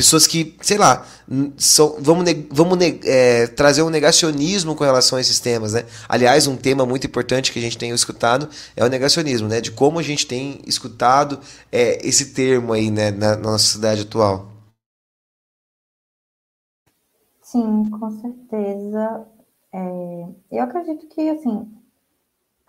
pessoas 0.00 0.26
que, 0.26 0.56
sei 0.62 0.78
lá, 0.78 1.06
são, 1.58 1.96
vamos, 2.00 2.24
vamos 2.50 2.78
é, 3.04 3.46
trazer 3.48 3.82
um 3.82 3.90
negacionismo 3.90 4.74
com 4.74 4.82
relação 4.82 5.18
a 5.18 5.20
esses 5.20 5.38
temas, 5.38 5.74
né? 5.74 5.84
Aliás, 6.08 6.46
um 6.46 6.56
tema 6.56 6.86
muito 6.86 7.06
importante 7.06 7.52
que 7.52 7.58
a 7.58 7.62
gente 7.62 7.76
tem 7.76 7.90
escutado 7.90 8.48
é 8.74 8.82
o 8.82 8.88
negacionismo, 8.88 9.46
né? 9.46 9.60
De 9.60 9.70
como 9.70 9.98
a 9.98 10.02
gente 10.02 10.26
tem 10.26 10.60
escutado 10.66 11.38
é, 11.70 12.06
esse 12.06 12.32
termo 12.32 12.72
aí, 12.72 12.90
né, 12.90 13.10
na, 13.10 13.36
na 13.36 13.50
nossa 13.50 13.64
sociedade 13.64 14.02
atual. 14.02 14.50
Sim, 17.42 17.90
com 17.90 18.10
certeza. 18.20 19.26
É, 19.72 20.26
eu 20.50 20.62
acredito 20.62 21.06
que, 21.08 21.28
assim, 21.28 21.68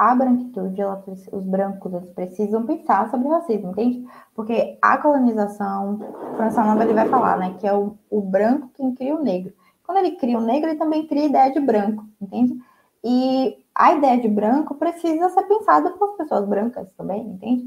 a 0.01 0.15
branquitude, 0.15 0.81
ela, 0.81 1.03
os 1.05 1.45
brancos, 1.45 1.93
eles 1.93 2.09
precisam 2.09 2.65
pensar 2.65 3.07
sobre 3.11 3.27
o 3.27 3.31
racismo, 3.31 3.69
entende? 3.69 4.03
Porque 4.33 4.75
a 4.81 4.97
colonização, 4.97 5.99
François 6.35 6.65
Nova 6.65 6.83
ele 6.83 6.95
vai 6.95 7.07
falar, 7.07 7.37
né, 7.37 7.55
que 7.59 7.67
é 7.67 7.73
o, 7.73 7.95
o 8.09 8.19
branco 8.19 8.71
quem 8.73 8.95
cria 8.95 9.15
o 9.15 9.21
negro. 9.21 9.53
Quando 9.85 9.99
ele 9.99 10.15
cria 10.15 10.39
o 10.39 10.41
negro, 10.41 10.71
ele 10.71 10.79
também 10.79 11.05
cria 11.05 11.21
a 11.21 11.27
ideia 11.27 11.53
de 11.53 11.59
branco, 11.59 12.03
entende? 12.19 12.57
E 13.03 13.63
a 13.75 13.93
ideia 13.93 14.19
de 14.19 14.27
branco 14.27 14.73
precisa 14.73 15.29
ser 15.29 15.43
pensada 15.43 15.91
por 15.91 16.17
pessoas 16.17 16.47
brancas 16.47 16.91
também, 16.97 17.21
entende? 17.21 17.65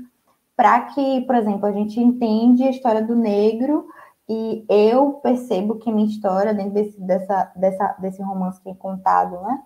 Para 0.57 0.81
que, 0.87 1.21
por 1.21 1.37
exemplo, 1.37 1.67
a 1.67 1.73
gente 1.73 2.01
entende 2.01 2.65
a 2.65 2.71
história 2.71 3.01
do 3.01 3.15
negro 3.15 3.87
e 4.29 4.65
eu 4.69 5.13
percebo 5.23 5.77
que 5.77 5.93
minha 5.93 6.09
história, 6.09 6.53
dentro 6.53 6.73
desse, 6.73 7.01
dessa, 7.01 7.53
dessa, 7.55 7.97
desse 8.01 8.21
romance 8.21 8.61
que 8.61 8.71
é 8.71 8.75
contado, 8.75 9.41
né? 9.41 9.63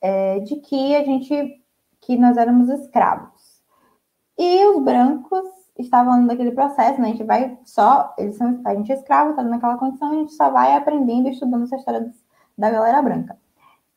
É 0.00 0.40
de 0.40 0.56
que 0.56 0.96
a 0.96 1.04
gente 1.04 1.59
que 2.00 2.16
nós 2.16 2.36
éramos 2.36 2.68
escravos. 2.68 3.62
E 4.38 4.64
os 4.66 4.82
brancos 4.82 5.44
estavam 5.78 6.22
naquele 6.22 6.52
processo, 6.52 7.00
né? 7.00 7.08
A 7.08 7.10
gente 7.12 7.24
vai 7.24 7.58
só, 7.64 8.14
eles 8.18 8.36
são, 8.36 8.60
a 8.64 8.74
gente 8.74 8.92
é 8.92 8.94
escravo, 8.94 9.34
tá 9.34 9.42
naquela 9.42 9.76
condição, 9.76 10.10
a 10.10 10.14
gente 10.14 10.32
só 10.32 10.50
vai 10.50 10.74
aprendendo 10.74 11.28
e 11.28 11.32
estudando 11.32 11.64
essa 11.64 11.76
história 11.76 12.10
da 12.56 12.70
galera 12.70 13.02
branca. 13.02 13.38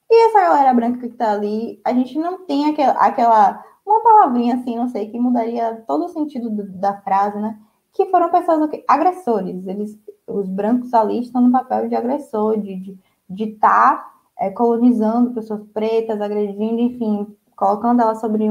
E 0.10 0.28
essa 0.28 0.42
galera 0.42 0.74
branca 0.74 1.00
que 1.08 1.16
tá 1.16 1.32
ali, 1.32 1.82
a 1.84 1.94
gente 1.94 2.18
não 2.18 2.46
tem 2.46 2.70
aquela, 2.70 2.94
aquela 2.94 3.64
uma 3.86 4.02
palavrinha 4.02 4.56
assim, 4.56 4.78
não 4.78 4.88
sei, 4.88 5.10
que 5.10 5.20
mudaria 5.20 5.84
todo 5.88 6.06
o 6.06 6.10
sentido 6.10 6.50
do, 6.50 6.72
da 6.72 7.02
frase, 7.02 7.38
né? 7.40 7.60
Que 7.92 8.06
foram 8.08 8.30
pessoas 8.30 8.70
agressores. 8.88 9.68
Eles, 9.68 10.00
os 10.28 10.48
brancos 10.48 10.94
ali 10.94 11.20
estão 11.20 11.42
no 11.42 11.52
papel 11.52 11.90
de 11.90 11.96
agressor, 11.96 12.60
de 12.60 12.74
estar 12.74 12.94
de, 13.28 13.46
de 13.48 13.56
tá, 13.58 14.14
é, 14.40 14.50
colonizando 14.52 15.34
pessoas 15.34 15.64
pretas, 15.74 16.20
agredindo, 16.22 16.80
enfim, 16.80 17.36
colocando 17.56 18.02
ela 18.02 18.16
sobre, 18.16 18.46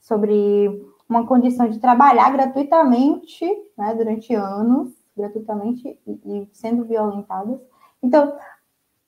sobre 0.00 0.86
uma 1.08 1.26
condição 1.26 1.68
de 1.68 1.78
trabalhar 1.78 2.30
gratuitamente, 2.30 3.46
né, 3.76 3.94
durante 3.94 4.34
anos, 4.34 4.92
gratuitamente 5.16 5.98
e, 6.06 6.12
e 6.24 6.48
sendo 6.52 6.84
violentadas. 6.84 7.58
Então, 8.02 8.36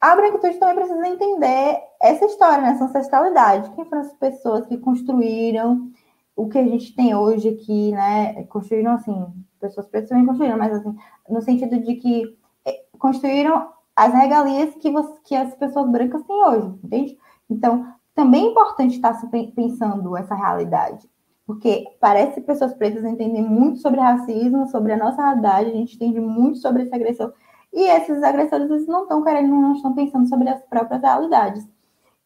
a 0.01 0.17
branquitude 0.17 0.59
também 0.59 0.75
precisa 0.75 1.07
entender 1.07 1.81
essa 2.01 2.25
história, 2.25 2.61
né, 2.61 2.71
essa 2.71 2.85
ancestralidade. 2.85 3.71
Quem 3.71 3.85
foram 3.85 4.03
as 4.03 4.13
pessoas 4.15 4.67
que 4.67 4.77
construíram 4.79 5.93
o 6.35 6.49
que 6.49 6.59
a 6.59 6.65
gente 6.67 6.95
tem 6.95 7.15
hoje 7.15 7.51
aqui, 7.51 7.93
né? 7.93 8.45
Construíram 8.45 8.93
assim, 8.93 9.27
pessoas 9.61 9.87
pretas 9.87 10.09
também 10.09 10.27
construíram, 10.27 10.59
mas 10.59 10.73
assim, 10.73 10.97
no 11.29 11.41
sentido 11.43 11.79
de 11.81 11.97
que 11.97 12.37
eh, 12.65 12.85
construíram 12.99 13.69
as 13.95 14.13
regalias 14.13 14.75
que, 14.77 14.91
você, 14.91 15.21
que 15.25 15.37
as 15.37 15.55
pessoas 15.55 15.91
brancas 15.91 16.23
têm 16.25 16.37
hoje, 16.37 16.67
entende? 16.83 17.19
Então, 17.49 17.87
também 18.15 18.47
é 18.47 18.51
importante 18.51 18.97
estar 18.97 19.21
pensando 19.55 20.17
essa 20.17 20.35
realidade, 20.35 21.09
porque 21.47 21.85
parece 22.01 22.41
que 22.41 22.47
pessoas 22.47 22.75
pretas 22.75 23.05
entendem 23.05 23.43
muito 23.43 23.81
sobre 23.81 24.01
racismo, 24.01 24.69
sobre 24.69 24.93
a 24.93 24.97
nossa 24.97 25.23
realidade, 25.23 25.71
a 25.71 25.75
gente 25.75 25.97
entende 25.97 26.21
muito 26.21 26.59
sobre 26.59 26.83
essa 26.83 26.97
agressão, 26.97 27.33
e 27.73 27.83
esses 27.85 28.23
agressores 28.23 28.71
eles 28.71 28.87
não 28.87 29.05
estão 29.05 29.23
querendo, 29.23 29.49
não 29.49 29.73
estão 29.73 29.95
pensando 29.95 30.29
sobre 30.29 30.49
as 30.49 30.63
próprias 30.65 31.01
realidades. 31.01 31.67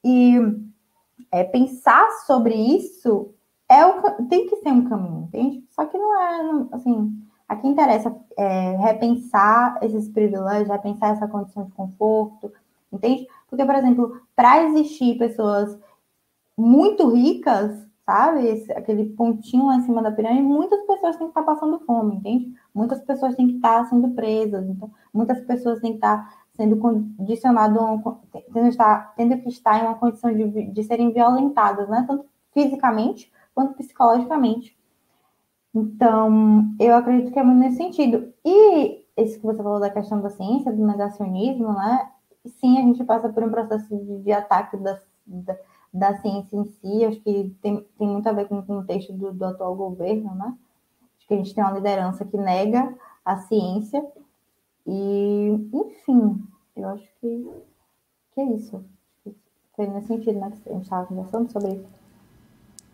E 0.05 0.37
é, 1.31 1.45
pensar 1.45 2.09
sobre 2.27 2.55
isso 2.55 3.33
é 3.69 3.85
o, 3.87 4.03
tem 4.29 4.47
que 4.49 4.57
ser 4.57 4.71
um 4.71 4.89
caminho, 4.89 5.25
entende? 5.29 5.65
Só 5.71 5.85
que 5.87 5.97
não 5.97 6.21
é, 6.21 6.43
não, 6.43 6.69
assim, 6.73 7.13
aqui 7.49 7.69
interessa 7.69 8.15
é, 8.37 8.77
repensar 8.77 9.79
esses 9.83 10.09
privilégios, 10.09 10.69
repensar 10.69 11.11
essa 11.11 11.29
condição 11.29 11.65
de 11.65 11.73
conforto, 11.73 12.53
entende? 12.93 13.27
Porque, 13.49 13.65
por 13.65 13.75
exemplo, 13.75 14.21
para 14.35 14.65
existir 14.65 15.19
pessoas 15.19 15.79
muito 16.57 17.09
ricas, 17.11 17.87
sabe? 18.05 18.47
Esse, 18.47 18.73
aquele 18.73 19.07
pontinho 19.11 19.67
lá 19.67 19.77
em 19.77 19.83
cima 19.83 20.03
da 20.03 20.13
pirâmide, 20.13 20.43
muitas 20.43 20.81
pessoas 20.87 21.17
têm 21.17 21.27
que 21.27 21.31
estar 21.39 21.43
passando 21.43 21.79
fome, 21.81 22.17
entende? 22.17 22.55
Muitas 22.75 23.01
pessoas 23.03 23.35
têm 23.35 23.49
que 23.49 23.57
estar 23.57 23.85
sendo 23.89 24.09
presas, 24.11 24.69
então, 24.69 24.91
muitas 25.13 25.41
pessoas 25.41 25.81
têm 25.81 25.93
que 25.93 25.99
estar 25.99 26.47
sendo 26.57 26.77
condicionadas, 26.79 27.79
tendo, 28.53 28.69
estar, 28.69 29.15
tendo 29.15 29.39
que 29.43 29.49
estar 29.49 29.79
em 29.79 29.87
uma 29.87 29.95
condição 29.97 30.33
de, 30.33 30.71
de 30.71 30.85
serem 30.85 31.13
violentadas, 31.13 31.89
né? 31.89 32.05
Tanto 32.07 32.25
fisicamente 32.53 33.31
quanto 33.55 33.75
psicologicamente. 33.75 34.77
Então, 35.75 36.75
eu 36.81 36.97
acredito 36.97 37.33
que 37.33 37.39
é 37.39 37.43
muito 37.43 37.59
nesse 37.59 37.77
sentido. 37.77 38.33
E 38.45 39.05
esse 39.17 39.39
que 39.39 39.45
você 39.45 39.63
falou 39.63 39.81
da 39.81 39.91
questão 39.91 40.21
da 40.21 40.31
ciência, 40.31 40.73
do 40.73 40.87
negacionismo, 40.87 41.73
né? 41.73 42.09
Sim, 42.49 42.79
a 42.79 42.83
gente 42.83 43.05
passa 43.05 43.29
por 43.29 43.43
um 43.43 43.51
processo 43.51 43.89
de, 43.89 44.19
de 44.23 44.33
ataque 44.33 44.77
da, 44.77 45.01
da, 45.27 45.57
da, 45.93 46.17
ciência 46.21 46.57
em 46.57 46.65
si, 46.65 47.05
acho 47.05 47.21
que 47.21 47.55
tem, 47.63 47.87
tem 47.99 48.09
muito 48.09 48.29
a 48.29 48.33
ver 48.33 48.47
com 48.49 48.59
o 48.59 48.67
contexto 48.67 49.13
do, 49.13 49.33
do 49.33 49.45
atual 49.45 49.75
governo, 49.75 50.35
né? 50.35 50.55
Acho 51.19 51.29
que 51.29 51.35
a 51.35 51.37
gente 51.37 51.55
tem 51.55 51.65
uma 51.65 51.73
liderança 51.73 52.25
que 52.25 52.37
nega 52.37 52.95
a 53.25 53.37
ciência 53.39 54.05
e, 54.87 55.69
enfim, 55.73 56.45
eu 56.77 56.89
acho 56.91 57.09
que, 57.21 57.51
que 58.33 58.41
é 58.41 58.45
isso. 58.53 58.85
Foi 59.75 59.87
nesse 59.87 60.07
sentido, 60.07 60.39
né, 60.39 60.53
que 60.63 60.71
a 60.71 60.73
gente 60.73 60.85
estava 60.85 61.07
conversando 61.07 61.51
sobre 61.51 61.75
isso. 61.75 61.97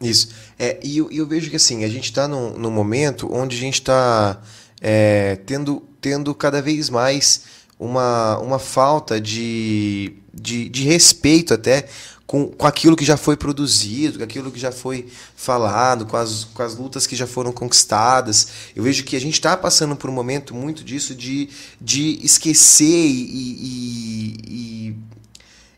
Isso. 0.00 0.34
É, 0.58 0.80
e 0.82 0.98
eu, 0.98 1.10
eu, 1.12 1.26
vejo 1.26 1.48
que 1.48 1.56
assim, 1.56 1.84
a 1.84 1.88
gente 1.88 2.06
está 2.06 2.26
num, 2.26 2.58
num 2.58 2.70
momento 2.70 3.32
onde 3.32 3.56
a 3.56 3.60
gente 3.60 3.74
está 3.74 4.40
é, 4.80 5.36
tendo, 5.46 5.80
tendo 6.00 6.34
cada 6.34 6.60
vez 6.60 6.90
mais 6.90 7.51
uma, 7.82 8.38
uma 8.38 8.58
falta 8.60 9.20
de, 9.20 10.14
de, 10.32 10.68
de 10.68 10.84
respeito 10.84 11.52
até 11.52 11.88
com, 12.24 12.46
com 12.46 12.66
aquilo 12.66 12.96
que 12.96 13.04
já 13.04 13.16
foi 13.16 13.36
produzido, 13.36 14.18
com 14.18 14.24
aquilo 14.24 14.52
que 14.52 14.58
já 14.58 14.70
foi 14.70 15.08
falado, 15.34 16.06
com 16.06 16.16
as, 16.16 16.44
com 16.44 16.62
as 16.62 16.76
lutas 16.76 17.06
que 17.08 17.16
já 17.16 17.26
foram 17.26 17.50
conquistadas. 17.50 18.48
Eu 18.76 18.84
vejo 18.84 19.02
que 19.02 19.16
a 19.16 19.20
gente 19.20 19.34
está 19.34 19.56
passando 19.56 19.96
por 19.96 20.08
um 20.08 20.12
momento 20.12 20.54
muito 20.54 20.84
disso 20.84 21.12
de, 21.12 21.48
de 21.80 22.20
esquecer 22.22 22.86
e, 22.86 23.26
e, 23.60 24.36
e 24.46 24.96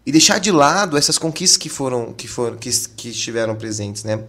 e 0.07 0.13
deixar 0.13 0.39
de 0.39 0.51
lado 0.51 0.99
essas 0.99 1.17
conquistas 1.17 1.57
que 1.57 1.69
foram 1.69 2.13
que 2.13 2.29
foram 2.29 2.57
que, 2.57 2.71
que 2.71 3.09
estiveram 3.09 3.55
presentes, 3.55 4.05
né? 4.05 4.23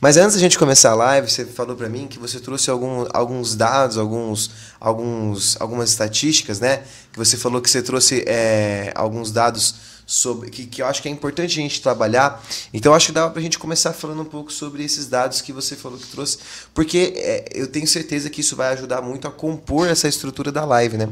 Mas 0.00 0.16
antes 0.16 0.34
da 0.34 0.40
gente 0.40 0.58
começar 0.58 0.90
a 0.90 0.94
live, 0.94 1.30
você 1.30 1.46
falou 1.46 1.74
para 1.74 1.88
mim 1.88 2.06
que 2.06 2.18
você 2.18 2.38
trouxe 2.38 2.70
algum, 2.70 3.06
alguns 3.14 3.54
dados, 3.54 3.96
alguns 3.96 4.50
alguns 4.78 5.58
algumas 5.58 5.90
estatísticas, 5.90 6.60
né? 6.60 6.82
Que 7.10 7.18
você 7.18 7.36
falou 7.38 7.62
que 7.62 7.70
você 7.70 7.82
trouxe 7.82 8.24
é, 8.26 8.92
alguns 8.94 9.32
dados 9.32 9.74
sobre 10.04 10.50
que, 10.50 10.66
que 10.66 10.82
eu 10.82 10.86
acho 10.86 11.00
que 11.00 11.08
é 11.08 11.10
importante 11.10 11.58
a 11.58 11.62
gente 11.62 11.80
trabalhar. 11.80 12.42
Então 12.74 12.92
acho 12.92 13.06
que 13.06 13.12
dava 13.12 13.30
para 13.30 13.40
a 13.40 13.42
gente 13.42 13.58
começar 13.58 13.94
falando 13.94 14.20
um 14.20 14.26
pouco 14.26 14.52
sobre 14.52 14.84
esses 14.84 15.06
dados 15.06 15.40
que 15.40 15.52
você 15.52 15.74
falou 15.76 15.98
que 15.98 16.08
trouxe, 16.08 16.38
porque 16.74 17.14
é, 17.16 17.48
eu 17.54 17.66
tenho 17.66 17.86
certeza 17.86 18.28
que 18.28 18.42
isso 18.42 18.54
vai 18.54 18.74
ajudar 18.74 19.00
muito 19.00 19.26
a 19.26 19.30
compor 19.30 19.88
essa 19.88 20.06
estrutura 20.06 20.52
da 20.52 20.66
live, 20.66 20.98
né? 20.98 21.08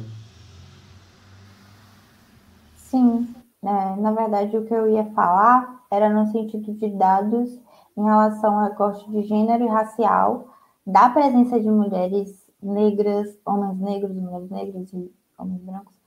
Sim, 2.91 3.29
é, 3.63 3.97
na 3.97 4.13
verdade, 4.13 4.57
o 4.57 4.65
que 4.65 4.75
eu 4.75 4.89
ia 4.89 5.05
falar 5.13 5.85
era 5.91 6.09
no 6.09 6.27
sentido 6.33 6.73
de 6.75 6.89
dados 6.91 7.61
em 7.97 8.05
relação 8.05 8.59
ao 8.59 8.69
recorte 8.69 9.11
de 9.11 9.23
gênero 9.23 9.65
e 9.65 9.69
racial 9.69 10.49
da 10.87 11.11
presença 11.11 11.61
de 11.61 11.71
mulheres 11.71 12.51
negras, 12.63 13.37
homens 13.45 13.79
negros, 13.79 14.17
mulheres 14.17 14.51
negras 14.51 14.93
e 14.93 15.13
homens 15.39 15.63
brancos 15.63 16.01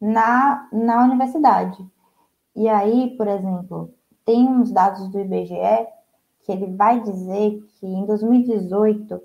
na, 0.00 0.68
na 0.72 1.04
universidade. 1.04 1.84
E 2.54 2.68
aí, 2.68 3.14
por 3.16 3.26
exemplo, 3.26 3.92
tem 4.24 4.46
uns 4.46 4.70
dados 4.70 5.08
do 5.08 5.18
IBGE 5.18 5.86
que 6.40 6.52
ele 6.52 6.74
vai 6.76 7.00
dizer 7.00 7.62
que 7.78 7.86
em 7.86 8.06
2018 8.06 9.20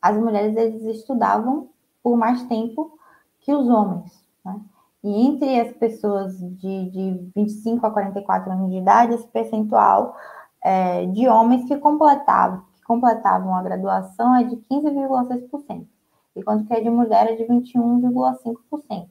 as 0.00 0.16
mulheres 0.16 0.56
eles 0.56 0.82
estudavam 0.84 1.68
por 2.02 2.16
mais 2.16 2.42
tempo 2.44 2.98
que 3.40 3.52
os 3.54 3.68
homens. 3.68 4.12
Né? 4.44 4.60
E 5.06 5.24
entre 5.24 5.60
as 5.60 5.72
pessoas 5.74 6.36
de, 6.36 6.90
de 6.90 7.30
25 7.36 7.86
a 7.86 7.92
44 7.92 8.50
anos 8.50 8.72
de 8.72 8.78
idade, 8.78 9.14
esse 9.14 9.28
percentual 9.28 10.16
é, 10.60 11.06
de 11.06 11.28
homens 11.28 11.64
que 11.68 11.76
completavam, 11.76 12.64
que 12.74 12.82
completavam 12.82 13.54
a 13.54 13.62
graduação 13.62 14.34
é 14.34 14.42
de 14.42 14.56
15,6%, 14.56 15.86
enquanto 16.34 16.66
que 16.66 16.74
a 16.74 16.80
de 16.80 16.90
mulher 16.90 17.28
é 17.28 17.36
de 17.36 17.44
21,5%. 17.44 19.08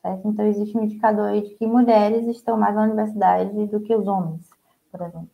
Certo? 0.00 0.28
Então, 0.28 0.46
existe 0.46 0.78
um 0.78 0.84
indicador 0.84 1.26
aí 1.26 1.42
de 1.42 1.50
que 1.56 1.66
mulheres 1.66 2.26
estão 2.28 2.56
mais 2.56 2.74
na 2.74 2.84
universidade 2.84 3.66
do 3.66 3.80
que 3.80 3.94
os 3.94 4.08
homens, 4.08 4.48
por 4.90 5.02
exemplo. 5.02 5.28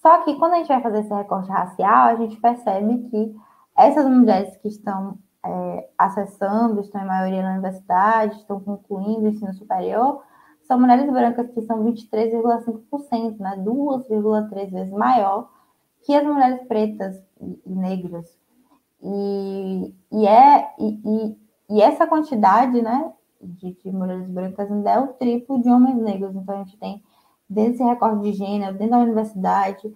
Só 0.00 0.22
que 0.22 0.34
quando 0.36 0.54
a 0.54 0.56
gente 0.56 0.68
vai 0.68 0.80
fazer 0.80 1.00
esse 1.00 1.12
recorte 1.12 1.50
racial, 1.50 2.06
a 2.06 2.14
gente 2.14 2.40
percebe 2.40 3.10
que 3.10 3.36
essas 3.76 4.06
mulheres 4.08 4.56
que 4.56 4.68
estão 4.68 5.18
é, 5.44 5.88
acessando, 5.98 6.80
estão 6.80 7.02
em 7.02 7.06
maioria 7.06 7.42
na 7.42 7.52
universidade, 7.52 8.36
estão 8.36 8.60
concluindo 8.60 9.26
o 9.26 9.28
ensino 9.28 9.52
superior, 9.54 10.22
são 10.62 10.80
mulheres 10.80 11.10
brancas 11.10 11.50
que 11.50 11.60
são 11.62 11.84
23,5%, 11.84 13.38
né? 13.38 13.56
2,3 13.58 14.70
vezes 14.70 14.92
maior 14.92 15.50
que 16.02 16.14
as 16.14 16.24
mulheres 16.24 16.66
pretas 16.66 17.22
e 17.40 17.70
negras. 17.70 18.26
E, 19.02 19.94
e, 20.10 20.26
é, 20.26 20.70
e, 20.78 21.36
e, 21.70 21.82
essa 21.82 22.06
quantidade 22.06 22.80
né, 22.80 23.12
de, 23.40 23.74
de, 23.74 23.90
mulheres 23.90 24.28
brancas 24.28 24.70
ainda 24.70 24.90
é 24.90 24.98
o 24.98 25.08
triplo 25.08 25.60
de 25.60 25.68
homens 25.68 25.96
negros. 25.96 26.34
Então, 26.34 26.54
a 26.54 26.64
gente 26.64 26.78
tem, 26.78 27.02
dentro 27.48 27.72
desse 27.72 27.84
recorde 27.84 28.22
de 28.22 28.32
gênero, 28.32 28.78
dentro 28.78 28.92
da 28.92 29.02
universidade, 29.02 29.94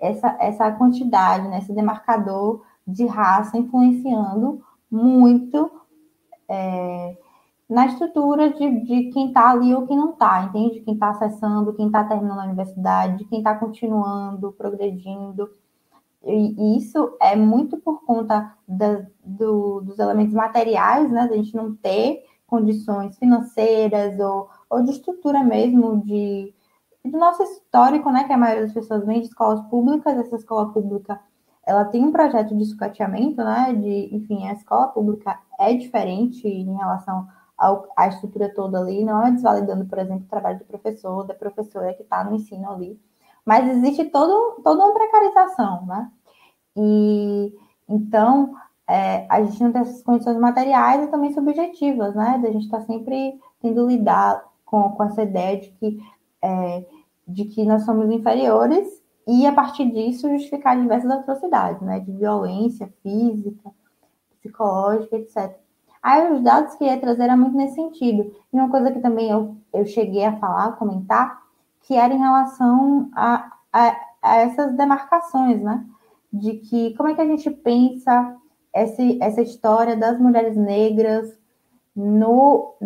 essa, 0.00 0.36
essa 0.40 0.72
quantidade, 0.72 1.46
né, 1.48 1.58
esse 1.58 1.74
demarcador 1.74 2.64
de 2.86 3.04
raça 3.04 3.58
influenciando 3.58 4.62
muito 4.90 5.70
é, 6.48 7.16
na 7.68 7.86
estrutura 7.86 8.50
de, 8.50 8.80
de 8.80 9.10
quem 9.10 9.28
está 9.28 9.50
ali 9.50 9.74
ou 9.74 9.86
quem 9.86 9.96
não 9.96 10.12
está, 10.12 10.44
entende? 10.44 10.80
Quem 10.80 10.94
está 10.94 11.10
acessando, 11.10 11.74
quem 11.74 11.86
está 11.86 12.02
terminando 12.04 12.40
a 12.40 12.44
universidade, 12.44 13.24
quem 13.26 13.38
está 13.38 13.54
continuando, 13.54 14.52
progredindo. 14.52 15.50
E, 16.24 16.76
isso 16.78 17.16
é 17.20 17.36
muito 17.36 17.76
por 17.76 18.02
conta 18.04 18.54
da, 18.66 19.04
do, 19.22 19.82
dos 19.82 19.98
elementos 19.98 20.34
materiais, 20.34 21.10
né? 21.10 21.28
Da 21.28 21.36
gente 21.36 21.54
não 21.54 21.74
ter 21.76 22.24
condições 22.46 23.18
financeiras 23.18 24.18
ou, 24.18 24.48
ou 24.70 24.82
de 24.82 24.92
estrutura 24.92 25.44
mesmo, 25.44 26.02
de, 26.02 26.54
do 27.04 27.18
nosso 27.18 27.42
histórico, 27.42 28.10
né? 28.10 28.24
Que 28.24 28.32
a 28.32 28.38
maioria 28.38 28.64
das 28.64 28.72
pessoas 28.72 29.04
vem 29.04 29.20
de 29.20 29.26
escolas 29.26 29.60
públicas, 29.68 30.16
essa 30.16 30.36
escola 30.36 30.72
pública 30.72 31.20
ela 31.68 31.84
tem 31.84 32.02
um 32.02 32.10
projeto 32.10 32.56
de 32.56 32.64
sucateamento, 32.64 33.44
né? 33.44 33.74
De, 33.74 34.16
enfim, 34.16 34.48
a 34.48 34.54
escola 34.54 34.88
pública 34.88 35.38
é 35.60 35.74
diferente 35.74 36.48
em 36.48 36.74
relação 36.74 37.28
a 37.96 38.06
estrutura 38.06 38.54
toda 38.54 38.78
ali, 38.78 39.04
não 39.04 39.20
é 39.20 39.32
desvalidando, 39.32 39.84
por 39.84 39.98
exemplo, 39.98 40.24
o 40.24 40.30
trabalho 40.30 40.60
do 40.60 40.64
professor, 40.64 41.24
da 41.24 41.34
professora 41.34 41.92
que 41.92 42.02
está 42.02 42.22
no 42.22 42.36
ensino 42.36 42.70
ali, 42.70 42.98
mas 43.44 43.68
existe 43.68 44.04
todo, 44.04 44.62
toda 44.62 44.84
uma 44.84 44.94
precarização, 44.94 45.84
né? 45.84 46.08
E 46.76 47.52
então 47.88 48.54
é, 48.86 49.26
a 49.28 49.42
gente 49.42 49.62
não 49.62 49.72
tem 49.72 49.82
essas 49.82 50.02
condições 50.02 50.38
materiais 50.38 51.04
e 51.04 51.10
também 51.10 51.32
subjetivas, 51.32 52.14
né? 52.14 52.38
Da 52.40 52.50
gente 52.50 52.64
está 52.64 52.80
sempre 52.82 53.38
tendo 53.60 53.88
lidar 53.88 54.44
com, 54.64 54.90
com 54.92 55.02
essa 55.02 55.22
ideia 55.22 55.60
de 55.60 55.68
que, 55.72 55.98
é, 56.40 56.86
de 57.26 57.44
que 57.46 57.64
nós 57.64 57.82
somos 57.84 58.08
inferiores 58.08 59.02
e 59.28 59.46
a 59.46 59.52
partir 59.52 59.90
disso 59.90 60.30
justificar 60.30 60.80
diversas 60.80 61.10
atrocidades, 61.10 61.82
né? 61.82 62.00
De 62.00 62.10
violência 62.12 62.90
física, 63.02 63.70
psicológica, 64.40 65.16
etc. 65.16 65.54
Aí 66.02 66.32
os 66.32 66.40
dados 66.40 66.74
que 66.76 66.84
ia 66.84 66.98
trazer 66.98 67.24
era 67.24 67.36
muito 67.36 67.54
nesse 67.54 67.74
sentido. 67.74 68.34
E 68.50 68.56
uma 68.56 68.70
coisa 68.70 68.90
que 68.90 69.00
também 69.00 69.30
eu, 69.30 69.54
eu 69.74 69.84
cheguei 69.84 70.24
a 70.24 70.38
falar, 70.38 70.72
comentar, 70.76 71.42
que 71.82 71.94
era 71.94 72.14
em 72.14 72.18
relação 72.18 73.10
a, 73.14 73.52
a, 73.70 73.96
a 74.22 74.36
essas 74.36 74.74
demarcações, 74.74 75.60
né? 75.60 75.84
De 76.32 76.54
que 76.54 76.94
como 76.94 77.10
é 77.10 77.14
que 77.14 77.20
a 77.20 77.26
gente 77.26 77.50
pensa 77.50 78.34
esse, 78.72 79.18
essa 79.20 79.42
história 79.42 79.94
das 79.94 80.18
mulheres 80.18 80.56
negras 80.56 81.38
no, 81.94 82.76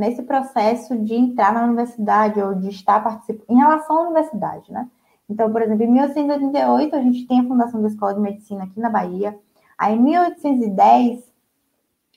nesse 0.00 0.22
processo 0.24 0.98
de 0.98 1.14
entrar 1.14 1.54
na 1.54 1.64
universidade 1.64 2.40
ou 2.40 2.56
de 2.56 2.70
estar 2.70 3.04
participando 3.04 3.44
em 3.48 3.60
relação 3.60 3.98
à 3.98 4.02
universidade, 4.02 4.72
né? 4.72 4.88
Então, 5.28 5.50
por 5.50 5.62
exemplo, 5.62 5.84
em 5.84 5.92
1888 5.92 6.96
a 6.96 7.00
gente 7.00 7.26
tem 7.26 7.40
a 7.40 7.44
fundação 7.44 7.80
da 7.80 7.88
Escola 7.88 8.14
de 8.14 8.20
Medicina 8.20 8.64
aqui 8.64 8.78
na 8.78 8.90
Bahia. 8.90 9.38
Aí 9.78 9.94
em 9.94 10.02
1810 10.02 11.32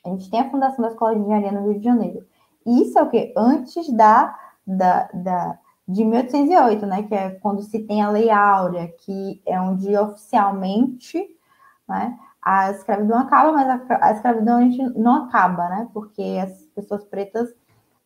a 0.05 0.09
gente 0.09 0.29
tem 0.29 0.39
a 0.39 0.49
fundação 0.49 0.81
da 0.81 0.91
Escola 0.91 1.15
de 1.15 1.21
Engenharia 1.21 1.51
no 1.51 1.69
Rio 1.69 1.79
de 1.79 1.85
Janeiro. 1.85 2.25
E 2.65 2.81
isso 2.81 2.97
é 2.99 3.03
o 3.03 3.09
que? 3.09 3.33
Antes 3.35 3.89
da, 3.91 4.37
da, 4.65 5.09
da, 5.13 5.59
de 5.87 6.03
1808, 6.03 6.85
né? 6.85 7.03
Que 7.03 7.15
é 7.15 7.29
quando 7.31 7.61
se 7.61 7.79
tem 7.79 8.01
a 8.01 8.09
Lei 8.09 8.29
Áurea, 8.29 8.87
que 8.87 9.41
é 9.45 9.59
onde 9.59 9.95
oficialmente 9.97 11.25
né, 11.87 12.17
a 12.41 12.71
escravidão 12.71 13.19
acaba, 13.19 13.53
mas 13.53 13.67
a, 13.69 14.05
a 14.07 14.11
escravidão 14.11 14.57
a 14.57 14.61
gente 14.61 14.81
não 14.99 15.25
acaba, 15.25 15.69
né? 15.69 15.89
Porque 15.93 16.39
as 16.43 16.61
pessoas 16.75 17.03
pretas 17.05 17.53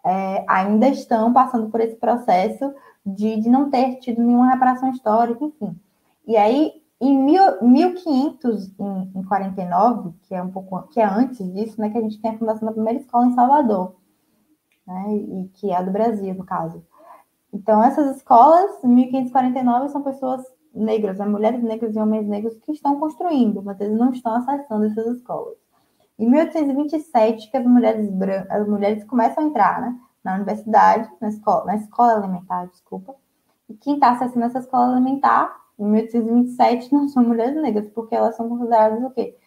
é, 0.05 0.45
ainda 0.47 0.87
estão 0.89 1.33
passando 1.33 1.69
por 1.69 1.79
esse 1.79 1.95
processo 1.95 2.73
de, 3.05 3.41
de 3.41 3.49
não 3.49 3.69
ter 3.69 3.95
tido 3.95 4.21
nenhuma 4.21 4.51
reparação 4.51 4.89
histórica, 4.91 5.43
enfim. 5.43 5.75
E 6.27 6.37
aí, 6.37 6.71
em 6.99 7.17
mil, 7.17 7.63
1549, 7.63 10.13
que 10.23 10.35
é 10.35 10.43
um 10.43 10.51
pouco 10.51 10.83
que 10.89 10.99
é 10.99 11.05
antes 11.05 11.51
disso, 11.53 11.79
né, 11.81 11.89
que 11.89 11.97
a 11.97 12.01
gente 12.01 12.21
tem 12.21 12.29
a 12.31 12.37
fundação 12.37 12.67
da 12.67 12.73
primeira 12.73 12.99
escola 12.99 13.25
em 13.25 13.33
Salvador, 13.33 13.95
né, 14.85 15.15
e 15.15 15.49
que 15.55 15.71
é 15.71 15.77
a 15.77 15.81
do 15.81 15.89
Brasil, 15.91 16.35
no 16.35 16.45
caso. 16.45 16.85
Então, 17.51 17.83
essas 17.83 18.17
escolas, 18.17 18.83
1549, 18.83 19.89
são 19.89 20.03
pessoas 20.03 20.45
negras, 20.73 21.17
né, 21.17 21.25
mulheres 21.25 21.61
negras 21.63 21.95
e 21.95 21.99
homens 21.99 22.27
negros 22.27 22.55
que 22.59 22.71
estão 22.71 22.99
construindo, 22.99 23.63
mas 23.63 23.81
eles 23.81 23.97
não 23.97 24.11
estão 24.11 24.35
acessando 24.35 24.85
essas 24.85 25.07
escolas. 25.17 25.57
Em 26.19 26.29
1827, 26.29 27.49
que 27.49 27.57
as 27.57 27.65
mulheres 27.65 28.11
brancas, 28.11 28.51
as 28.51 28.67
mulheres 28.67 29.03
começam 29.05 29.43
a 29.43 29.47
entrar, 29.47 29.81
né, 29.81 29.97
na 30.23 30.35
universidade, 30.35 31.09
na 31.19 31.29
escola, 31.29 31.65
na 31.65 31.75
escola 31.75 32.13
elementar, 32.13 32.67
desculpa, 32.67 33.15
e 33.69 33.73
quem 33.75 33.95
está 33.95 34.11
acessando 34.11 34.45
essa 34.45 34.59
escola 34.59 34.91
elementar 34.91 35.55
em 35.79 35.85
1827 35.85 36.93
não 36.93 37.07
são 37.07 37.23
mulheres 37.23 37.55
negras, 37.55 37.89
porque 37.93 38.13
elas 38.13 38.35
são 38.35 38.47
consideradas 38.49 39.03
o 39.03 39.09
quê? 39.11 39.37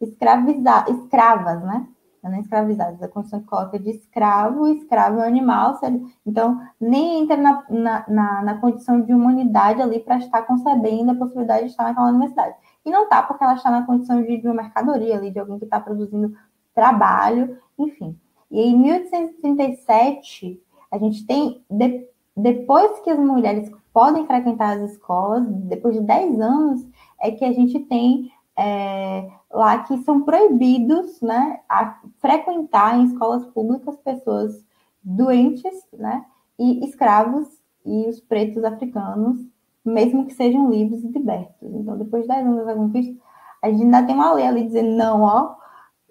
Escravizadas, 0.00 0.96
escravas, 0.96 1.62
né? 1.62 1.86
Não 2.22 2.32
é 2.32 2.40
escravizadas, 2.40 3.02
a 3.02 3.08
Constituição 3.08 3.46
coloca 3.46 3.78
de 3.78 3.90
escravo, 3.90 4.66
escravo 4.68 5.20
é 5.20 5.24
um 5.24 5.28
animal, 5.28 5.78
então 6.24 6.58
nem 6.80 7.20
entra 7.22 7.36
na, 7.36 7.64
na, 7.68 8.04
na, 8.08 8.42
na 8.42 8.58
condição 8.58 9.02
de 9.02 9.12
humanidade 9.12 9.82
ali 9.82 10.00
para 10.00 10.16
estar 10.16 10.40
concebendo 10.42 11.10
a 11.10 11.14
possibilidade 11.14 11.64
de 11.66 11.70
estar 11.72 11.84
naquela 11.84 12.08
universidade. 12.08 12.56
E 12.82 12.90
não 12.90 13.04
está 13.04 13.22
porque 13.22 13.44
ela 13.44 13.54
está 13.54 13.70
na 13.70 13.84
condição 13.84 14.22
de, 14.22 14.38
de 14.38 14.46
uma 14.46 14.54
mercadoria 14.54 15.16
ali, 15.18 15.30
de 15.30 15.38
alguém 15.38 15.58
que 15.58 15.66
está 15.66 15.78
produzindo 15.78 16.34
trabalho, 16.74 17.58
enfim. 17.78 18.18
E 18.54 18.68
em 18.68 18.78
1837, 18.78 20.62
a 20.88 20.96
gente 20.96 21.26
tem, 21.26 21.60
de, 21.68 22.06
depois 22.36 23.00
que 23.00 23.10
as 23.10 23.18
mulheres 23.18 23.68
podem 23.92 24.24
frequentar 24.28 24.76
as 24.76 24.92
escolas, 24.92 25.44
depois 25.44 25.96
de 25.96 26.00
10 26.02 26.40
anos, 26.40 26.86
é 27.20 27.32
que 27.32 27.44
a 27.44 27.52
gente 27.52 27.80
tem 27.80 28.30
é, 28.56 29.28
lá 29.50 29.78
que 29.82 29.98
são 30.04 30.22
proibidos 30.22 31.20
né, 31.20 31.62
a 31.68 31.98
frequentar 32.20 32.96
em 32.96 33.06
escolas 33.06 33.44
públicas 33.46 33.96
pessoas 33.96 34.64
doentes 35.02 35.74
né, 35.92 36.24
e 36.56 36.84
escravos 36.84 37.48
e 37.84 38.06
os 38.08 38.20
pretos 38.20 38.62
africanos, 38.62 39.36
mesmo 39.84 40.26
que 40.26 40.32
sejam 40.32 40.70
livres 40.70 41.02
e 41.02 41.08
libertos. 41.08 41.74
Então, 41.74 41.98
depois 41.98 42.22
de 42.22 42.28
10 42.28 42.46
anos 42.46 42.66
da 42.66 42.74
conquista, 42.76 43.20
a 43.60 43.68
gente 43.68 43.82
ainda 43.82 44.04
tem 44.04 44.14
uma 44.14 44.32
lei 44.32 44.46
ali 44.46 44.62
dizendo, 44.62 44.90
não, 44.90 45.22
ó, 45.22 45.56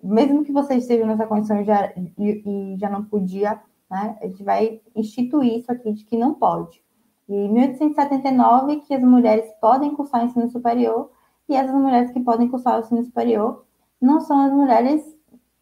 mesmo 0.03 0.43
que 0.43 0.51
você 0.51 0.75
esteja 0.75 1.05
nessa 1.05 1.25
condição 1.25 1.63
já, 1.63 1.93
e, 2.17 2.43
e 2.45 2.77
já 2.77 2.89
não 2.89 3.03
podia, 3.03 3.61
né, 3.89 4.17
a 4.21 4.27
gente 4.27 4.43
vai 4.43 4.81
instituir 4.95 5.59
isso 5.59 5.71
aqui 5.71 5.93
de 5.93 6.03
que 6.03 6.17
não 6.17 6.33
pode. 6.33 6.83
E 7.27 7.33
em 7.33 7.51
1879 7.51 8.81
que 8.81 8.93
as 8.93 9.03
mulheres 9.03 9.49
podem 9.61 9.95
cursar 9.95 10.25
ensino 10.25 10.49
superior 10.49 11.09
e 11.47 11.55
essas 11.55 11.73
mulheres 11.73 12.11
que 12.11 12.19
podem 12.19 12.49
cursar 12.49 12.77
o 12.77 12.79
ensino 12.81 13.03
superior 13.03 13.65
não 14.01 14.19
são 14.19 14.39
as 14.41 14.51
mulheres 14.51 15.01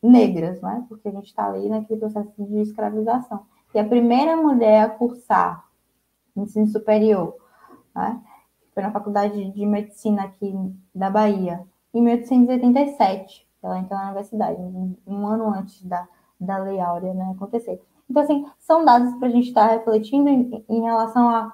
negras, 0.02 0.60
né? 0.62 0.84
Porque 0.90 1.08
a 1.08 1.12
gente 1.12 1.28
está 1.28 1.46
ali 1.48 1.70
naquele 1.70 2.00
processo 2.00 2.32
de 2.38 2.60
escravização. 2.60 3.46
E 3.74 3.80
a 3.80 3.88
primeira 3.88 4.36
mulher 4.36 4.84
a 4.84 4.90
cursar 4.90 5.64
ensino 6.36 6.68
superior, 6.68 7.36
né? 7.96 8.20
Foi 8.74 8.82
na 8.82 8.92
faculdade 8.92 9.52
de 9.52 9.66
medicina 9.66 10.24
aqui 10.24 10.54
da 10.96 11.10
Bahia, 11.10 11.64
em 11.94 12.02
1887. 12.02 13.51
Ela 13.64 13.80
entrou 13.80 14.00
na 14.00 14.08
universidade, 14.08 14.60
um 15.08 15.28
ano 15.28 15.54
antes 15.54 15.84
da, 15.84 16.08
da 16.40 16.58
Lei 16.58 16.80
Áurea 16.80 17.14
né, 17.14 17.32
acontecer. 17.36 17.80
Então, 18.10 18.24
assim, 18.24 18.46
são 18.60 18.84
dados 18.84 19.14
para 19.16 19.28
a 19.28 19.32
gente 19.32 19.48
estar 19.48 19.68
tá 19.68 19.74
refletindo 19.74 20.28
em, 20.30 20.66
em 20.68 20.82
relação 20.82 21.30
a 21.30 21.54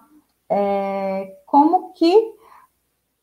é, 0.49 1.35
como 1.45 1.91
que 1.93 2.33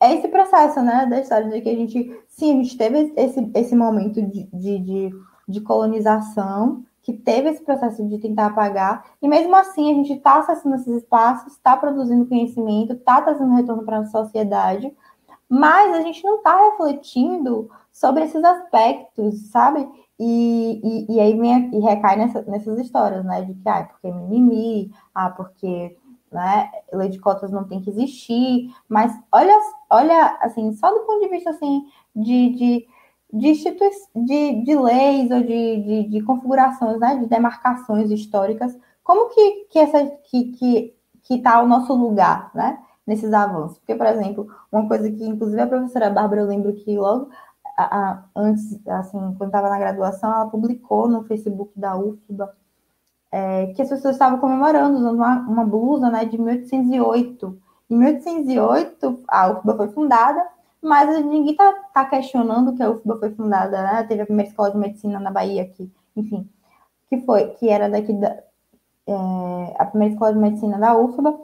é 0.00 0.14
esse 0.14 0.28
processo, 0.28 0.82
né, 0.82 1.06
da 1.06 1.20
história 1.20 1.48
de 1.48 1.60
que 1.60 1.68
a 1.68 1.74
gente, 1.74 2.24
sim, 2.28 2.52
a 2.52 2.62
gente 2.62 2.76
teve 2.76 3.12
esse, 3.16 3.50
esse 3.54 3.74
momento 3.74 4.20
de, 4.20 4.44
de, 4.52 4.78
de, 4.78 5.10
de 5.48 5.60
colonização, 5.62 6.84
que 7.02 7.12
teve 7.12 7.50
esse 7.50 7.62
processo 7.62 8.06
de 8.08 8.18
tentar 8.18 8.46
apagar, 8.46 9.04
e 9.20 9.28
mesmo 9.28 9.54
assim 9.54 9.90
a 9.90 9.94
gente 9.94 10.14
está 10.14 10.38
acessando 10.38 10.76
esses 10.76 11.02
espaços, 11.02 11.52
está 11.52 11.76
produzindo 11.76 12.26
conhecimento, 12.26 12.94
está 12.94 13.20
trazendo 13.20 13.54
retorno 13.54 13.84
para 13.84 13.98
a 13.98 14.06
sociedade, 14.06 14.92
mas 15.54 15.94
a 15.94 16.00
gente 16.00 16.24
não 16.24 16.38
está 16.38 16.70
refletindo 16.70 17.70
sobre 17.92 18.24
esses 18.24 18.42
aspectos, 18.42 19.50
sabe? 19.52 19.88
E, 20.18 20.80
e, 20.82 21.14
e 21.14 21.20
aí 21.20 21.38
vem 21.38 21.70
e 21.72 21.78
recai 21.78 22.16
nessa, 22.16 22.42
nessas 22.42 22.76
histórias, 22.80 23.24
né? 23.24 23.42
De 23.42 23.54
que, 23.54 23.68
ah, 23.68 23.84
porque 23.84 24.10
mimimi, 24.10 24.92
ah, 25.14 25.30
porque 25.30 25.96
né, 26.32 26.72
lei 26.92 27.08
de 27.08 27.20
cotas 27.20 27.52
não 27.52 27.62
tem 27.62 27.80
que 27.80 27.88
existir, 27.88 28.74
mas 28.88 29.16
olha, 29.30 29.56
olha, 29.88 30.36
assim, 30.40 30.72
só 30.72 30.92
do 30.92 31.06
ponto 31.06 31.20
de 31.20 31.28
vista, 31.28 31.50
assim, 31.50 31.84
de, 32.16 32.48
de, 32.50 32.88
de, 33.32 33.48
institui 33.48 33.90
de, 34.16 34.64
de 34.64 34.76
leis 34.76 35.30
ou 35.30 35.40
de, 35.40 35.82
de, 35.82 36.08
de, 36.08 36.22
configurações, 36.22 36.98
né, 36.98 37.16
de 37.16 37.26
demarcações 37.26 38.10
históricas, 38.10 38.76
como 39.04 39.28
que, 39.28 39.66
que 39.70 39.78
essa 39.78 40.04
que, 40.24 40.50
que, 40.50 40.94
que 41.22 41.34
está 41.34 41.62
o 41.62 41.68
nosso 41.68 41.94
lugar, 41.94 42.50
né, 42.52 42.76
nesses 43.06 43.32
avanços? 43.32 43.78
Porque, 43.78 43.94
por 43.94 44.06
exemplo, 44.06 44.48
uma 44.70 44.88
coisa 44.88 45.10
que, 45.10 45.24
inclusive, 45.24 45.60
a 45.60 45.66
professora 45.66 46.10
Bárbara, 46.10 46.42
eu 46.42 46.46
lembro 46.46 46.72
que 46.74 46.96
logo 46.96 47.30
a, 47.76 47.84
a, 47.84 48.24
antes, 48.36 48.80
assim, 48.86 49.18
quando 49.36 49.48
estava 49.48 49.68
na 49.68 49.78
graduação, 49.78 50.32
ela 50.32 50.46
publicou 50.46 51.08
no 51.08 51.24
Facebook 51.24 51.72
da 51.76 51.96
UFBA 51.96 52.54
é, 53.34 53.66
que 53.74 53.82
as 53.82 53.88
pessoas 53.88 54.14
estavam 54.14 54.38
comemorando, 54.38 54.96
usando 54.96 55.16
uma, 55.16 55.40
uma 55.40 55.64
blusa 55.64 56.08
né, 56.08 56.24
de 56.24 56.40
1808. 56.40 57.58
Em 57.90 57.98
1808, 57.98 59.24
a 59.26 59.50
UFBA 59.50 59.76
foi 59.76 59.88
fundada, 59.88 60.46
mas 60.80 61.24
ninguém 61.24 61.50
está 61.50 61.72
tá 61.92 62.04
questionando 62.04 62.76
que 62.76 62.82
a 62.82 62.90
UFBA 62.90 63.18
foi 63.18 63.30
fundada, 63.34 63.82
né? 63.82 64.04
Teve 64.04 64.22
a 64.22 64.26
primeira 64.26 64.48
escola 64.48 64.70
de 64.70 64.78
medicina 64.78 65.18
na 65.18 65.32
Bahia 65.32 65.62
aqui, 65.62 65.90
enfim, 66.14 66.48
que 67.08 67.22
foi, 67.22 67.48
que 67.48 67.68
era 67.68 67.88
daqui 67.88 68.12
da, 68.12 68.40
é, 69.06 69.76
a 69.80 69.86
primeira 69.86 70.14
escola 70.14 70.32
de 70.32 70.38
medicina 70.38 70.78
da 70.78 70.96
UFBA, 70.96 71.36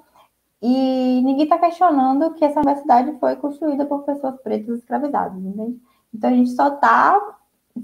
e 0.62 1.22
ninguém 1.22 1.44
está 1.44 1.58
questionando 1.58 2.34
que 2.34 2.44
essa 2.44 2.60
universidade 2.60 3.18
foi 3.18 3.36
construída 3.36 3.86
por 3.86 4.02
pessoas 4.02 4.38
pretas 4.42 4.78
escravizadas, 4.78 5.42
entende? 5.42 5.80
Então 6.12 6.30
a 6.30 6.32
gente 6.32 6.50
só 6.50 6.68
está 6.68 7.38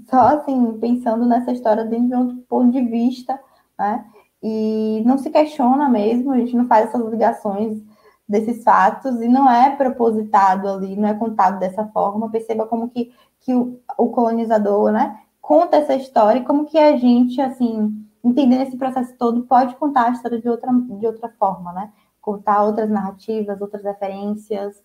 só 0.09 0.19
assim 0.37 0.77
pensando 0.79 1.25
nessa 1.25 1.51
história 1.51 1.85
dentro 1.85 2.07
de 2.07 2.15
um 2.15 2.41
ponto 2.43 2.71
de 2.71 2.81
vista, 2.81 3.39
né? 3.77 4.05
E 4.43 5.01
não 5.05 5.17
se 5.17 5.29
questiona 5.31 5.89
mesmo, 5.89 6.31
a 6.31 6.37
gente 6.37 6.55
não 6.55 6.67
faz 6.67 6.87
essas 6.87 7.03
ligações 7.09 7.81
desses 8.27 8.63
fatos 8.63 9.19
e 9.21 9.27
não 9.27 9.49
é 9.49 9.75
propositado 9.75 10.67
ali, 10.67 10.95
não 10.95 11.09
é 11.09 11.13
contado 11.13 11.59
dessa 11.59 11.85
forma. 11.87 12.29
Perceba 12.29 12.67
como 12.67 12.89
que, 12.89 13.11
que 13.39 13.53
o, 13.55 13.79
o 13.97 14.09
colonizador, 14.09 14.91
né, 14.91 15.19
conta 15.41 15.77
essa 15.77 15.95
história 15.95 16.39
e 16.39 16.45
como 16.45 16.65
que 16.65 16.77
a 16.77 16.95
gente, 16.97 17.41
assim, 17.41 18.05
entendendo 18.23 18.61
esse 18.61 18.77
processo 18.77 19.15
todo, 19.17 19.43
pode 19.43 19.75
contar 19.77 20.07
a 20.07 20.11
história 20.11 20.39
de 20.39 20.49
outra, 20.49 20.71
de 20.71 21.07
outra 21.07 21.29
forma, 21.39 21.73
né? 21.73 21.91
Contar 22.27 22.61
outras 22.65 22.89
narrativas, 22.89 23.61
outras 23.61 23.85
referências, 23.85 24.83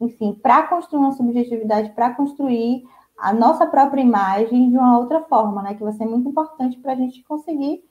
enfim, 0.00 0.32
para 0.32 0.62
construir 0.62 1.00
uma 1.00 1.12
subjetividade, 1.12 1.90
para 1.90 2.14
construir 2.14 2.82
a 3.18 3.30
nossa 3.30 3.66
própria 3.66 4.00
imagem 4.00 4.70
de 4.70 4.78
uma 4.78 4.98
outra 4.98 5.20
forma, 5.20 5.62
né? 5.62 5.74
Que 5.74 5.84
vai 5.84 5.92
ser 5.92 6.06
muito 6.06 6.30
importante 6.30 6.78
para 6.78 6.92
a 6.92 6.96
gente 6.96 7.22
conseguir 7.24 7.84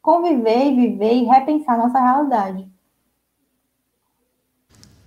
conviver 0.00 0.66
e 0.66 0.76
viver 0.76 1.14
e 1.14 1.24
repensar 1.24 1.74
a 1.74 1.88
nossa 1.88 1.98
realidade. 1.98 2.70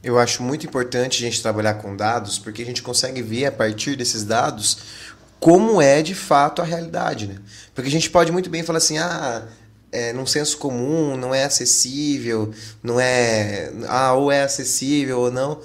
Eu 0.04 0.20
acho 0.20 0.44
muito 0.44 0.66
importante 0.66 1.24
a 1.24 1.30
gente 1.30 1.42
trabalhar 1.42 1.76
com 1.76 1.96
dados, 1.96 2.38
porque 2.38 2.62
a 2.62 2.66
gente 2.66 2.84
consegue 2.84 3.22
ver 3.22 3.46
a 3.46 3.54
partir 3.54 3.96
desses 3.96 4.26
dados 4.26 5.16
como 5.40 5.82
é 5.82 6.02
de 6.02 6.14
fato 6.14 6.62
a 6.62 6.66
realidade, 6.66 7.26
né? 7.26 7.40
Porque 7.74 7.88
a 7.88 7.92
gente 7.92 8.10
pode 8.10 8.34
muito 8.34 8.50
bem 8.50 8.64
falar 8.64 8.80
assim, 8.80 8.98
ah, 8.98 9.48
é, 9.92 10.14
num 10.14 10.26
senso 10.26 10.58
comum, 10.58 11.18
não 11.18 11.34
é 11.34 11.44
acessível, 11.44 12.54
não 12.82 13.00
é, 13.00 13.72
ah, 13.88 14.14
ou 14.14 14.32
é 14.32 14.44
acessível 14.44 15.20
ou 15.20 15.32
não. 15.32 15.62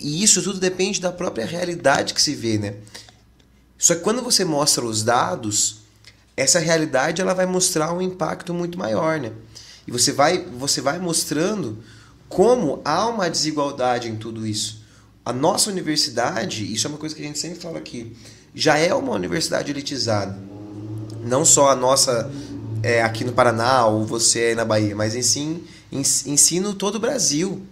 E 0.00 0.22
isso 0.22 0.42
tudo 0.42 0.58
depende 0.58 1.00
da 1.00 1.12
própria 1.12 1.44
realidade 1.44 2.14
que 2.14 2.22
se 2.22 2.34
vê, 2.34 2.58
né? 2.58 2.74
Só 3.78 3.94
que 3.94 4.02
quando 4.02 4.22
você 4.22 4.44
mostra 4.44 4.84
os 4.84 5.02
dados, 5.02 5.80
essa 6.36 6.58
realidade 6.58 7.20
ela 7.20 7.34
vai 7.34 7.46
mostrar 7.46 7.92
um 7.92 8.00
impacto 8.00 8.52
muito 8.52 8.78
maior, 8.78 9.18
né? 9.18 9.32
E 9.86 9.90
você 9.90 10.12
vai, 10.12 10.44
você 10.58 10.80
vai 10.80 10.98
mostrando 10.98 11.78
como 12.28 12.80
há 12.84 13.06
uma 13.08 13.28
desigualdade 13.28 14.08
em 14.08 14.16
tudo 14.16 14.46
isso. 14.46 14.82
A 15.24 15.32
nossa 15.32 15.70
universidade, 15.70 16.72
isso 16.72 16.86
é 16.86 16.90
uma 16.90 16.98
coisa 16.98 17.14
que 17.14 17.22
a 17.22 17.26
gente 17.26 17.38
sempre 17.38 17.60
fala 17.60 17.78
aqui, 17.78 18.16
já 18.54 18.78
é 18.78 18.94
uma 18.94 19.12
universidade 19.12 19.70
elitizada. 19.70 20.38
Não 21.22 21.44
só 21.44 21.68
a 21.68 21.76
nossa 21.76 22.30
é, 22.82 23.02
aqui 23.02 23.24
no 23.24 23.32
Paraná 23.32 23.86
ou 23.86 24.04
você 24.04 24.40
aí 24.40 24.54
na 24.54 24.64
Bahia, 24.64 24.94
mas 24.94 25.14
em 25.14 25.22
sim, 25.22 25.64
ensino 25.92 26.74
todo 26.74 26.96
o 26.96 27.00
Brasil. 27.00 27.62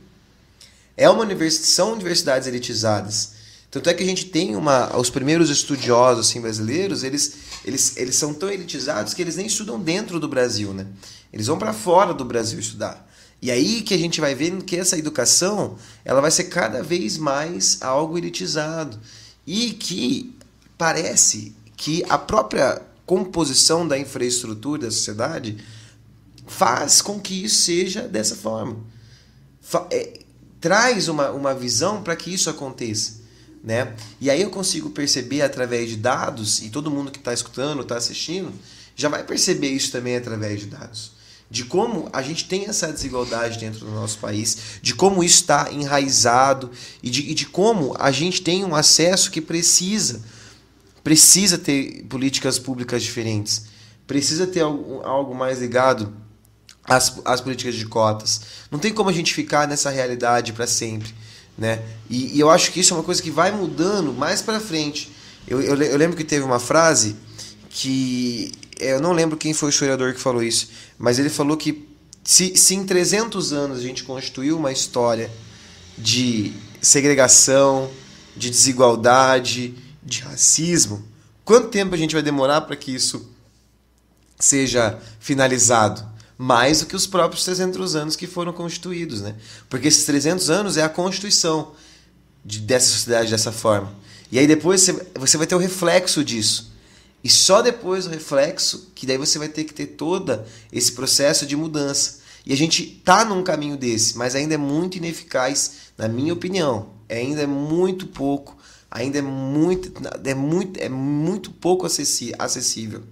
É 0.97 1.09
uma 1.09 1.23
universidade, 1.23 1.71
são 1.71 1.93
universidades 1.93 2.49
elitizadas. 2.49 3.39
Tanto 3.71 3.91
é 3.91 3.95
que 3.95 4.03
a 4.03 4.07
gente 4.07 4.27
tem 4.27 4.57
uma. 4.57 4.97
Os 4.97 5.11
primeiros 5.11 5.51
estudiosos 5.51 6.29
assim, 6.29 6.41
brasileiros, 6.41 7.05
eles, 7.05 7.35
eles, 7.65 7.97
eles 7.97 8.17
são 8.17 8.33
tão 8.33 8.51
elitizados 8.51 9.15
que 9.15 9.23
eles 9.23 9.37
nem 9.37 9.47
estudam 9.47 9.79
dentro 9.79 10.19
do 10.19 10.27
Brasil, 10.27 10.73
né? 10.73 10.87
Eles 11.33 11.47
vão 11.47 11.59
para 11.59 11.73
fora 11.73 12.15
do 12.15 12.25
Brasil 12.25 12.59
estudar. 12.59 13.07
E 13.41 13.51
aí 13.51 13.83
que 13.83 13.95
a 13.95 13.99
gente 13.99 14.21
vai 14.21 14.35
vendo 14.35 14.65
que 14.65 14.77
essa 14.77 14.99
educação 14.99 15.77
ela 16.05 16.21
vai 16.21 16.31
ser 16.31 16.45
cada 16.45 16.83
vez 16.83 17.19
mais 17.19 17.79
algo 17.83 18.19
elitizado. 18.19 18.99
E 19.47 19.73
que 19.73 20.35
parece 20.77 21.55
que 21.77 22.03
a 22.09 22.19
própria 22.19 22.83
composição 23.09 23.89
da 23.89 23.99
infraestrutura 23.99 24.83
da 24.83 24.91
sociedade 24.91 25.57
faz 26.47 27.01
com 27.01 27.19
que 27.19 27.43
isso 27.43 27.63
seja 27.63 28.03
dessa 28.03 28.37
forma. 28.37 28.77
É, 29.91 30.21
traz 30.61 31.09
uma, 31.09 31.31
uma 31.31 31.55
visão 31.55 32.03
para 32.03 32.15
que 32.15 32.33
isso 32.33 32.51
aconteça. 32.51 33.23
Né? 33.65 33.95
E 34.21 34.29
aí 34.31 34.43
eu 34.43 34.51
consigo 34.51 34.91
perceber 34.91 35.41
através 35.41 35.89
de 35.89 35.97
dados, 35.97 36.61
e 36.61 36.69
todo 36.69 36.91
mundo 36.91 37.11
que 37.11 37.19
está 37.19 37.33
escutando, 37.33 37.81
está 37.81 37.97
assistindo, 37.97 38.53
já 38.95 39.09
vai 39.09 39.25
perceber 39.25 39.69
isso 39.69 39.91
também 39.91 40.15
através 40.15 40.61
de 40.61 40.67
dados 40.67 41.19
de 41.51 41.65
como 41.65 42.11
a 42.13 42.21
gente 42.21 42.45
tem 42.45 42.67
essa 42.67 42.93
desigualdade 42.93 43.59
dentro 43.59 43.81
do 43.81 43.91
nosso 43.91 44.19
país, 44.19 44.59
de 44.83 44.95
como 44.95 45.25
isso 45.25 45.41
está 45.41 45.73
enraizado 45.73 46.71
e 47.03 47.09
de, 47.09 47.23
e 47.23 47.33
de 47.33 47.47
como 47.47 47.97
a 47.99 48.11
gente 48.11 48.43
tem 48.43 48.67
um 48.67 48.75
acesso 48.75 49.31
que 49.31 49.41
precisa 49.41 50.21
precisa 51.03 51.59
ter 51.59 52.05
políticas 52.09 52.59
públicas 52.59 53.03
diferentes, 53.03 53.67
precisa 54.07 54.47
ter 54.47 54.61
algo, 54.61 55.35
mais 55.35 55.61
ligado 55.61 56.13
às, 56.85 57.21
às 57.25 57.41
políticas 57.41 57.75
de 57.75 57.87
cotas. 57.87 58.41
Não 58.71 58.79
tem 58.79 58.93
como 58.93 59.11
a 59.11 59.13
gente 59.13 59.35
ficar 59.35 59.69
nessa 59.69 59.91
realidade 59.91 60.53
para 60.53 60.67
sempre. 60.67 61.15
Né? 61.57 61.83
E, 62.09 62.37
e, 62.37 62.41
eu 62.41 62.49
acho 62.51 62.71
que 62.71 62.81
isso 62.81 62.95
é 62.95 62.97
uma 62.97 63.03
coisa 63.03 63.21
que 63.21 63.31
vai 63.31 63.51
mudando 63.51 64.13
mais 64.13 64.41
para 64.41 64.61
frente. 64.61 65.11
Eu, 65.47 65.61
eu, 65.61 65.77
eu 65.83 65.97
lembro 65.97 66.17
que 66.17 66.25
teve 66.25 66.45
uma 66.45 66.61
frase 66.61 67.17
que 67.69 68.53
é, 68.79 68.93
eu 68.93 69.01
não 69.01 69.13
lembro 69.13 69.37
quem 69.37 69.53
foi 69.53 69.69
o 69.69 69.71
historiador 69.71 70.15
que 70.15 70.21
falou 70.21 70.43
isso, 70.43 70.69
mas 70.97 71.19
ele 71.19 71.29
falou 71.29 71.57
que 71.57 71.89
se, 72.23 72.57
se 72.57 72.75
em 72.75 72.85
300 72.85 73.53
anos 73.53 73.79
a 73.79 73.83
gente 73.83 74.05
constituiu 74.05 74.57
uma 74.57 74.71
história 74.71 75.31
de 75.97 76.53
segregação, 76.81 77.91
de 78.37 78.51
desigualdade, 78.51 79.75
de 80.09 80.23
racismo, 80.23 81.05
quanto 81.45 81.69
tempo 81.69 81.95
a 81.95 81.99
gente 81.99 82.15
vai 82.15 82.23
demorar 82.23 82.63
para 82.63 82.77
que 82.77 82.95
isso 82.95 83.31
seja 84.39 84.99
finalizado? 85.21 86.07
Mais 86.37 86.81
do 86.81 86.87
que 86.87 86.95
os 86.95 87.07
próprios 87.07 87.45
300 87.45 87.97
anos 87.97 88.17
que 88.17 88.27
foram 88.27 88.53
constituídos, 88.53 89.21
né? 89.21 89.35
Porque 89.69 89.89
esses 89.89 90.05
300 90.05 90.51
anos 90.51 90.77
é 90.77 90.83
a 90.83 90.89
constituição 90.89 91.73
de, 92.45 92.61
dessa 92.61 92.89
sociedade 92.91 93.31
dessa 93.31 93.51
forma. 93.51 93.93
E 94.31 94.39
aí 94.39 94.47
depois 94.47 94.89
você, 95.17 95.37
vai 95.37 95.47
ter 95.47 95.55
o 95.55 95.59
reflexo 95.59 96.25
disso. 96.25 96.73
E 97.23 97.29
só 97.29 97.61
depois 97.63 98.07
o 98.07 98.11
reflexo, 98.11 98.93
que 98.95 99.07
daí 99.07 99.19
você 99.19 99.39
vai 99.39 99.49
ter 99.49 99.65
que 99.65 99.75
ter 99.75 99.87
todo 99.87 100.45
esse 100.73 100.93
processo 100.93 101.47
de 101.47 101.57
mudança. 101.57 102.19
E 102.47 102.53
a 102.53 102.57
gente 102.57 102.87
tá 103.05 103.25
num 103.25 103.43
caminho 103.43 103.77
desse, 103.77 104.17
mas 104.17 104.35
ainda 104.35 104.55
é 104.55 104.59
muito 104.59 104.97
ineficaz, 104.97 105.73
na 105.97 106.09
minha 106.09 106.33
opinião. 106.33 106.91
Ainda 107.09 107.43
é 107.43 107.47
muito 107.47 108.07
pouco, 108.07 108.57
ainda 108.91 109.19
é 109.19 109.23
muito, 109.23 109.93
é 110.25 110.35
muito, 110.35 110.81
é 110.81 110.89
muito 110.89 111.53
pouco 111.53 111.87
acessível. 111.87 113.03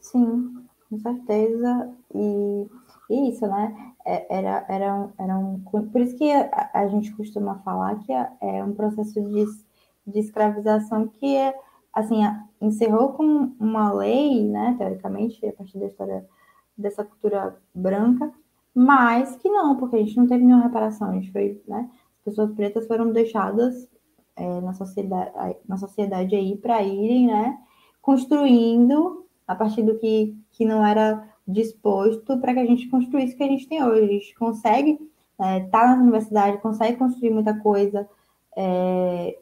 Sim, 0.00 0.66
com 0.88 0.98
certeza. 0.98 1.90
E, 2.14 2.66
e 3.10 3.30
isso, 3.30 3.46
né? 3.46 3.94
É, 4.04 4.38
era, 4.38 4.64
era, 4.68 4.94
um, 4.94 5.12
era 5.18 5.34
por 5.92 6.00
isso 6.00 6.16
que 6.16 6.30
a, 6.32 6.70
a 6.72 6.88
gente 6.88 7.12
costuma 7.14 7.58
falar 7.60 7.98
que 8.00 8.12
é, 8.12 8.30
é 8.40 8.64
um 8.64 8.74
processo 8.74 9.20
de 9.20 9.44
de 10.06 10.20
escravização 10.20 11.06
que 11.06 11.36
é, 11.36 11.54
assim, 11.92 12.22
encerrou 12.60 13.12
com 13.12 13.52
uma 13.60 13.92
lei, 13.92 14.44
né, 14.48 14.74
teoricamente, 14.78 15.46
a 15.46 15.52
partir 15.52 15.78
da 15.78 15.86
história 15.86 16.26
dessa 16.76 17.04
cultura 17.04 17.56
branca, 17.74 18.32
mas 18.74 19.36
que 19.36 19.48
não, 19.50 19.76
porque 19.76 19.96
a 19.96 19.98
gente 19.98 20.16
não 20.16 20.26
teve 20.26 20.44
nenhuma 20.44 20.64
reparação, 20.64 21.10
a 21.10 21.14
gente 21.14 21.30
foi, 21.32 21.62
né, 21.68 21.90
pessoas 22.28 22.52
pretas 22.52 22.86
foram 22.86 23.10
deixadas 23.10 23.88
é, 24.36 24.60
na 24.60 24.72
sociedade, 24.72 25.56
na 25.66 25.76
sociedade 25.76 26.36
aí 26.36 26.56
para 26.56 26.82
irem, 26.82 27.26
né, 27.26 27.58
construindo 28.00 29.26
a 29.46 29.54
partir 29.54 29.82
do 29.82 29.98
que, 29.98 30.36
que 30.52 30.64
não 30.64 30.84
era 30.86 31.26
disposto 31.46 32.38
para 32.38 32.52
que 32.52 32.60
a 32.60 32.66
gente 32.66 32.88
construísse 32.88 33.34
o 33.34 33.36
que 33.38 33.42
a 33.44 33.48
gente 33.48 33.68
tem 33.68 33.82
hoje. 33.82 34.02
A 34.02 34.06
gente 34.06 34.34
consegue 34.34 34.92
estar 35.32 35.56
é, 35.56 35.60
tá 35.68 35.96
na 35.96 36.02
universidade, 36.02 36.58
consegue 36.58 36.98
construir 36.98 37.30
muita 37.30 37.58
coisa, 37.58 38.08
é, 38.56 39.38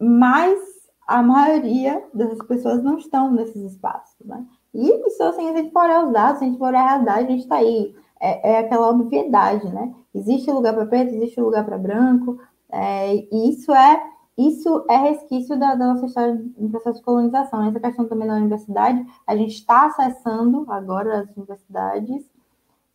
mas 0.00 0.58
a 1.06 1.22
maioria 1.22 2.02
dessas 2.12 2.38
pessoas 2.46 2.82
não 2.82 2.98
estão 2.98 3.30
nesses 3.30 3.72
espaços, 3.72 4.26
né? 4.26 4.44
E 4.74 4.88
isso, 5.06 5.22
assim, 5.22 5.50
a 5.50 5.56
gente 5.56 5.70
for 5.70 5.84
olhar 5.84 6.06
os 6.06 6.12
dados, 6.12 6.40
a 6.40 6.44
gente 6.44 6.58
for 6.58 6.68
olhar 6.68 6.82
a 6.82 6.88
realidade, 6.88 7.26
a 7.26 7.30
gente 7.30 7.42
está 7.42 7.56
aí. 7.56 7.94
É, 8.24 8.52
é, 8.52 8.58
aquela 8.60 8.88
obviedade, 8.90 9.68
né? 9.68 9.92
Existe 10.14 10.50
lugar 10.50 10.74
para 10.74 10.86
preto, 10.86 11.12
existe 11.14 11.40
lugar 11.40 11.64
para 11.64 11.76
branco, 11.78 12.38
É, 12.70 13.14
isso 13.50 13.72
é 13.74 14.02
isso 14.36 14.84
é 14.88 14.96
resquício 14.96 15.58
da, 15.58 15.74
da 15.74 15.86
nossa 15.92 16.06
história 16.06 16.34
do 16.56 16.70
processo 16.70 16.98
de 16.98 17.04
colonização. 17.04 17.64
Essa 17.64 17.80
questão 17.80 18.08
também 18.08 18.26
da 18.28 18.36
universidade, 18.36 19.04
a 19.26 19.36
gente 19.36 19.54
está 19.54 19.86
acessando 19.86 20.64
agora 20.70 21.20
as 21.20 21.36
universidades 21.36 22.24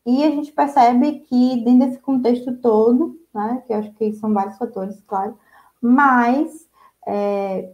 e 0.06 0.24
a 0.24 0.32
gente 0.32 0.52
percebe 0.52 1.20
que 1.20 1.64
dentro 1.64 1.88
desse 1.88 2.00
contexto 2.00 2.56
todo, 2.58 3.20
né, 3.34 3.62
que 3.68 3.74
eu 3.74 3.78
acho 3.78 3.92
que 3.94 4.14
são 4.14 4.34
vários 4.34 4.58
fatores, 4.58 5.02
claro, 5.06 5.38
mas 5.82 6.68
é, 7.06 7.72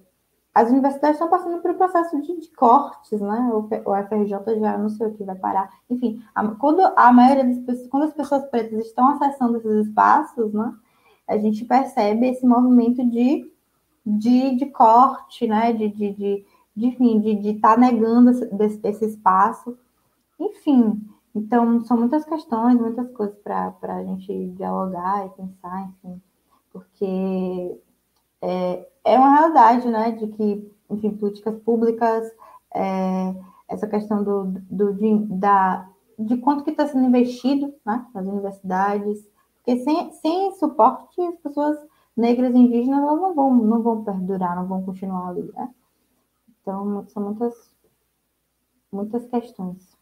as 0.53 0.69
universidades 0.69 1.15
estão 1.15 1.29
passando 1.29 1.61
por 1.61 1.71
um 1.71 1.77
processo 1.77 2.21
de, 2.21 2.39
de 2.39 2.47
cortes, 2.49 3.19
né? 3.19 3.49
O, 3.51 3.61
o 3.61 4.03
FRJ 4.05 4.59
já 4.59 4.77
não 4.77 4.89
sei 4.89 5.07
o 5.07 5.13
que 5.13 5.23
vai 5.23 5.35
parar. 5.35 5.69
Enfim, 5.89 6.21
a, 6.35 6.47
quando 6.47 6.81
a 6.95 7.11
maioria 7.11 7.43
das 7.43 7.57
pessoas, 7.59 7.87
quando 7.87 8.03
as 8.03 8.13
pessoas 8.13 8.45
pretas 8.45 8.85
estão 8.85 9.09
acessando 9.09 9.57
esses 9.57 9.87
espaços, 9.87 10.53
né? 10.53 10.73
A 11.27 11.37
gente 11.37 11.65
percebe 11.65 12.27
esse 12.27 12.45
movimento 12.45 13.03
de, 13.09 13.51
de, 14.05 14.55
de 14.55 14.65
corte, 14.67 15.47
né? 15.47 15.73
De, 15.73 15.89
de, 15.89 16.13
de, 16.13 16.45
de 16.75 16.85
enfim, 16.85 17.19
de 17.19 17.49
estar 17.49 17.75
tá 17.75 17.77
negando 17.79 18.29
esse, 18.29 18.79
esse 18.83 19.05
espaço. 19.05 19.75
Enfim, 20.39 21.01
então 21.33 21.83
são 21.85 21.97
muitas 21.97 22.25
questões, 22.25 22.79
muitas 22.79 23.09
coisas 23.11 23.35
para 23.39 23.73
a 23.81 24.03
gente 24.03 24.49
dialogar 24.49 25.25
e 25.25 25.29
pensar, 25.29 25.89
enfim, 25.89 26.21
porque 26.71 27.81
é, 28.43 28.87
é 29.05 29.17
uma 29.17 29.33
realidade, 29.33 29.87
né, 29.87 30.11
de 30.11 30.27
que, 30.27 30.71
enfim, 30.89 31.11
políticas 31.11 31.57
públicas, 31.59 32.29
é, 32.75 33.33
essa 33.69 33.87
questão 33.87 34.23
do, 34.23 34.43
do, 34.69 34.93
de, 34.93 35.17
da, 35.29 35.89
de 36.19 36.37
quanto 36.37 36.63
que 36.63 36.71
está 36.71 36.85
sendo 36.85 37.07
investido 37.07 37.73
né, 37.85 38.05
nas 38.13 38.27
universidades, 38.27 39.25
porque 39.55 39.81
sem, 39.83 40.11
sem 40.11 40.51
suporte, 40.55 41.21
as 41.21 41.37
pessoas 41.37 41.77
negras 42.17 42.53
e 42.53 42.57
indígenas 42.57 42.99
elas 42.99 43.21
não 43.21 43.33
vão, 43.33 43.55
não 43.55 43.81
vão 43.81 44.03
perdurar, 44.03 44.57
não 44.57 44.67
vão 44.67 44.83
continuar 44.83 45.29
ali, 45.29 45.49
né? 45.53 45.73
Então, 46.61 47.05
são 47.07 47.23
muitas, 47.23 47.53
muitas 48.91 49.25
questões. 49.27 49.97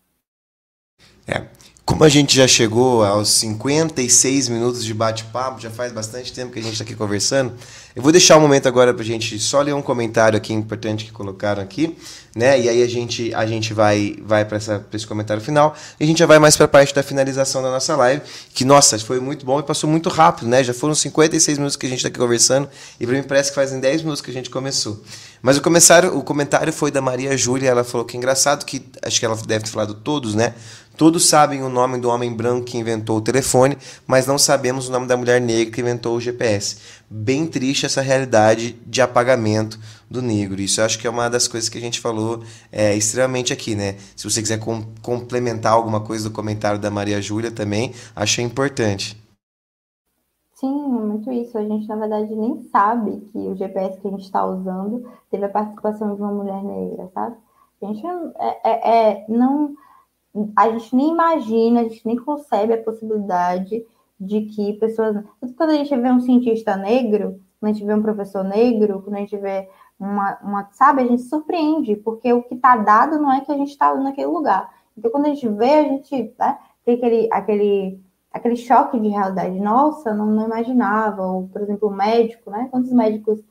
É. 1.28 1.61
Como 2.02 2.08
a 2.08 2.10
gente 2.10 2.36
já 2.36 2.48
chegou 2.48 3.06
aos 3.06 3.30
56 3.30 4.50
minutos 4.50 4.84
de 4.84 4.92
bate-papo, 4.92 5.62
já 5.62 5.70
faz 5.70 5.92
bastante 5.92 6.34
tempo 6.34 6.52
que 6.52 6.58
a 6.58 6.64
gente 6.64 6.72
está 6.72 6.84
aqui 6.84 6.96
conversando, 6.96 7.54
eu 7.96 8.02
vou 8.02 8.12
deixar 8.12 8.38
um 8.38 8.40
momento 8.40 8.68
agora 8.68 8.92
para 8.92 9.04
a 9.04 9.06
gente 9.06 9.38
só 9.38 9.62
ler 9.62 9.76
um 9.76 9.84
comentário 9.84 10.36
aqui 10.36 10.52
importante 10.52 11.06
que 11.06 11.12
colocaram 11.12 11.62
aqui, 11.62 11.96
né? 12.36 12.60
E 12.60 12.68
aí 12.68 12.82
a 12.82 12.88
gente, 12.88 13.32
a 13.36 13.46
gente 13.46 13.72
vai, 13.72 14.18
vai 14.26 14.44
para 14.44 14.58
esse 14.94 15.06
comentário 15.06 15.44
final 15.44 15.76
e 16.00 16.04
a 16.04 16.08
gente 16.08 16.18
já 16.18 16.26
vai 16.26 16.40
mais 16.40 16.58
para 16.58 16.66
a 16.66 16.68
parte 16.68 16.92
da 16.96 17.04
finalização 17.04 17.62
da 17.62 17.70
nossa 17.70 17.96
live, 17.96 18.24
que, 18.52 18.66
nossa, 18.66 18.98
foi 18.98 19.20
muito 19.20 19.46
bom 19.46 19.60
e 19.60 19.64
passou 19.64 19.88
muito 19.88 20.10
rápido, 20.10 20.48
né? 20.48 20.64
Já 20.64 20.74
foram 20.74 20.96
56 20.96 21.60
minutos 21.60 21.76
que 21.76 21.86
a 21.86 21.90
gente 21.90 22.00
está 22.00 22.08
aqui 22.08 22.18
conversando 22.18 22.68
e 23.00 23.06
para 23.06 23.16
mim 23.16 23.22
parece 23.22 23.50
que 23.50 23.56
fazem 23.56 23.80
10 23.80 24.02
minutos 24.02 24.22
que 24.22 24.32
a 24.32 24.34
gente 24.34 24.50
começou. 24.50 25.04
Mas 25.40 25.56
o 25.56 25.62
comentário, 25.62 26.18
o 26.18 26.24
comentário 26.24 26.74
foi 26.74 26.90
da 26.90 27.02
Maria 27.02 27.38
Júlia, 27.38 27.70
ela 27.70 27.84
falou 27.84 28.06
que 28.06 28.16
é 28.16 28.18
engraçado 28.18 28.66
que, 28.66 28.82
acho 29.04 29.20
que 29.20 29.26
ela 29.26 29.36
deve 29.46 29.66
ter 29.66 29.70
falado 29.70 29.94
todos, 29.94 30.34
né? 30.34 30.56
Todos 31.02 31.28
sabem 31.28 31.64
o 31.64 31.68
nome 31.68 31.98
do 31.98 32.10
homem 32.10 32.32
branco 32.32 32.64
que 32.64 32.78
inventou 32.78 33.18
o 33.18 33.22
telefone, 33.22 33.76
mas 34.06 34.28
não 34.28 34.38
sabemos 34.38 34.88
o 34.88 34.92
nome 34.92 35.08
da 35.08 35.18
mulher 35.18 35.42
negra 35.42 35.74
que 35.74 35.82
inventou 35.82 36.16
o 36.16 36.22
GPS. 36.22 37.02
Bem 37.10 37.48
triste 37.48 37.88
essa 37.88 38.02
realidade 38.02 38.74
de 38.86 39.02
apagamento 39.02 39.80
do 40.08 40.22
negro. 40.22 40.62
Isso 40.62 40.80
eu 40.80 40.86
acho 40.86 41.00
que 41.00 41.08
é 41.08 41.10
uma 41.10 41.28
das 41.28 41.48
coisas 41.48 41.70
que 41.70 41.78
a 41.80 41.82
gente 41.82 42.00
falou 42.00 42.44
é, 42.72 42.96
extremamente 42.96 43.52
aqui, 43.52 43.74
né? 43.74 43.96
Se 44.16 44.30
você 44.30 44.44
quiser 44.44 44.60
com 44.60 44.84
complementar 45.02 45.74
alguma 45.74 46.02
coisa 46.02 46.30
do 46.30 46.36
comentário 46.36 46.80
da 46.80 46.92
Maria 46.92 47.20
Júlia 47.20 47.50
também, 47.50 47.96
acho 48.16 48.40
importante. 48.40 49.20
Sim, 50.54 50.86
é 50.86 50.88
muito 50.88 51.32
isso. 51.32 51.58
A 51.58 51.64
gente, 51.64 51.88
na 51.88 51.96
verdade, 51.96 52.36
nem 52.36 52.62
sabe 52.72 53.22
que 53.32 53.40
o 53.40 53.56
GPS 53.56 54.00
que 54.00 54.08
a 54.08 54.12
gente 54.12 54.26
está 54.26 54.46
usando 54.46 55.04
teve 55.32 55.46
a 55.46 55.50
participação 55.50 56.14
de 56.14 56.22
uma 56.22 56.32
mulher 56.32 56.64
negra, 56.64 57.10
sabe? 57.12 57.38
A 57.82 57.88
gente 57.88 58.06
é, 58.06 58.70
é, 58.70 59.10
é 59.10 59.26
não 59.28 59.76
a 60.56 60.70
gente 60.70 60.96
nem 60.96 61.12
imagina, 61.12 61.82
a 61.82 61.84
gente 61.84 62.06
nem 62.06 62.18
concebe 62.18 62.74
a 62.74 62.82
possibilidade 62.82 63.86
de 64.20 64.42
que 64.42 64.74
pessoas. 64.74 65.24
Quando 65.58 65.72
a 65.72 65.76
gente 65.76 65.96
vê 65.96 66.12
um 66.12 66.20
cientista 66.20 66.78
negro, 66.78 67.40
quando 67.60 67.72
a 67.72 67.74
gente 67.74 67.86
vê 67.86 67.94
um 67.94 68.02
professor 68.02 68.44
negro, 68.44 69.02
quando 69.02 69.16
a 69.16 69.20
gente 69.20 69.38
vê 69.38 69.70
uma. 70.00 70.38
uma 70.44 70.70
sabe, 70.72 71.02
a 71.02 71.08
gente 71.08 71.24
surpreende, 71.24 71.96
porque 71.96 72.32
o 72.32 72.44
que 72.44 72.56
está 72.56 72.78
dado 72.78 73.20
não 73.20 73.32
é 73.32 73.42
que 73.42 73.52
a 73.52 73.58
gente 73.58 73.72
está 73.72 73.94
naquele 73.96 74.28
lugar. 74.28 74.72
Então, 74.98 75.12
quando 75.12 75.26
a 75.26 75.30
gente 75.30 75.48
vê, 75.50 75.80
a 75.80 75.84
gente 75.84 76.36
né, 76.38 76.58
tem 76.86 76.96
aquele, 76.96 77.30
aquele, 77.32 78.02
aquele 78.32 78.56
choque 78.56 79.00
de 79.00 79.10
realidade. 79.10 79.60
Nossa, 79.60 80.14
não, 80.14 80.28
não 80.28 80.46
imaginava. 80.46 81.26
Ou, 81.26 81.48
por 81.48 81.62
exemplo, 81.62 81.90
o 81.90 81.96
médico, 81.96 82.50
né? 82.52 82.68
Quantos 82.72 82.92
médicos 82.92 83.44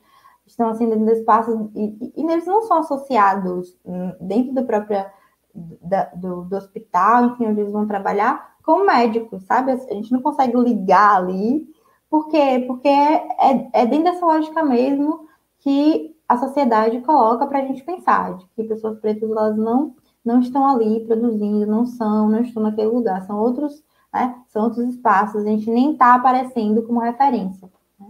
estão 0.46 0.68
assim 0.68 0.88
dentro 0.88 1.04
do 1.04 1.12
espaço 1.12 1.70
e, 1.74 1.84
e, 2.00 2.12
e 2.16 2.32
eles 2.32 2.46
não 2.46 2.62
são 2.62 2.78
associados 2.78 3.76
hum, 3.84 4.12
dentro 4.20 4.52
da 4.52 4.62
própria 4.62 5.12
da, 5.54 6.04
do, 6.14 6.44
do, 6.44 6.56
hospital, 6.56 7.26
enfim, 7.26 7.46
onde 7.46 7.60
eles 7.60 7.72
vão 7.72 7.86
trabalhar, 7.86 8.54
com 8.64 8.84
médicos, 8.84 9.44
sabe? 9.44 9.72
A 9.72 9.94
gente 9.94 10.12
não 10.12 10.22
consegue 10.22 10.56
ligar 10.56 11.16
ali, 11.16 11.66
por 12.10 12.28
quê? 12.28 12.64
Porque 12.66 12.88
é, 12.88 13.70
é 13.72 13.86
dentro 13.86 14.12
dessa 14.12 14.26
lógica 14.26 14.64
mesmo 14.64 15.28
que 15.60 16.16
a 16.28 16.36
sociedade 16.36 17.00
coloca 17.00 17.46
para 17.46 17.60
a 17.60 17.62
gente 17.62 17.84
pensar, 17.84 18.36
de 18.36 18.46
que 18.48 18.64
pessoas 18.64 18.98
pretas 18.98 19.30
elas 19.30 19.56
não, 19.56 19.94
não 20.24 20.40
estão 20.40 20.66
ali 20.68 21.04
produzindo, 21.06 21.66
não 21.66 21.86
são, 21.86 22.28
não 22.28 22.40
estão 22.40 22.62
naquele 22.62 22.88
lugar, 22.88 23.22
são 23.22 23.38
outros, 23.38 23.82
né? 24.12 24.36
São 24.48 24.64
outros 24.64 24.86
espaços, 24.88 25.42
a 25.42 25.48
gente 25.48 25.70
nem 25.70 25.92
está 25.92 26.14
aparecendo 26.14 26.82
como 26.82 27.00
referência. 27.00 27.70
Né? 27.98 28.06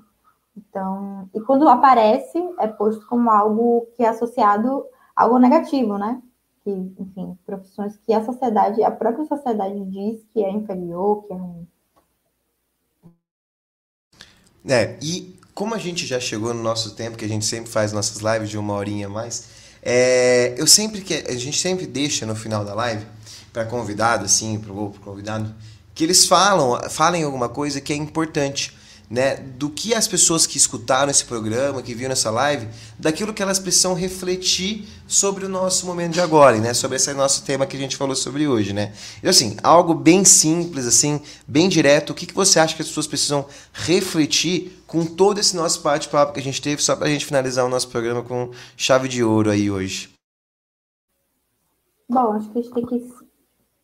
Então, 0.56 1.28
e 1.34 1.40
quando 1.40 1.68
aparece, 1.68 2.38
é 2.58 2.66
posto 2.66 3.06
como 3.06 3.30
algo 3.30 3.86
que 3.94 4.02
é 4.02 4.08
associado 4.08 4.84
a 5.14 5.24
algo 5.24 5.38
negativo, 5.38 5.98
né? 5.98 6.20
Que, 6.70 7.02
enfim, 7.02 7.38
profissões 7.44 7.98
que 8.06 8.12
a 8.12 8.24
sociedade, 8.24 8.82
a 8.82 8.90
própria 8.90 9.26
sociedade 9.26 9.84
diz 9.86 10.20
que 10.32 10.42
é 10.42 10.50
inferior, 10.50 11.24
que 11.26 11.32
é 11.32 11.36
ruim. 11.36 11.66
É, 14.68 14.98
e 15.02 15.36
como 15.54 15.74
a 15.74 15.78
gente 15.78 16.06
já 16.06 16.20
chegou 16.20 16.54
no 16.54 16.62
nosso 16.62 16.94
tempo, 16.94 17.16
que 17.16 17.24
a 17.24 17.28
gente 17.28 17.44
sempre 17.44 17.70
faz 17.70 17.92
nossas 17.92 18.18
lives 18.18 18.50
de 18.50 18.58
uma 18.58 18.74
horinha 18.74 19.06
a 19.06 19.10
mais, 19.10 19.48
é, 19.82 20.54
eu 20.58 20.66
sempre 20.66 21.00
que 21.00 21.14
a 21.14 21.36
gente 21.36 21.58
sempre 21.58 21.86
deixa 21.86 22.26
no 22.26 22.36
final 22.36 22.64
da 22.64 22.74
live 22.74 23.06
para 23.52 23.64
convidado, 23.64 24.24
assim, 24.24 24.58
para 24.58 24.72
o 24.72 24.92
convidado, 25.00 25.52
que 25.94 26.04
eles 26.04 26.26
falam, 26.26 26.78
falem 26.90 27.24
alguma 27.24 27.48
coisa 27.48 27.80
que 27.80 27.92
é 27.92 27.96
importante 27.96 28.76
né, 29.10 29.34
do 29.34 29.68
que 29.68 29.92
as 29.92 30.06
pessoas 30.06 30.46
que 30.46 30.56
escutaram 30.56 31.10
esse 31.10 31.24
programa, 31.24 31.82
que 31.82 31.92
viram 31.92 32.12
essa 32.12 32.30
live, 32.30 32.68
daquilo 32.96 33.34
que 33.34 33.42
elas 33.42 33.58
precisam 33.58 33.92
refletir 33.92 34.86
sobre 35.04 35.44
o 35.44 35.48
nosso 35.48 35.84
momento 35.84 36.12
de 36.12 36.20
agora, 36.20 36.56
né, 36.58 36.72
sobre 36.72 36.96
esse 36.96 37.12
nosso 37.12 37.44
tema 37.44 37.66
que 37.66 37.76
a 37.76 37.80
gente 37.80 37.96
falou 37.96 38.14
sobre 38.14 38.46
hoje, 38.46 38.72
né. 38.72 38.92
Então, 39.18 39.30
assim, 39.30 39.56
algo 39.64 39.94
bem 39.94 40.24
simples, 40.24 40.86
assim, 40.86 41.20
bem 41.46 41.68
direto, 41.68 42.10
o 42.10 42.14
que, 42.14 42.24
que 42.24 42.34
você 42.34 42.60
acha 42.60 42.76
que 42.76 42.82
as 42.82 42.88
pessoas 42.88 43.08
precisam 43.08 43.44
refletir 43.72 44.80
com 44.86 45.04
todo 45.04 45.40
esse 45.40 45.56
nosso 45.56 45.82
bate-papo 45.82 46.32
que 46.32 46.40
a 46.40 46.42
gente 46.42 46.62
teve, 46.62 46.80
só 46.80 46.94
para 46.94 47.06
a 47.06 47.10
gente 47.10 47.26
finalizar 47.26 47.66
o 47.66 47.68
nosso 47.68 47.88
programa 47.88 48.22
com 48.22 48.52
chave 48.76 49.08
de 49.08 49.24
ouro 49.24 49.50
aí 49.50 49.68
hoje? 49.68 50.08
Bom, 52.08 52.32
acho 52.34 52.48
que 52.50 52.58
a 52.60 52.62
gente 52.62 52.74
tem 52.74 52.86
que 52.86 53.08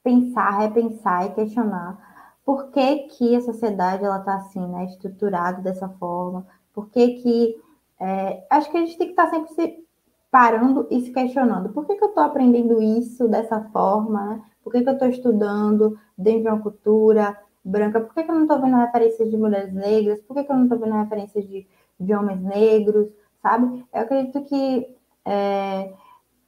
pensar, 0.04 0.58
repensar 0.58 1.26
e 1.26 1.34
questionar 1.34 2.05
por 2.46 2.70
que, 2.70 3.08
que 3.08 3.34
a 3.34 3.40
sociedade 3.40 4.04
está 4.04 4.36
assim, 4.36 4.64
né, 4.68 4.84
estruturada 4.84 5.60
dessa 5.60 5.88
forma, 5.88 6.46
por 6.72 6.88
que 6.90 7.14
que 7.14 7.60
é, 7.98 8.46
acho 8.48 8.70
que 8.70 8.76
a 8.76 8.80
gente 8.80 8.96
tem 8.96 9.08
que 9.08 9.14
estar 9.14 9.26
tá 9.26 9.30
sempre 9.30 9.52
se 9.52 9.84
parando 10.30 10.86
e 10.88 11.00
se 11.00 11.12
questionando, 11.12 11.70
por 11.70 11.84
que, 11.84 11.96
que 11.96 12.04
eu 12.04 12.08
estou 12.08 12.22
aprendendo 12.22 12.80
isso 12.80 13.26
dessa 13.26 13.60
forma, 13.72 14.26
né? 14.26 14.42
por 14.62 14.72
que, 14.72 14.80
que 14.80 14.88
eu 14.88 14.92
estou 14.92 15.08
estudando 15.08 15.98
dentro 16.16 16.42
de 16.42 16.48
uma 16.48 16.60
cultura 16.60 17.36
branca, 17.64 18.00
por 18.00 18.14
que, 18.14 18.22
que 18.22 18.30
eu 18.30 18.34
não 18.34 18.42
estou 18.42 18.60
vendo 18.60 18.76
referências 18.76 19.28
de 19.28 19.36
mulheres 19.36 19.72
negras, 19.72 20.20
por 20.20 20.34
que, 20.36 20.44
que 20.44 20.52
eu 20.52 20.56
não 20.56 20.64
estou 20.64 20.78
vendo 20.78 20.94
referências 20.94 21.48
de, 21.48 21.66
de 21.98 22.14
homens 22.14 22.40
negros, 22.42 23.08
sabe? 23.42 23.84
Eu 23.92 24.02
acredito 24.02 24.44
que 24.44 24.86
é, 25.24 25.92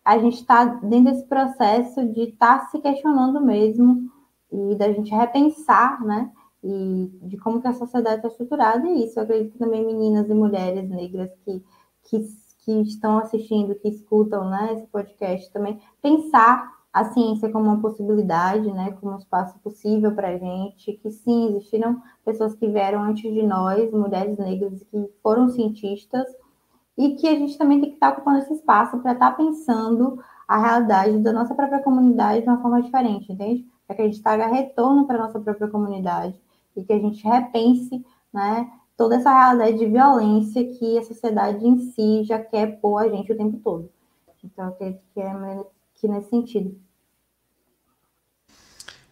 a 0.05 0.19
gente 0.19 0.37
está 0.37 0.65
dentro 0.65 1.13
desse 1.13 1.27
processo 1.27 2.07
de 2.07 2.23
estar 2.23 2.61
tá 2.61 2.67
se 2.67 2.79
questionando 2.79 3.41
mesmo 3.41 4.09
e 4.53 4.75
da 4.75 4.93
gente 4.93 5.15
repensar, 5.15 6.05
né? 6.05 6.31
E 6.63 7.11
de 7.23 7.37
como 7.37 7.61
que 7.61 7.69
a 7.69 7.75
sociedade 7.75 8.17
está 8.17 8.29
estruturada 8.29 8.87
e 8.89 9.05
isso. 9.05 9.19
Eu 9.19 9.25
acredito 9.25 9.53
que 9.53 9.59
também 9.59 9.87
meninas 9.87 10.29
e 10.29 10.35
mulheres 10.35 10.89
negras 10.89 11.31
que, 11.45 11.63
que, 12.05 12.27
que 12.65 12.73
estão 12.83 13.19
assistindo, 13.19 13.75
que 13.77 13.89
escutam 13.89 14.49
né, 14.51 14.75
esse 14.75 14.87
podcast, 14.89 15.53
também 15.53 15.81
pensar 16.03 16.77
a 16.93 17.05
ciência 17.05 17.51
como 17.51 17.67
uma 17.67 17.81
possibilidade, 17.81 18.73
né, 18.73 18.93
como 18.93 19.13
um 19.13 19.19
espaço 19.19 19.59
possível 19.61 20.13
para 20.15 20.29
a 20.29 20.39
gente, 20.39 20.95
que 20.95 21.11
sim, 21.11 21.51
existiram 21.51 22.03
pessoas 22.25 22.55
que 22.55 22.67
vieram 22.67 23.03
antes 23.03 23.33
de 23.33 23.43
nós, 23.43 23.93
mulheres 23.93 24.37
negras 24.39 24.83
que 24.83 25.09
foram 25.23 25.49
cientistas, 25.49 26.27
e 26.97 27.15
que 27.15 27.29
a 27.29 27.35
gente 27.35 27.57
também 27.57 27.81
tem 27.81 27.91
que 27.91 27.97
estar 27.97 28.11
ocupando 28.11 28.39
esse 28.39 28.55
espaço 28.55 28.99
para 28.99 29.13
estar 29.13 29.31
pensando 29.37 30.19
a 30.49 30.59
realidade 30.59 31.19
da 31.21 31.33
nossa 31.33 31.55
própria 31.55 31.81
comunidade 31.81 32.43
de 32.43 32.49
uma 32.49 32.61
forma 32.61 32.83
diferente, 32.83 33.33
entende? 33.33 33.65
Para 33.89 33.97
que 33.97 34.03
a 34.03 34.05
gente 34.05 34.23
traga 34.23 34.47
retorno 34.47 35.07
para 35.07 35.17
a 35.17 35.27
nossa 35.27 35.41
própria 35.41 35.67
comunidade 35.69 36.39
e 36.77 36.85
que 36.85 36.93
a 36.93 36.99
gente 36.99 37.27
repense 37.27 38.05
né, 38.33 38.71
toda 38.97 39.17
essa 39.17 39.33
realidade 39.33 39.79
de 39.79 39.87
violência 39.87 40.63
que 40.75 40.99
a 40.99 41.03
sociedade 41.03 41.67
em 41.67 41.79
si 41.79 42.23
já 42.25 42.39
quer 42.39 42.79
pôr 42.81 42.99
a 42.99 43.09
gente 43.09 43.33
o 43.33 43.37
tempo 43.37 43.57
todo. 43.59 43.91
Então, 44.45 44.67
eu 44.67 44.71
acredito 44.73 45.03
que 45.15 45.21
é 45.21 45.65
que 45.95 46.07
nesse 46.07 46.29
sentido. 46.29 46.79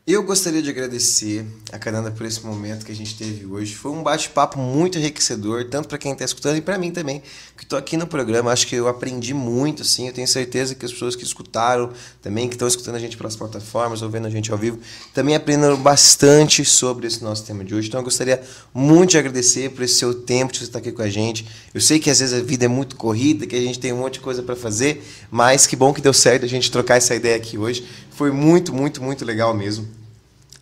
Eu 0.09 0.23
gostaria 0.23 0.63
de 0.63 0.71
agradecer 0.71 1.45
a 1.73 1.81
Cananda 1.81 2.13
por 2.13 2.25
esse 2.25 2.41
momento 2.47 2.87
que 2.87 2.93
a 2.93 2.95
gente 2.95 3.17
teve 3.17 3.45
hoje. 3.45 3.75
Foi 3.75 3.91
um 3.91 4.05
bate-papo 4.05 4.57
muito 4.57 4.97
enriquecedor, 4.97 5.65
tanto 5.65 5.89
para 5.89 5.99
quem 5.99 6.13
está 6.13 6.25
escutando 6.25 6.57
e 6.57 6.61
para 6.61 6.79
mim 6.79 6.93
também, 6.93 7.21
que 7.57 7.65
estou 7.65 7.77
aqui 7.77 7.97
no 7.97 8.07
programa. 8.07 8.53
Acho 8.53 8.69
que 8.69 8.77
eu 8.77 8.87
aprendi 8.87 9.35
muito, 9.35 9.83
assim. 9.83 10.07
Eu 10.07 10.13
tenho 10.13 10.29
certeza 10.29 10.77
que 10.77 10.87
as 10.87 10.93
pessoas 10.93 11.17
que 11.17 11.25
escutaram 11.25 11.91
também, 12.23 12.47
que 12.47 12.55
estão 12.55 12.69
escutando 12.69 12.95
a 12.95 12.99
gente 13.01 13.17
pelas 13.17 13.35
plataformas 13.35 14.01
ou 14.01 14.09
vendo 14.09 14.29
a 14.29 14.31
gente 14.31 14.53
ao 14.53 14.57
vivo, 14.57 14.79
também 15.13 15.35
aprenderam 15.35 15.77
bastante 15.77 16.65
sobre 16.65 17.09
esse 17.09 17.21
nosso 17.25 17.45
tema 17.45 17.65
de 17.65 17.75
hoje. 17.75 17.89
Então 17.89 17.99
eu 17.99 18.05
gostaria 18.05 18.41
muito 18.73 19.11
de 19.11 19.19
agradecer 19.19 19.71
por 19.71 19.83
esse 19.83 19.95
seu 19.95 20.15
tempo 20.15 20.53
de 20.53 20.61
você 20.61 20.67
estar 20.67 20.79
aqui 20.79 20.93
com 20.93 21.03
a 21.03 21.11
gente. 21.11 21.45
Eu 21.75 21.81
sei 21.81 21.99
que 21.99 22.09
às 22.11 22.21
vezes 22.21 22.33
a 22.33 22.45
vida 22.45 22.65
é 22.65 22.69
muito 22.69 22.95
corrida, 22.95 23.45
que 23.45 23.57
a 23.57 23.61
gente 23.61 23.81
tem 23.81 23.93
um 23.93 23.99
monte 23.99 24.15
de 24.15 24.21
coisa 24.21 24.41
para 24.41 24.55
fazer, 24.55 25.05
mas 25.33 25.67
que 25.67 25.75
bom 25.75 25.93
que 25.93 26.01
deu 26.01 26.13
certo 26.13 26.45
a 26.45 26.49
gente 26.49 26.71
trocar 26.71 26.95
essa 26.95 27.13
ideia 27.13 27.35
aqui 27.35 27.59
hoje. 27.59 27.85
Foi 28.17 28.31
muito, 28.31 28.73
muito, 28.73 29.03
muito 29.03 29.27
legal 29.27 29.53
mesmo. 29.53 29.87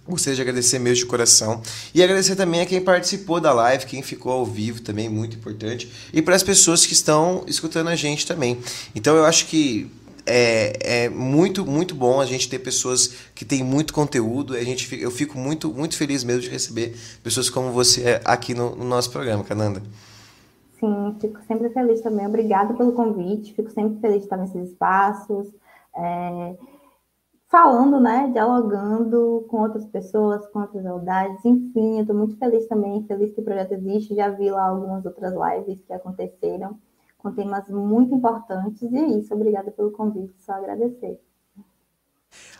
Gostaria 0.09 0.35
de 0.35 0.43
agradecer 0.43 0.81
mesmo 0.81 1.05
de 1.05 1.07
coração. 1.07 1.63
E 1.95 2.03
agradecer 2.03 2.35
também 2.35 2.61
a 2.61 2.67
quem 2.67 2.81
participou 2.81 3.41
da 3.41 3.53
live, 3.53 3.87
quem 3.87 4.03
ficou 4.03 4.33
ao 4.33 4.45
vivo 4.45 4.83
também, 4.83 5.09
muito 5.09 5.37
importante. 5.37 5.89
E 6.13 6.21
para 6.21 6.35
as 6.35 6.43
pessoas 6.43 6.85
que 6.85 6.93
estão 6.93 7.45
escutando 7.47 7.91
a 7.91 7.95
gente 7.95 8.27
também. 8.27 8.59
Então 8.93 9.15
eu 9.15 9.25
acho 9.25 9.47
que 9.47 9.89
é, 10.27 11.05
é 11.05 11.09
muito, 11.09 11.65
muito 11.65 11.95
bom 11.95 12.21
a 12.21 12.27
gente 12.27 12.49
ter 12.49 12.59
pessoas 12.59 13.15
que 13.37 13.45
têm 13.45 13.63
muito 13.63 13.95
conteúdo. 13.95 14.55
A 14.55 14.65
gente, 14.65 14.93
eu 15.01 15.13
fico 15.13 15.39
muito, 15.39 15.73
muito 15.73 15.97
feliz 15.97 16.25
mesmo 16.25 16.43
de 16.43 16.51
receber 16.51 16.97
pessoas 17.23 17.49
como 17.49 17.71
você 17.71 18.21
aqui 18.25 18.53
no, 18.53 18.75
no 18.75 18.85
nosso 18.85 19.13
programa, 19.13 19.45
Cananda. 19.45 19.81
Sim, 20.81 21.15
fico 21.21 21.39
sempre 21.47 21.71
feliz 21.71 22.01
também. 22.01 22.27
Obrigada 22.27 22.75
pelo 22.75 22.91
convite. 22.91 23.55
Fico 23.55 23.71
sempre 23.71 24.01
feliz 24.01 24.19
de 24.19 24.25
estar 24.25 24.39
nesses 24.39 24.71
espaços. 24.71 25.47
É 25.97 26.74
falando, 27.55 28.01
né, 28.01 28.29
dialogando 28.33 29.47
com 29.49 29.63
outras 29.63 29.87
pessoas, 29.87 30.45
com 30.49 30.59
outras 30.59 30.83
realidades, 30.83 31.45
enfim, 31.45 31.99
eu 31.99 32.01
estou 32.01 32.17
muito 32.17 32.37
feliz 32.37 32.67
também, 32.67 33.07
feliz 33.07 33.33
que 33.33 33.41
o 33.41 33.45
projeto 33.45 33.75
existe, 33.75 34.13
já 34.13 34.29
vi 34.29 34.51
lá 34.51 34.67
algumas 34.67 35.07
outras 35.07 35.33
lives 35.33 35.81
que 35.85 35.93
aconteceram, 35.93 36.77
com 37.17 37.31
temas 37.31 37.71
muito 37.71 38.13
importantes, 38.13 38.83
e 38.83 38.99
é 38.99 39.07
isso, 39.07 39.33
obrigada 39.33 39.71
pelo 39.71 39.93
convite, 39.93 40.35
só 40.43 40.55
agradecer. 40.55 41.21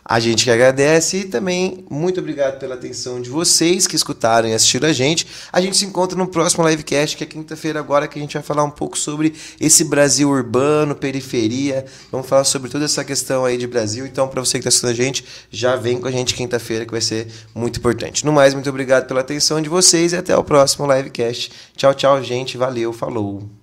A 0.07 0.19
gente 0.19 0.43
que 0.43 0.51
agradece 0.51 1.17
e 1.17 1.23
também 1.25 1.83
muito 1.89 2.19
obrigado 2.19 2.59
pela 2.59 2.75
atenção 2.75 3.19
de 3.19 3.27
vocês 3.27 3.87
que 3.87 3.95
escutaram 3.95 4.47
e 4.47 4.53
assistiram 4.53 4.87
a 4.87 4.93
gente. 4.93 5.25
A 5.51 5.59
gente 5.59 5.75
se 5.75 5.83
encontra 5.83 6.15
no 6.15 6.27
próximo 6.27 6.67
livecast, 6.67 7.17
que 7.17 7.23
é 7.23 7.27
quinta-feira 7.27 7.79
agora, 7.79 8.07
que 8.07 8.19
a 8.19 8.21
gente 8.21 8.35
vai 8.35 8.43
falar 8.43 8.63
um 8.63 8.69
pouco 8.69 8.95
sobre 8.99 9.33
esse 9.59 9.83
Brasil 9.83 10.29
urbano, 10.29 10.93
periferia. 10.93 11.85
Vamos 12.11 12.27
falar 12.27 12.43
sobre 12.43 12.69
toda 12.69 12.85
essa 12.85 13.03
questão 13.03 13.45
aí 13.45 13.57
de 13.57 13.65
Brasil. 13.65 14.05
Então, 14.05 14.27
para 14.27 14.41
você 14.41 14.59
que 14.59 14.67
está 14.67 14.69
assistindo 14.69 14.91
a 14.91 14.93
gente, 14.93 15.25
já 15.49 15.75
vem 15.75 15.99
com 15.99 16.07
a 16.07 16.11
gente 16.11 16.35
quinta-feira, 16.35 16.85
que 16.85 16.91
vai 16.91 17.01
ser 17.01 17.27
muito 17.55 17.79
importante. 17.79 18.23
No 18.23 18.31
mais, 18.31 18.53
muito 18.53 18.69
obrigado 18.69 19.07
pela 19.07 19.21
atenção 19.21 19.59
de 19.59 19.69
vocês 19.69 20.13
e 20.13 20.17
até 20.17 20.37
o 20.37 20.43
próximo 20.43 20.85
livecast. 20.85 21.51
Tchau, 21.75 21.95
tchau, 21.95 22.21
gente. 22.21 22.57
Valeu, 22.57 22.93
falou. 22.93 23.55